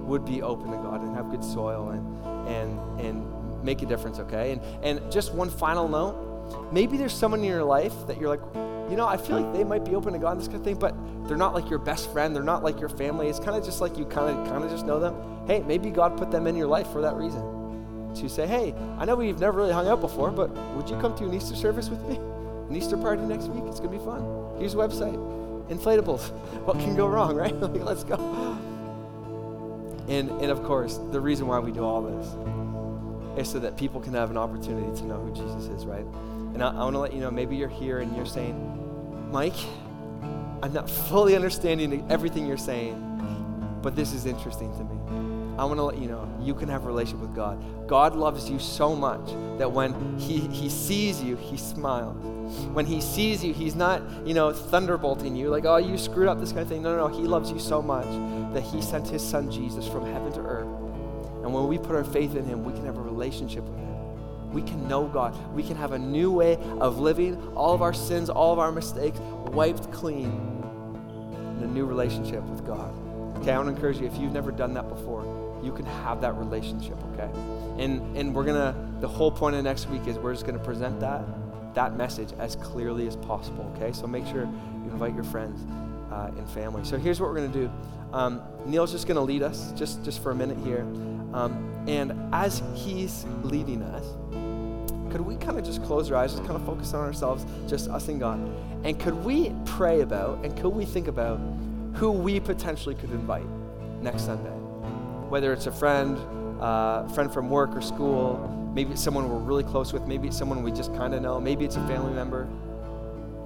would 0.05 0.25
be 0.25 0.43
open 0.43 0.71
to 0.71 0.77
God 0.77 1.03
and 1.03 1.15
have 1.15 1.31
good 1.31 1.45
soil 1.45 1.91
and, 1.91 2.49
and, 2.49 3.01
and 3.01 3.65
make 3.65 3.83
a 3.83 3.87
difference, 3.87 4.19
okay? 4.19 4.53
And, 4.53 4.63
and 4.83 5.13
just 5.13 5.35
one 5.35 5.51
final 5.51 5.89
note 5.89 6.27
maybe 6.73 6.97
there's 6.97 7.13
someone 7.13 7.41
in 7.41 7.47
your 7.47 7.65
life 7.65 7.95
that 8.07 8.21
you're 8.21 8.29
like, 8.29 8.41
you 8.91 8.97
know, 8.97 9.07
I 9.07 9.17
feel 9.17 9.41
like 9.41 9.55
they 9.55 9.63
might 9.63 9.85
be 9.85 9.95
open 9.95 10.13
to 10.13 10.19
God 10.19 10.33
and 10.33 10.41
this 10.41 10.49
kind 10.49 10.59
of 10.59 10.65
thing, 10.65 10.77
but 10.77 10.95
they're 11.29 11.37
not 11.37 11.55
like 11.55 11.71
your 11.71 11.79
best 11.79 12.13
friend. 12.13 12.35
They're 12.35 12.43
not 12.43 12.65
like 12.65 12.81
your 12.81 12.89
family. 12.89 13.29
It's 13.29 13.39
kind 13.39 13.57
of 13.57 13.65
just 13.65 13.81
like 13.81 13.97
you 13.97 14.05
kind 14.05 14.37
of 14.37 14.49
kind 14.49 14.65
of 14.65 14.71
just 14.71 14.85
know 14.85 14.99
them. 14.99 15.15
Hey, 15.47 15.61
maybe 15.61 15.91
God 15.91 16.17
put 16.19 16.33
them 16.33 16.49
in 16.49 16.57
your 16.57 16.67
life 16.67 16.89
for 16.89 17.01
that 17.03 17.15
reason. 17.15 18.13
To 18.17 18.29
say, 18.29 18.49
hey, 18.49 18.75
I 18.99 19.05
know 19.05 19.15
we've 19.15 19.39
never 19.39 19.59
really 19.59 19.73
hung 19.73 19.87
out 19.87 20.01
before, 20.01 20.33
but 20.33 20.51
would 20.75 20.91
you 20.91 20.99
come 20.99 21.17
to 21.19 21.25
an 21.25 21.33
Easter 21.33 21.55
service 21.55 21.89
with 21.89 22.03
me? 22.09 22.17
An 22.17 22.75
Easter 22.75 22.97
party 22.97 23.23
next 23.23 23.47
week? 23.47 23.63
It's 23.69 23.79
gonna 23.79 23.97
be 23.97 24.05
fun. 24.05 24.59
Here's 24.59 24.75
a 24.75 24.79
website. 24.79 25.17
Inflatables. 25.69 26.31
What 26.65 26.79
can 26.79 26.97
go 26.97 27.07
wrong, 27.07 27.37
right? 27.37 27.55
like, 27.61 27.85
let's 27.85 28.03
go. 28.03 28.17
And 30.09 30.31
and 30.31 30.51
of 30.51 30.65
course, 30.65 30.99
the 31.13 31.21
reason 31.21 31.47
why 31.47 31.61
we 31.61 31.71
do 31.71 31.85
all 31.85 32.03
this 32.03 32.27
is 33.39 33.49
so 33.49 33.61
that 33.61 33.77
people 33.77 34.01
can 34.01 34.15
have 34.15 34.31
an 34.31 34.37
opportunity 34.37 34.95
to 35.01 35.07
know 35.07 35.19
who 35.21 35.33
Jesus 35.33 35.67
is, 35.69 35.87
right? 35.87 36.05
And 36.55 36.63
I, 36.63 36.71
I 36.71 36.85
want 36.85 36.95
to 36.95 36.99
let 36.99 37.15
you 37.15 37.21
know 37.21 37.31
maybe 37.31 37.55
you're 37.57 37.69
here 37.69 38.01
and 38.01 38.15
you're 38.17 38.27
saying, 38.27 38.80
Mike, 39.31 39.55
I'm 40.61 40.73
not 40.73 40.91
fully 40.91 41.37
understanding 41.37 42.05
everything 42.11 42.47
you're 42.47 42.57
saying, 42.57 43.79
but 43.81 43.95
this 43.95 44.13
is 44.13 44.27
interesting 44.27 44.77
to 44.77 44.85
me. 44.85 45.57
I 45.57 45.65
want 45.65 45.79
to 45.79 45.85
let 45.85 45.99
you 45.99 46.09
know 46.09 46.29
you 46.41 46.55
can 46.55 46.69
have 46.69 46.85
a 46.85 46.87
relationship 46.87 47.21
with 47.21 47.37
God. 47.37 47.87
God 47.87 48.17
loves 48.17 48.51
you 48.51 48.59
so 48.59 48.97
much 48.97 49.25
that 49.59 49.71
when 49.71 50.19
he, 50.19 50.39
he 50.39 50.69
sees 50.69 51.23
you, 51.23 51.37
he 51.37 51.57
smiles. 51.57 52.17
When 52.73 52.87
he 52.87 53.01
sees 53.01 53.45
you, 53.45 53.53
he's 53.53 53.77
not, 53.77 54.03
you 54.27 54.35
know, 54.35 54.53
thunderbolting 54.53 55.37
you 55.37 55.49
like, 55.49 55.65
oh, 55.65 55.77
you 55.77 55.97
screwed 55.97 56.27
up, 56.27 56.41
this 56.41 56.51
kind 56.51 56.63
of 56.63 56.69
thing. 56.69 56.83
No, 56.83 56.97
no, 56.97 57.09
no. 57.09 57.17
He 57.17 57.25
loves 57.25 57.53
you 57.53 57.59
so 57.61 57.81
much 57.81 58.07
that 58.55 58.63
he 58.63 58.83
sent 58.83 59.07
his 59.07 59.23
son 59.23 59.51
Jesus 59.51 59.87
from 59.87 60.07
heaven 60.07 60.33
to 60.33 60.41
earth. 60.41 60.67
And 61.45 61.55
when 61.55 61.69
we 61.69 61.79
put 61.79 61.95
our 61.95 62.05
faith 62.05 62.35
in 62.35 62.45
him, 62.45 62.65
we 62.65 62.73
can 62.73 62.85
have 62.85 62.97
a 62.97 63.03
relationship 63.03 63.63
with 63.65 63.79
him 63.79 63.90
we 64.53 64.63
can 64.63 64.89
know 64.89 65.07
God. 65.07 65.37
We 65.55 65.63
can 65.63 65.77
have 65.77 65.93
a 65.93 65.99
new 65.99 66.33
way 66.33 66.57
of 66.81 66.99
living, 66.99 67.37
all 67.55 67.75
of 67.75 67.83
our 67.83 67.95
sins, 67.95 68.29
all 68.31 68.53
of 68.53 68.59
our 68.59 68.73
mistakes 68.73 69.19
wiped 69.53 69.91
clean 69.93 70.31
in 71.59 71.65
a 71.65 71.67
new 71.67 71.85
relationship 71.87 72.43
with 72.45 72.67
God. 72.67 72.95
Okay, 73.39 73.53
I 73.53 73.57
want 73.57 73.69
to 73.69 73.75
encourage 73.75 73.99
you 73.99 74.07
if 74.07 74.17
you've 74.19 74.33
never 74.33 74.53
done 74.53 74.75
that 74.75 74.89
before, 74.89 75.25
you 75.63 75.73
can 75.73 75.87
have 75.87 76.21
that 76.21 76.35
relationship, 76.37 76.97
okay? 77.13 77.31
And 77.79 78.17
and 78.17 78.35
we're 78.35 78.45
gonna 78.45 78.75
the 79.01 79.09
whole 79.09 79.31
point 79.31 79.57
of 79.57 79.65
next 79.65 79.89
week 79.89 80.07
is 80.07 80.19
we're 80.19 80.33
just 80.33 80.47
gonna 80.47 80.59
present 80.59 81.01
that 81.01 81.25
that 81.75 81.97
message 81.97 82.33
as 82.39 82.57
clearly 82.57 83.07
as 83.07 83.17
possible, 83.17 83.73
okay? 83.77 83.93
So 83.93 84.07
make 84.07 84.27
sure 84.27 84.43
you 84.43 84.91
invite 84.91 85.15
your 85.15 85.25
friends 85.25 85.61
uh, 86.13 86.31
and 86.37 86.49
family. 86.51 86.85
So 86.85 86.99
here's 86.99 87.21
what 87.21 87.31
we're 87.31 87.37
gonna 87.37 87.49
do. 87.49 87.71
Um, 88.13 88.43
Neil's 88.67 88.93
just 88.93 89.07
gonna 89.07 89.23
lead 89.23 89.43
us 89.43 89.73
just 89.73 90.05
just 90.05 90.23
for 90.23 90.33
a 90.33 90.35
minute 90.35 90.59
here, 90.59 90.83
um, 91.33 91.85
and 91.87 92.13
as 92.33 92.63
he's 92.75 93.25
leading 93.43 93.83
us, 93.83 94.05
could 95.11 95.21
we 95.21 95.37
kind 95.37 95.59
of 95.59 95.65
just 95.65 95.83
close 95.85 96.11
our 96.11 96.17
eyes, 96.17 96.33
just 96.33 96.45
kind 96.45 96.57
of 96.57 96.65
focus 96.65 96.95
on 96.95 97.05
ourselves, 97.05 97.45
just 97.69 97.89
us 97.89 98.09
and 98.09 98.21
God? 98.21 98.39
And 98.85 98.99
could 98.99 99.25
we 99.25 99.53
pray 99.65 100.01
about 100.01 100.45
and 100.45 100.57
could 100.57 100.71
we 100.71 100.85
think 100.85 101.09
about 101.09 101.41
who 101.95 102.11
we 102.11 102.41
potentially 102.41 102.95
could 102.95 103.11
invite 103.11 103.47
next 104.01 104.25
Sunday? 104.25 104.51
Whether 105.29 105.53
it's 105.53 105.67
a 105.67 105.73
friend, 105.73 106.19
uh, 106.61 107.07
friend 107.09 107.33
from 107.33 107.51
work 107.51 107.75
or 107.75 107.83
school, 107.83 108.73
maybe 108.75 108.93
it's 108.93 109.03
someone 109.03 109.29
we're 109.29 109.39
really 109.39 109.65
close 109.65 109.93
with, 109.93 110.07
maybe 110.07 110.29
it's 110.29 110.39
someone 110.39 110.63
we 110.63 110.73
just 110.73 110.95
kind 110.95 111.15
of 111.15 111.23
know, 111.23 111.41
maybe 111.41 111.65
it's 111.65 111.77
a 111.77 111.87
family 111.87 112.13
member. 112.13 112.49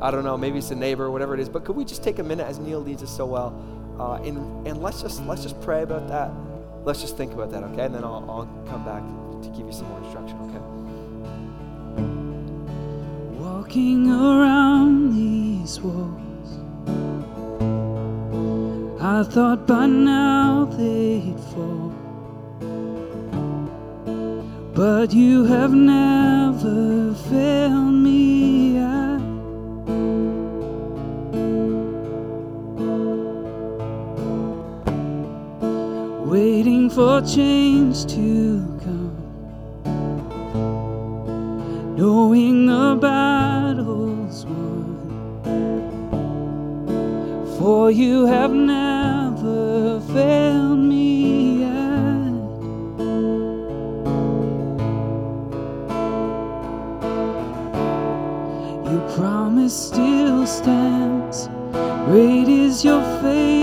I 0.00 0.11
don't 0.11 0.24
know, 0.24 0.37
maybe 0.37 0.59
it's 0.59 0.70
a 0.70 0.74
neighbor, 0.74 1.11
whatever 1.11 1.35
it 1.35 1.40
is. 1.40 1.48
But 1.48 1.64
could 1.64 1.77
we 1.77 1.85
just 1.85 2.03
take 2.03 2.18
a 2.18 2.22
minute 2.22 2.46
as 2.46 2.59
Neil 2.59 2.81
leads 2.81 3.03
us 3.03 3.14
so 3.14 3.27
well, 3.27 3.55
uh, 3.98 4.14
and 4.16 4.66
and 4.66 4.83
let's 4.83 5.00
just 5.00 5.24
let's 5.24 5.42
just 5.42 5.59
pray 5.62 5.83
about 5.83 6.09
that. 6.09 6.31
Let's 6.85 7.00
just 7.00 7.16
think 7.16 7.33
about 7.33 7.50
that, 7.53 7.62
okay? 7.62 7.87
And 7.87 7.94
then 7.94 8.05
I'll, 8.05 8.24
I'll 8.29 8.64
come 8.68 8.85
back 8.85 9.03
to 9.42 9.48
give 9.57 9.66
you 9.66 9.72
some 9.72 9.88
more 9.88 10.03
instruction, 10.03 10.37
okay? 10.50 10.83
Walking 13.64 14.11
around 14.11 15.14
these 15.14 15.81
walls. 15.81 16.50
I 19.00 19.22
thought 19.22 19.66
by 19.66 19.87
now 19.87 20.66
they'd 20.77 21.40
fall. 21.50 21.92
But 24.74 25.14
you 25.14 25.44
have 25.44 25.72
never 25.72 27.14
failed 27.31 27.94
me. 27.94 28.74
Waiting 36.27 36.90
for 36.90 37.22
change 37.22 38.05
to 38.12 38.73
knowing 41.96 42.66
the 42.66 42.98
battle's 43.00 44.44
won. 44.46 44.85
For 47.59 47.90
you 47.90 48.26
have 48.26 48.52
never 48.52 50.00
failed 50.12 50.80
me 50.80 51.61
yet. 51.61 52.35
Your 58.90 59.09
promise 59.16 59.76
still 59.88 60.46
stands. 60.46 61.48
Great 62.07 62.48
is 62.48 62.85
your 62.85 63.02
faithfulness, 63.22 63.53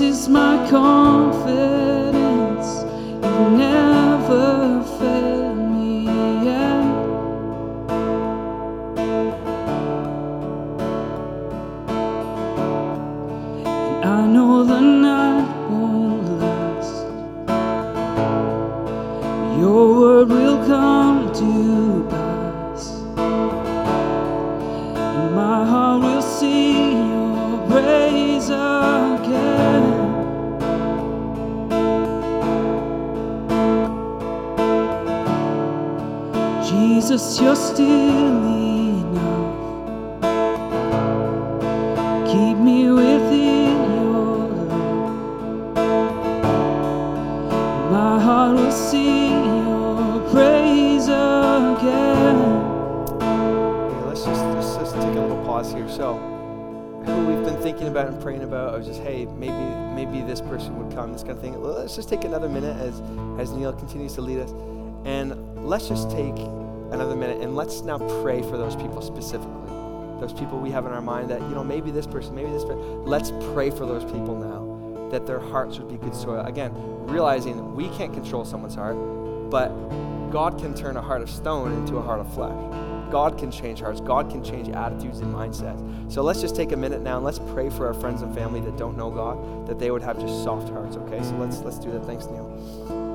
is 0.00 0.28
my 0.28 0.68
confidence. 0.70 1.47
Pause 55.68 55.76
here. 55.76 55.88
So, 55.88 56.14
who 57.04 57.26
we've 57.26 57.44
been 57.44 57.60
thinking 57.62 57.88
about 57.88 58.08
and 58.08 58.20
praying 58.20 58.42
about, 58.42 58.74
of 58.74 58.84
just 58.84 59.00
hey, 59.02 59.26
maybe 59.26 59.52
maybe 59.94 60.22
this 60.26 60.40
person 60.40 60.76
would 60.78 60.94
come, 60.94 61.12
this 61.12 61.22
kind 61.22 61.34
of 61.34 61.40
thing. 61.40 61.60
Let's 61.60 61.96
just 61.96 62.08
take 62.08 62.24
another 62.24 62.48
minute 62.48 62.76
as 62.76 63.00
as 63.38 63.52
Neil 63.52 63.72
continues 63.72 64.14
to 64.14 64.20
lead 64.20 64.40
us, 64.40 64.50
and 65.04 65.66
let's 65.66 65.88
just 65.88 66.10
take 66.10 66.36
another 66.90 67.14
minute 67.14 67.42
and 67.42 67.54
let's 67.54 67.82
now 67.82 67.98
pray 68.22 68.42
for 68.42 68.56
those 68.56 68.76
people 68.76 69.02
specifically. 69.02 69.54
Those 70.20 70.32
people 70.32 70.58
we 70.58 70.70
have 70.70 70.84
in 70.84 70.92
our 70.92 71.02
mind 71.02 71.30
that 71.30 71.40
you 71.42 71.50
know 71.50 71.62
maybe 71.62 71.90
this 71.90 72.06
person, 72.06 72.34
maybe 72.34 72.50
this 72.50 72.64
person. 72.64 73.04
Let's 73.04 73.30
pray 73.52 73.70
for 73.70 73.86
those 73.86 74.04
people 74.04 74.34
now, 74.36 75.10
that 75.10 75.26
their 75.26 75.38
hearts 75.38 75.78
would 75.78 75.88
be 75.88 75.96
good 75.96 76.14
soil. 76.14 76.44
Again, 76.44 76.72
realizing 77.06 77.74
we 77.76 77.88
can't 77.90 78.12
control 78.12 78.44
someone's 78.44 78.74
heart, 78.74 78.96
but 79.50 79.68
God 80.30 80.58
can 80.58 80.74
turn 80.74 80.96
a 80.96 81.02
heart 81.02 81.22
of 81.22 81.30
stone 81.30 81.72
into 81.72 81.96
a 81.96 82.02
heart 82.02 82.20
of 82.20 82.32
flesh. 82.34 82.97
God 83.10 83.38
can 83.38 83.50
change 83.50 83.80
hearts. 83.80 84.00
God 84.00 84.30
can 84.30 84.42
change 84.42 84.68
attitudes 84.68 85.20
and 85.20 85.34
mindsets. 85.34 86.12
So 86.12 86.22
let's 86.22 86.40
just 86.40 86.56
take 86.56 86.72
a 86.72 86.76
minute 86.76 87.02
now 87.02 87.16
and 87.16 87.24
let's 87.24 87.38
pray 87.38 87.70
for 87.70 87.86
our 87.86 87.94
friends 87.94 88.22
and 88.22 88.34
family 88.34 88.60
that 88.60 88.76
don't 88.76 88.96
know 88.96 89.10
God, 89.10 89.66
that 89.66 89.78
they 89.78 89.90
would 89.90 90.02
have 90.02 90.18
just 90.18 90.42
soft 90.44 90.68
hearts. 90.68 90.96
Okay, 90.96 91.22
so 91.22 91.34
let's 91.36 91.58
let's 91.60 91.78
do 91.78 91.90
that. 91.92 92.04
Thanks, 92.04 92.26
Neil. 92.26 93.07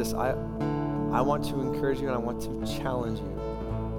As 0.00 0.12
Neil 0.12 0.14
leads 0.14 0.14
us, 0.14 0.14
I 0.14 0.30
I 1.16 1.20
want 1.20 1.44
to 1.46 1.60
encourage 1.60 2.00
you 2.00 2.06
and 2.06 2.14
I 2.14 2.18
want 2.18 2.40
to 2.42 2.78
challenge 2.78 3.18
you. 3.18 3.40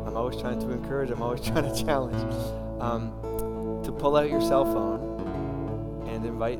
I'm 0.05 0.15
always 0.15 0.39
trying 0.39 0.59
to 0.59 0.71
encourage. 0.71 1.09
I'm 1.09 1.21
always 1.21 1.41
trying 1.45 1.73
to 1.73 1.85
challenge. 1.85 2.21
Um, 2.79 3.11
to 3.83 3.91
pull 3.91 4.15
out 4.15 4.29
your 4.29 4.41
cell 4.41 4.65
phone 4.65 6.07
and 6.07 6.25
invite 6.25 6.59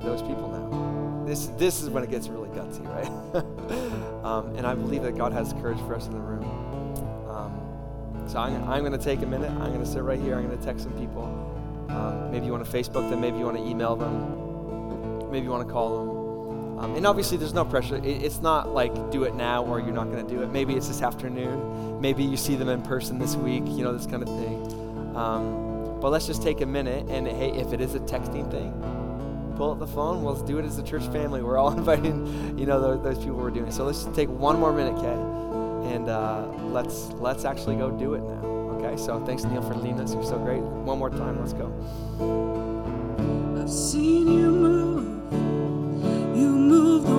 those 0.00 0.22
people 0.22 0.48
now. 0.48 1.24
This 1.26 1.46
this 1.56 1.82
is 1.82 1.90
when 1.90 2.02
it 2.02 2.10
gets 2.10 2.28
really 2.28 2.48
gutsy, 2.48 2.86
right? 2.88 4.24
um, 4.24 4.54
and 4.56 4.66
I 4.66 4.74
believe 4.74 5.02
that 5.02 5.16
God 5.16 5.32
has 5.32 5.52
courage 5.54 5.78
for 5.78 5.94
us 5.94 6.06
in 6.06 6.12
the 6.12 6.20
room. 6.20 6.44
Um, 7.30 8.24
so 8.26 8.38
I'm, 8.38 8.68
I'm 8.68 8.80
going 8.80 8.98
to 8.98 9.04
take 9.04 9.22
a 9.22 9.26
minute. 9.26 9.50
I'm 9.50 9.72
going 9.72 9.80
to 9.80 9.86
sit 9.86 10.02
right 10.02 10.20
here. 10.20 10.36
I'm 10.36 10.46
going 10.46 10.58
to 10.58 10.64
text 10.64 10.84
some 10.84 10.92
people. 10.98 11.24
Um, 11.88 12.30
maybe 12.30 12.46
you 12.46 12.52
want 12.52 12.64
to 12.64 12.70
Facebook 12.70 13.08
them. 13.08 13.20
Maybe 13.20 13.38
you 13.38 13.44
want 13.44 13.56
to 13.56 13.64
email 13.64 13.96
them. 13.96 15.30
Maybe 15.30 15.44
you 15.44 15.50
want 15.50 15.66
to 15.66 15.72
call 15.72 16.04
them. 16.04 16.21
Um, 16.82 16.96
and 16.96 17.06
obviously, 17.06 17.36
there's 17.36 17.54
no 17.54 17.64
pressure. 17.64 17.96
It, 17.96 18.04
it's 18.04 18.40
not 18.40 18.70
like 18.70 18.92
do 19.10 19.22
it 19.24 19.34
now 19.34 19.64
or 19.64 19.78
you're 19.80 19.94
not 19.94 20.10
going 20.10 20.26
to 20.26 20.34
do 20.34 20.42
it. 20.42 20.50
Maybe 20.50 20.74
it's 20.74 20.88
this 20.88 21.00
afternoon. 21.00 22.00
Maybe 22.00 22.24
you 22.24 22.36
see 22.36 22.56
them 22.56 22.68
in 22.68 22.82
person 22.82 23.18
this 23.18 23.36
week. 23.36 23.62
You 23.66 23.84
know 23.84 23.92
this 23.96 24.06
kind 24.06 24.22
of 24.22 24.28
thing. 24.28 25.16
Um, 25.16 26.00
but 26.00 26.10
let's 26.10 26.26
just 26.26 26.42
take 26.42 26.60
a 26.60 26.66
minute 26.66 27.08
and 27.08 27.28
hey, 27.28 27.52
if 27.52 27.72
it 27.72 27.80
is 27.80 27.94
a 27.94 28.00
texting 28.00 28.50
thing, 28.50 28.72
pull 29.56 29.70
up 29.70 29.78
the 29.78 29.86
phone. 29.86 30.24
We'll 30.24 30.34
do 30.42 30.58
it 30.58 30.64
as 30.64 30.76
a 30.78 30.82
church 30.82 31.06
family. 31.08 31.42
We're 31.42 31.58
all 31.58 31.70
inviting, 31.78 32.58
you 32.58 32.66
know, 32.66 32.80
those, 32.80 33.02
those 33.04 33.18
people 33.18 33.36
we're 33.36 33.50
doing. 33.50 33.70
So 33.70 33.84
let's 33.84 34.02
just 34.02 34.14
take 34.16 34.28
one 34.28 34.58
more 34.58 34.72
minute, 34.72 34.94
okay? 34.94 35.94
And 35.94 36.08
uh, 36.08 36.48
let's 36.70 37.10
let's 37.12 37.44
actually 37.44 37.76
go 37.76 37.90
do 37.90 38.14
it 38.14 38.22
now. 38.22 38.48
Okay. 38.82 38.96
So 38.96 39.24
thanks 39.24 39.44
Neil 39.44 39.62
for 39.62 39.74
leading 39.76 40.00
us. 40.00 40.12
You're 40.14 40.24
so 40.24 40.38
great. 40.38 40.60
One 40.60 40.98
more 40.98 41.10
time. 41.10 41.38
Let's 41.38 41.52
go. 41.52 41.70
I've 43.60 43.70
seen 43.70 44.26
you 44.26 44.50
move, 44.50 45.11
move 46.72 47.11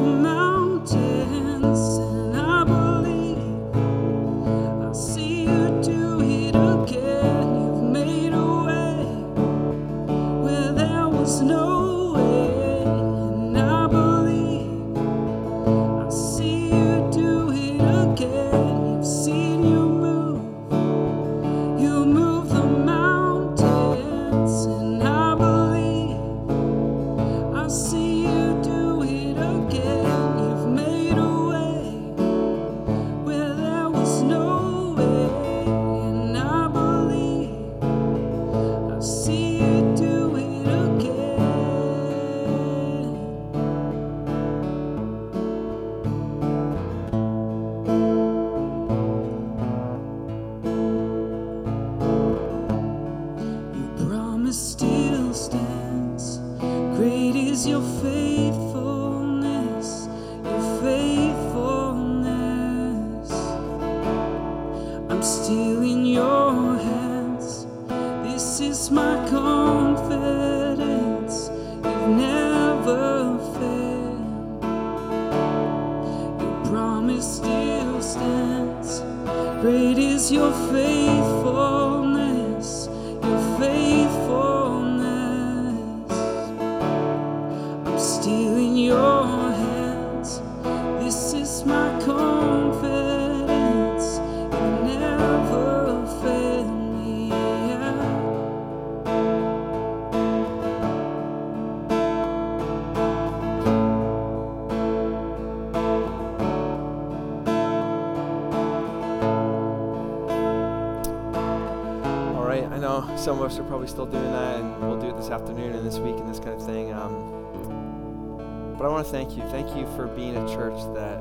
probably 113.84 113.94
still 113.94 114.06
doing 114.06 114.32
that, 114.32 114.62
and 114.62 114.82
we'll 114.82 115.00
do 115.00 115.10
it 115.10 115.18
this 115.18 115.30
afternoon 115.30 115.74
and 115.74 115.86
this 115.86 115.98
week 115.98 116.16
and 116.18 116.30
this 116.30 116.40
kind 116.40 116.52
of 116.52 116.66
thing. 116.66 116.94
Um, 116.94 118.76
but 118.78 118.86
I 118.86 118.90
want 118.90 119.06
to 119.06 119.12
thank 119.12 119.36
you. 119.36 119.44
Thank 119.50 119.76
you 119.76 119.86
for 119.96 120.08
being 120.08 120.38
a 120.38 120.48
church 120.48 120.80
that 120.96 121.20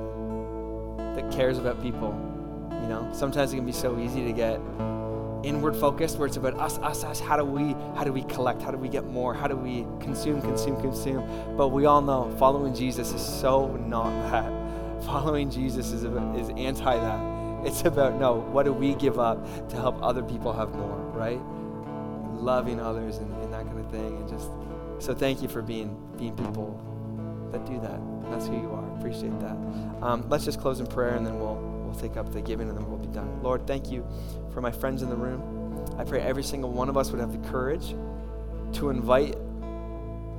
that 1.17 1.31
cares 1.33 1.59
about 1.59 1.83
people. 1.83 2.11
You 2.71 2.89
know, 2.89 3.11
sometimes 3.13 3.53
it 3.53 3.57
can 3.57 3.67
be 3.67 3.73
so 3.73 3.99
easy 3.99 4.25
to 4.25 4.33
get 4.33 4.61
inward 5.43 5.75
focused 5.75 6.19
where 6.19 6.29
it's 6.29 6.37
about 6.37 6.55
us 6.55 6.79
us 6.79 7.03
us 7.03 7.19
how 7.19 7.37
do 7.37 7.45
we 7.45 7.73
how 7.97 8.05
do 8.05 8.13
we 8.13 8.23
collect 8.23 8.63
how 8.63 8.71
do 8.71 8.79
we 8.79 8.89
get 8.89 9.05
more 9.07 9.35
how 9.35 9.49
do 9.49 9.57
we 9.57 9.85
consume 9.99 10.41
consume 10.41 10.81
consume 10.81 11.57
but 11.57 11.71
we 11.71 11.85
all 11.85 12.01
know 12.01 12.33
following 12.39 12.73
jesus 12.73 13.13
is 13.13 13.21
so 13.21 13.77
not 13.89 14.09
that 14.31 15.03
following 15.03 15.51
jesus 15.51 15.91
is 15.91 16.05
is 16.05 16.49
anti 16.57 16.97
that 16.97 17.67
it's 17.67 17.85
about 17.85 18.21
no 18.21 18.35
what 18.53 18.63
do 18.63 18.73
we 18.73 18.95
give 18.95 19.19
up 19.19 19.45
to 19.69 19.75
help 19.75 20.01
other 20.01 20.23
people 20.23 20.53
have 20.53 20.73
more 20.77 20.97
right 21.11 21.41
loving 22.43 22.81
others 22.81 23.19
and, 23.19 23.33
and 23.43 23.53
that 23.53 23.65
kind 23.65 23.79
of 23.79 23.91
thing 23.91 24.17
and 24.17 24.29
just 24.29 24.51
so 24.99 25.15
thank 25.15 25.43
you 25.43 25.49
for 25.49 25.63
being 25.63 25.97
being 26.19 26.37
people 26.37 26.81
that 27.53 27.65
do 27.67 27.79
that 27.81 28.01
that's 28.31 28.47
who 28.47 28.55
you 28.61 28.71
are 28.71 28.99
appreciate 28.99 29.39
that 29.41 29.57
um, 30.03 30.25
let's 30.29 30.45
just 30.45 30.61
close 30.61 30.81
in 30.81 30.87
prayer 30.87 31.15
and 31.15 31.27
then 31.27 31.39
we'll 31.39 31.57
we'll 31.85 32.01
take 32.01 32.17
up 32.17 32.33
the 32.33 32.41
giving 32.41 32.69
and 32.69 32.77
then 32.77 32.89
we'll 32.89 32.99
be 32.99 33.07
done 33.09 33.43
lord 33.43 33.67
thank 33.67 33.91
you 33.91 34.07
for 34.53 34.61
my 34.61 34.71
friends 34.71 35.03
in 35.03 35.09
the 35.09 35.17
room. 35.17 35.43
I 35.99 36.05
pray 36.05 36.21
every 36.21 36.43
single 36.43 36.71
one 36.71 36.89
of 36.89 36.97
us 36.97 37.11
would 37.11 37.21
have 37.21 37.33
the 37.33 37.49
courage 37.49 37.95
to 38.75 38.91
invite 38.91 39.37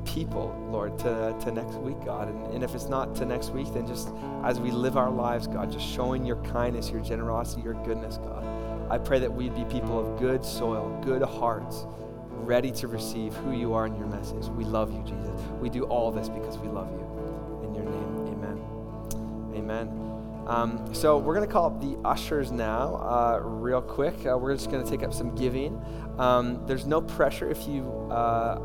people, 0.05 0.55
Lord, 0.69 0.97
to, 0.99 1.35
to 1.41 1.51
next 1.51 1.75
week, 1.75 1.97
God. 2.05 2.27
And, 2.27 2.47
and 2.55 2.63
if 2.63 2.75
it's 2.75 2.89
not 2.89 3.15
to 3.15 3.25
next 3.25 3.49
week, 3.51 3.73
then 3.73 3.87
just 3.87 4.09
as 4.43 4.59
we 4.59 4.71
live 4.71 4.97
our 4.97 5.09
lives, 5.09 5.47
God, 5.47 5.71
just 5.71 5.87
showing 5.87 6.25
your 6.25 6.37
kindness, 6.43 6.89
your 6.89 7.01
generosity, 7.01 7.61
your 7.61 7.75
goodness, 7.85 8.17
God. 8.17 8.43
I 8.89 8.97
pray 8.97 9.19
that 9.19 9.31
we'd 9.31 9.55
be 9.55 9.65
people 9.65 9.99
of 9.99 10.19
good 10.19 10.43
soil, 10.45 10.99
good 11.03 11.21
hearts, 11.21 11.85
ready 12.29 12.71
to 12.71 12.87
receive 12.87 13.33
who 13.35 13.51
you 13.53 13.73
are 13.73 13.85
in 13.85 13.95
your 13.95 14.07
message. 14.07 14.45
We 14.47 14.65
love 14.65 14.93
you, 14.93 15.01
Jesus. 15.03 15.41
We 15.59 15.69
do 15.69 15.83
all 15.85 16.11
this 16.11 16.29
because 16.29 16.57
we 16.57 16.67
love 16.67 16.91
you. 16.91 17.67
In 17.67 17.73
your 17.73 17.85
name, 17.85 18.27
amen. 18.27 19.53
Amen. 19.55 20.13
Um, 20.47 20.93
so 20.93 21.17
we're 21.17 21.35
going 21.35 21.47
to 21.47 21.51
call 21.51 21.67
up 21.67 21.79
the 21.79 21.97
ushers 22.03 22.51
now, 22.51 22.95
uh, 22.95 23.39
real 23.41 23.81
quick. 23.81 24.25
Uh, 24.25 24.37
we're 24.37 24.53
just 24.53 24.69
going 24.69 24.83
to 24.83 24.89
take 24.89 25.03
up 25.03 25.13
some 25.13 25.33
giving. 25.35 25.81
Um, 26.17 26.65
there's 26.67 26.85
no 26.85 27.01
pressure 27.01 27.49
if 27.49 27.65
you 27.67 27.87
uh, 28.11 28.55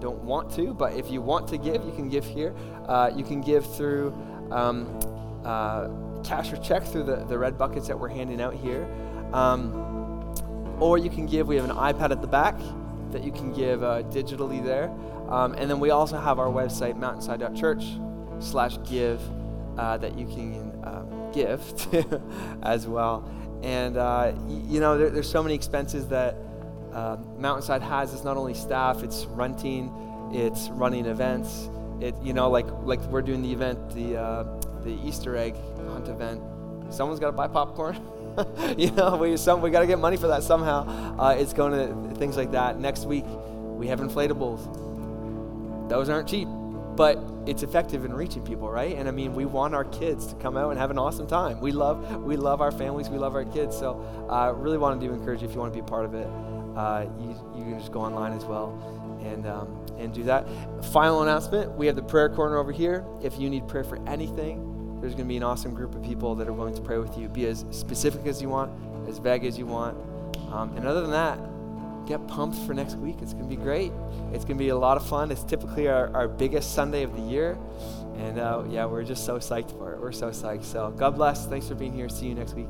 don't 0.00 0.18
want 0.24 0.50
to, 0.56 0.74
but 0.74 0.94
if 0.94 1.10
you 1.10 1.22
want 1.22 1.46
to 1.48 1.58
give, 1.58 1.84
you 1.84 1.92
can 1.92 2.08
give 2.08 2.24
here. 2.24 2.54
Uh, 2.86 3.10
you 3.14 3.22
can 3.22 3.40
give 3.40 3.72
through 3.76 4.12
um, 4.50 4.98
uh, 5.44 5.88
cash 6.24 6.52
or 6.52 6.56
check 6.56 6.84
through 6.84 7.04
the, 7.04 7.24
the 7.26 7.38
red 7.38 7.56
buckets 7.56 7.86
that 7.86 7.98
we're 7.98 8.08
handing 8.08 8.40
out 8.40 8.54
here. 8.54 8.88
Um, 9.32 9.84
or 10.80 10.98
you 10.98 11.10
can 11.10 11.26
give, 11.26 11.48
we 11.48 11.56
have 11.56 11.68
an 11.68 11.76
iPad 11.76 12.10
at 12.10 12.20
the 12.20 12.26
back 12.28 12.58
that 13.10 13.24
you 13.24 13.32
can 13.32 13.52
give 13.52 13.82
uh, 13.82 14.02
digitally 14.04 14.64
there. 14.64 14.90
Um, 15.28 15.54
and 15.54 15.70
then 15.70 15.80
we 15.80 15.90
also 15.90 16.18
have 16.18 16.38
our 16.38 16.46
website, 16.48 16.96
mountainside.church 16.96 17.84
slash 18.40 18.78
give, 18.88 19.20
uh, 19.76 19.96
that 19.98 20.16
you 20.18 20.26
can 20.26 20.72
uh, 20.84 21.02
give 21.32 21.60
as 22.62 22.86
well. 22.86 23.28
And, 23.62 23.96
uh, 23.96 24.32
y- 24.34 24.62
you 24.68 24.80
know, 24.80 24.96
there, 24.98 25.10
there's 25.10 25.30
so 25.30 25.42
many 25.42 25.54
expenses 25.54 26.06
that 26.08 26.36
uh, 26.92 27.16
Mountainside 27.36 27.82
has. 27.82 28.14
It's 28.14 28.24
not 28.24 28.36
only 28.36 28.54
staff, 28.54 29.02
it's 29.02 29.26
renting, 29.26 29.92
it's 30.32 30.68
running 30.70 31.06
events. 31.06 31.70
It, 32.00 32.14
you 32.22 32.32
know, 32.32 32.48
like, 32.48 32.66
like 32.82 33.00
we're 33.04 33.22
doing 33.22 33.42
the 33.42 33.52
event, 33.52 33.90
the, 33.94 34.16
uh, 34.16 34.44
the 34.84 34.96
Easter 35.04 35.36
egg 35.36 35.56
hunt 35.88 36.08
event. 36.08 36.40
Someone's 36.90 37.20
got 37.20 37.26
to 37.26 37.32
buy 37.32 37.48
popcorn. 37.48 38.00
you 38.78 38.90
know, 38.92 39.16
we, 39.16 39.36
some, 39.36 39.60
we 39.62 39.70
got 39.70 39.80
to 39.80 39.86
get 39.86 39.98
money 39.98 40.16
for 40.16 40.28
that 40.28 40.42
somehow. 40.42 41.18
Uh, 41.18 41.30
it's 41.38 41.52
going 41.52 41.72
to 41.72 42.14
things 42.16 42.36
like 42.36 42.52
that. 42.52 42.78
Next 42.78 43.04
week, 43.04 43.24
we 43.26 43.86
have 43.88 44.00
inflatables. 44.00 44.60
Those 45.88 46.08
aren't 46.08 46.28
cheap. 46.28 46.48
but 46.98 47.16
it's 47.46 47.62
effective 47.62 48.04
in 48.04 48.12
reaching 48.12 48.42
people, 48.42 48.68
right? 48.68 48.96
And 48.96 49.06
I 49.08 49.12
mean, 49.12 49.32
we 49.32 49.44
want 49.44 49.72
our 49.72 49.84
kids 49.84 50.26
to 50.26 50.34
come 50.34 50.56
out 50.56 50.70
and 50.70 50.78
have 50.80 50.90
an 50.90 50.98
awesome 50.98 51.28
time. 51.28 51.60
We 51.60 51.70
love, 51.70 52.24
we 52.24 52.36
love 52.36 52.60
our 52.60 52.72
families, 52.72 53.08
we 53.08 53.18
love 53.18 53.36
our 53.36 53.44
kids. 53.44 53.78
So 53.78 54.04
I 54.28 54.48
uh, 54.48 54.52
really 54.52 54.78
wanted 54.78 55.06
to 55.06 55.12
encourage 55.14 55.40
you 55.40 55.48
if 55.48 55.54
you 55.54 55.60
want 55.60 55.72
to 55.72 55.76
be 55.76 55.80
a 55.80 55.88
part 55.88 56.04
of 56.04 56.14
it. 56.14 56.26
Uh, 56.76 57.06
you, 57.20 57.28
you 57.56 57.62
can 57.62 57.78
just 57.78 57.92
go 57.92 58.00
online 58.00 58.32
as 58.32 58.44
well 58.44 58.74
and, 59.24 59.46
um, 59.46 59.86
and 59.96 60.12
do 60.12 60.24
that. 60.24 60.46
Final 60.86 61.22
announcement 61.22 61.70
we 61.72 61.86
have 61.86 61.94
the 61.94 62.02
prayer 62.02 62.28
corner 62.28 62.56
over 62.56 62.72
here. 62.72 63.04
If 63.22 63.38
you 63.38 63.48
need 63.48 63.68
prayer 63.68 63.84
for 63.84 63.98
anything, 64.08 64.58
there's 65.00 65.14
going 65.14 65.26
to 65.26 65.28
be 65.28 65.36
an 65.36 65.42
awesome 65.42 65.74
group 65.74 65.94
of 65.94 66.02
people 66.02 66.34
that 66.36 66.48
are 66.48 66.52
willing 66.52 66.74
to 66.74 66.82
pray 66.82 66.98
with 66.98 67.16
you. 67.16 67.28
Be 67.28 67.46
as 67.46 67.64
specific 67.70 68.26
as 68.26 68.42
you 68.42 68.48
want, 68.48 68.72
as 69.08 69.18
vague 69.18 69.44
as 69.44 69.58
you 69.58 69.66
want. 69.66 69.96
Um, 70.52 70.76
and 70.76 70.86
other 70.86 71.02
than 71.02 71.10
that, 71.10 71.38
get 72.06 72.26
pumped 72.26 72.58
for 72.66 72.74
next 72.74 72.96
week. 72.96 73.16
It's 73.20 73.32
going 73.32 73.48
to 73.48 73.54
be 73.54 73.62
great. 73.62 73.92
It's 74.32 74.44
going 74.44 74.56
to 74.56 74.64
be 74.64 74.70
a 74.70 74.76
lot 74.76 74.96
of 74.96 75.06
fun. 75.06 75.30
It's 75.30 75.44
typically 75.44 75.88
our, 75.88 76.14
our 76.14 76.26
biggest 76.26 76.74
Sunday 76.74 77.02
of 77.02 77.14
the 77.14 77.22
year. 77.22 77.58
And 78.16 78.38
uh, 78.38 78.64
yeah, 78.68 78.86
we're 78.86 79.04
just 79.04 79.24
so 79.24 79.38
psyched 79.38 79.76
for 79.78 79.92
it. 79.92 80.00
We're 80.00 80.12
so 80.12 80.30
psyched. 80.30 80.64
So 80.64 80.90
God 80.90 81.14
bless. 81.16 81.46
Thanks 81.46 81.68
for 81.68 81.74
being 81.74 81.92
here. 81.92 82.08
See 82.08 82.26
you 82.26 82.34
next 82.34 82.54
week. 82.54 82.68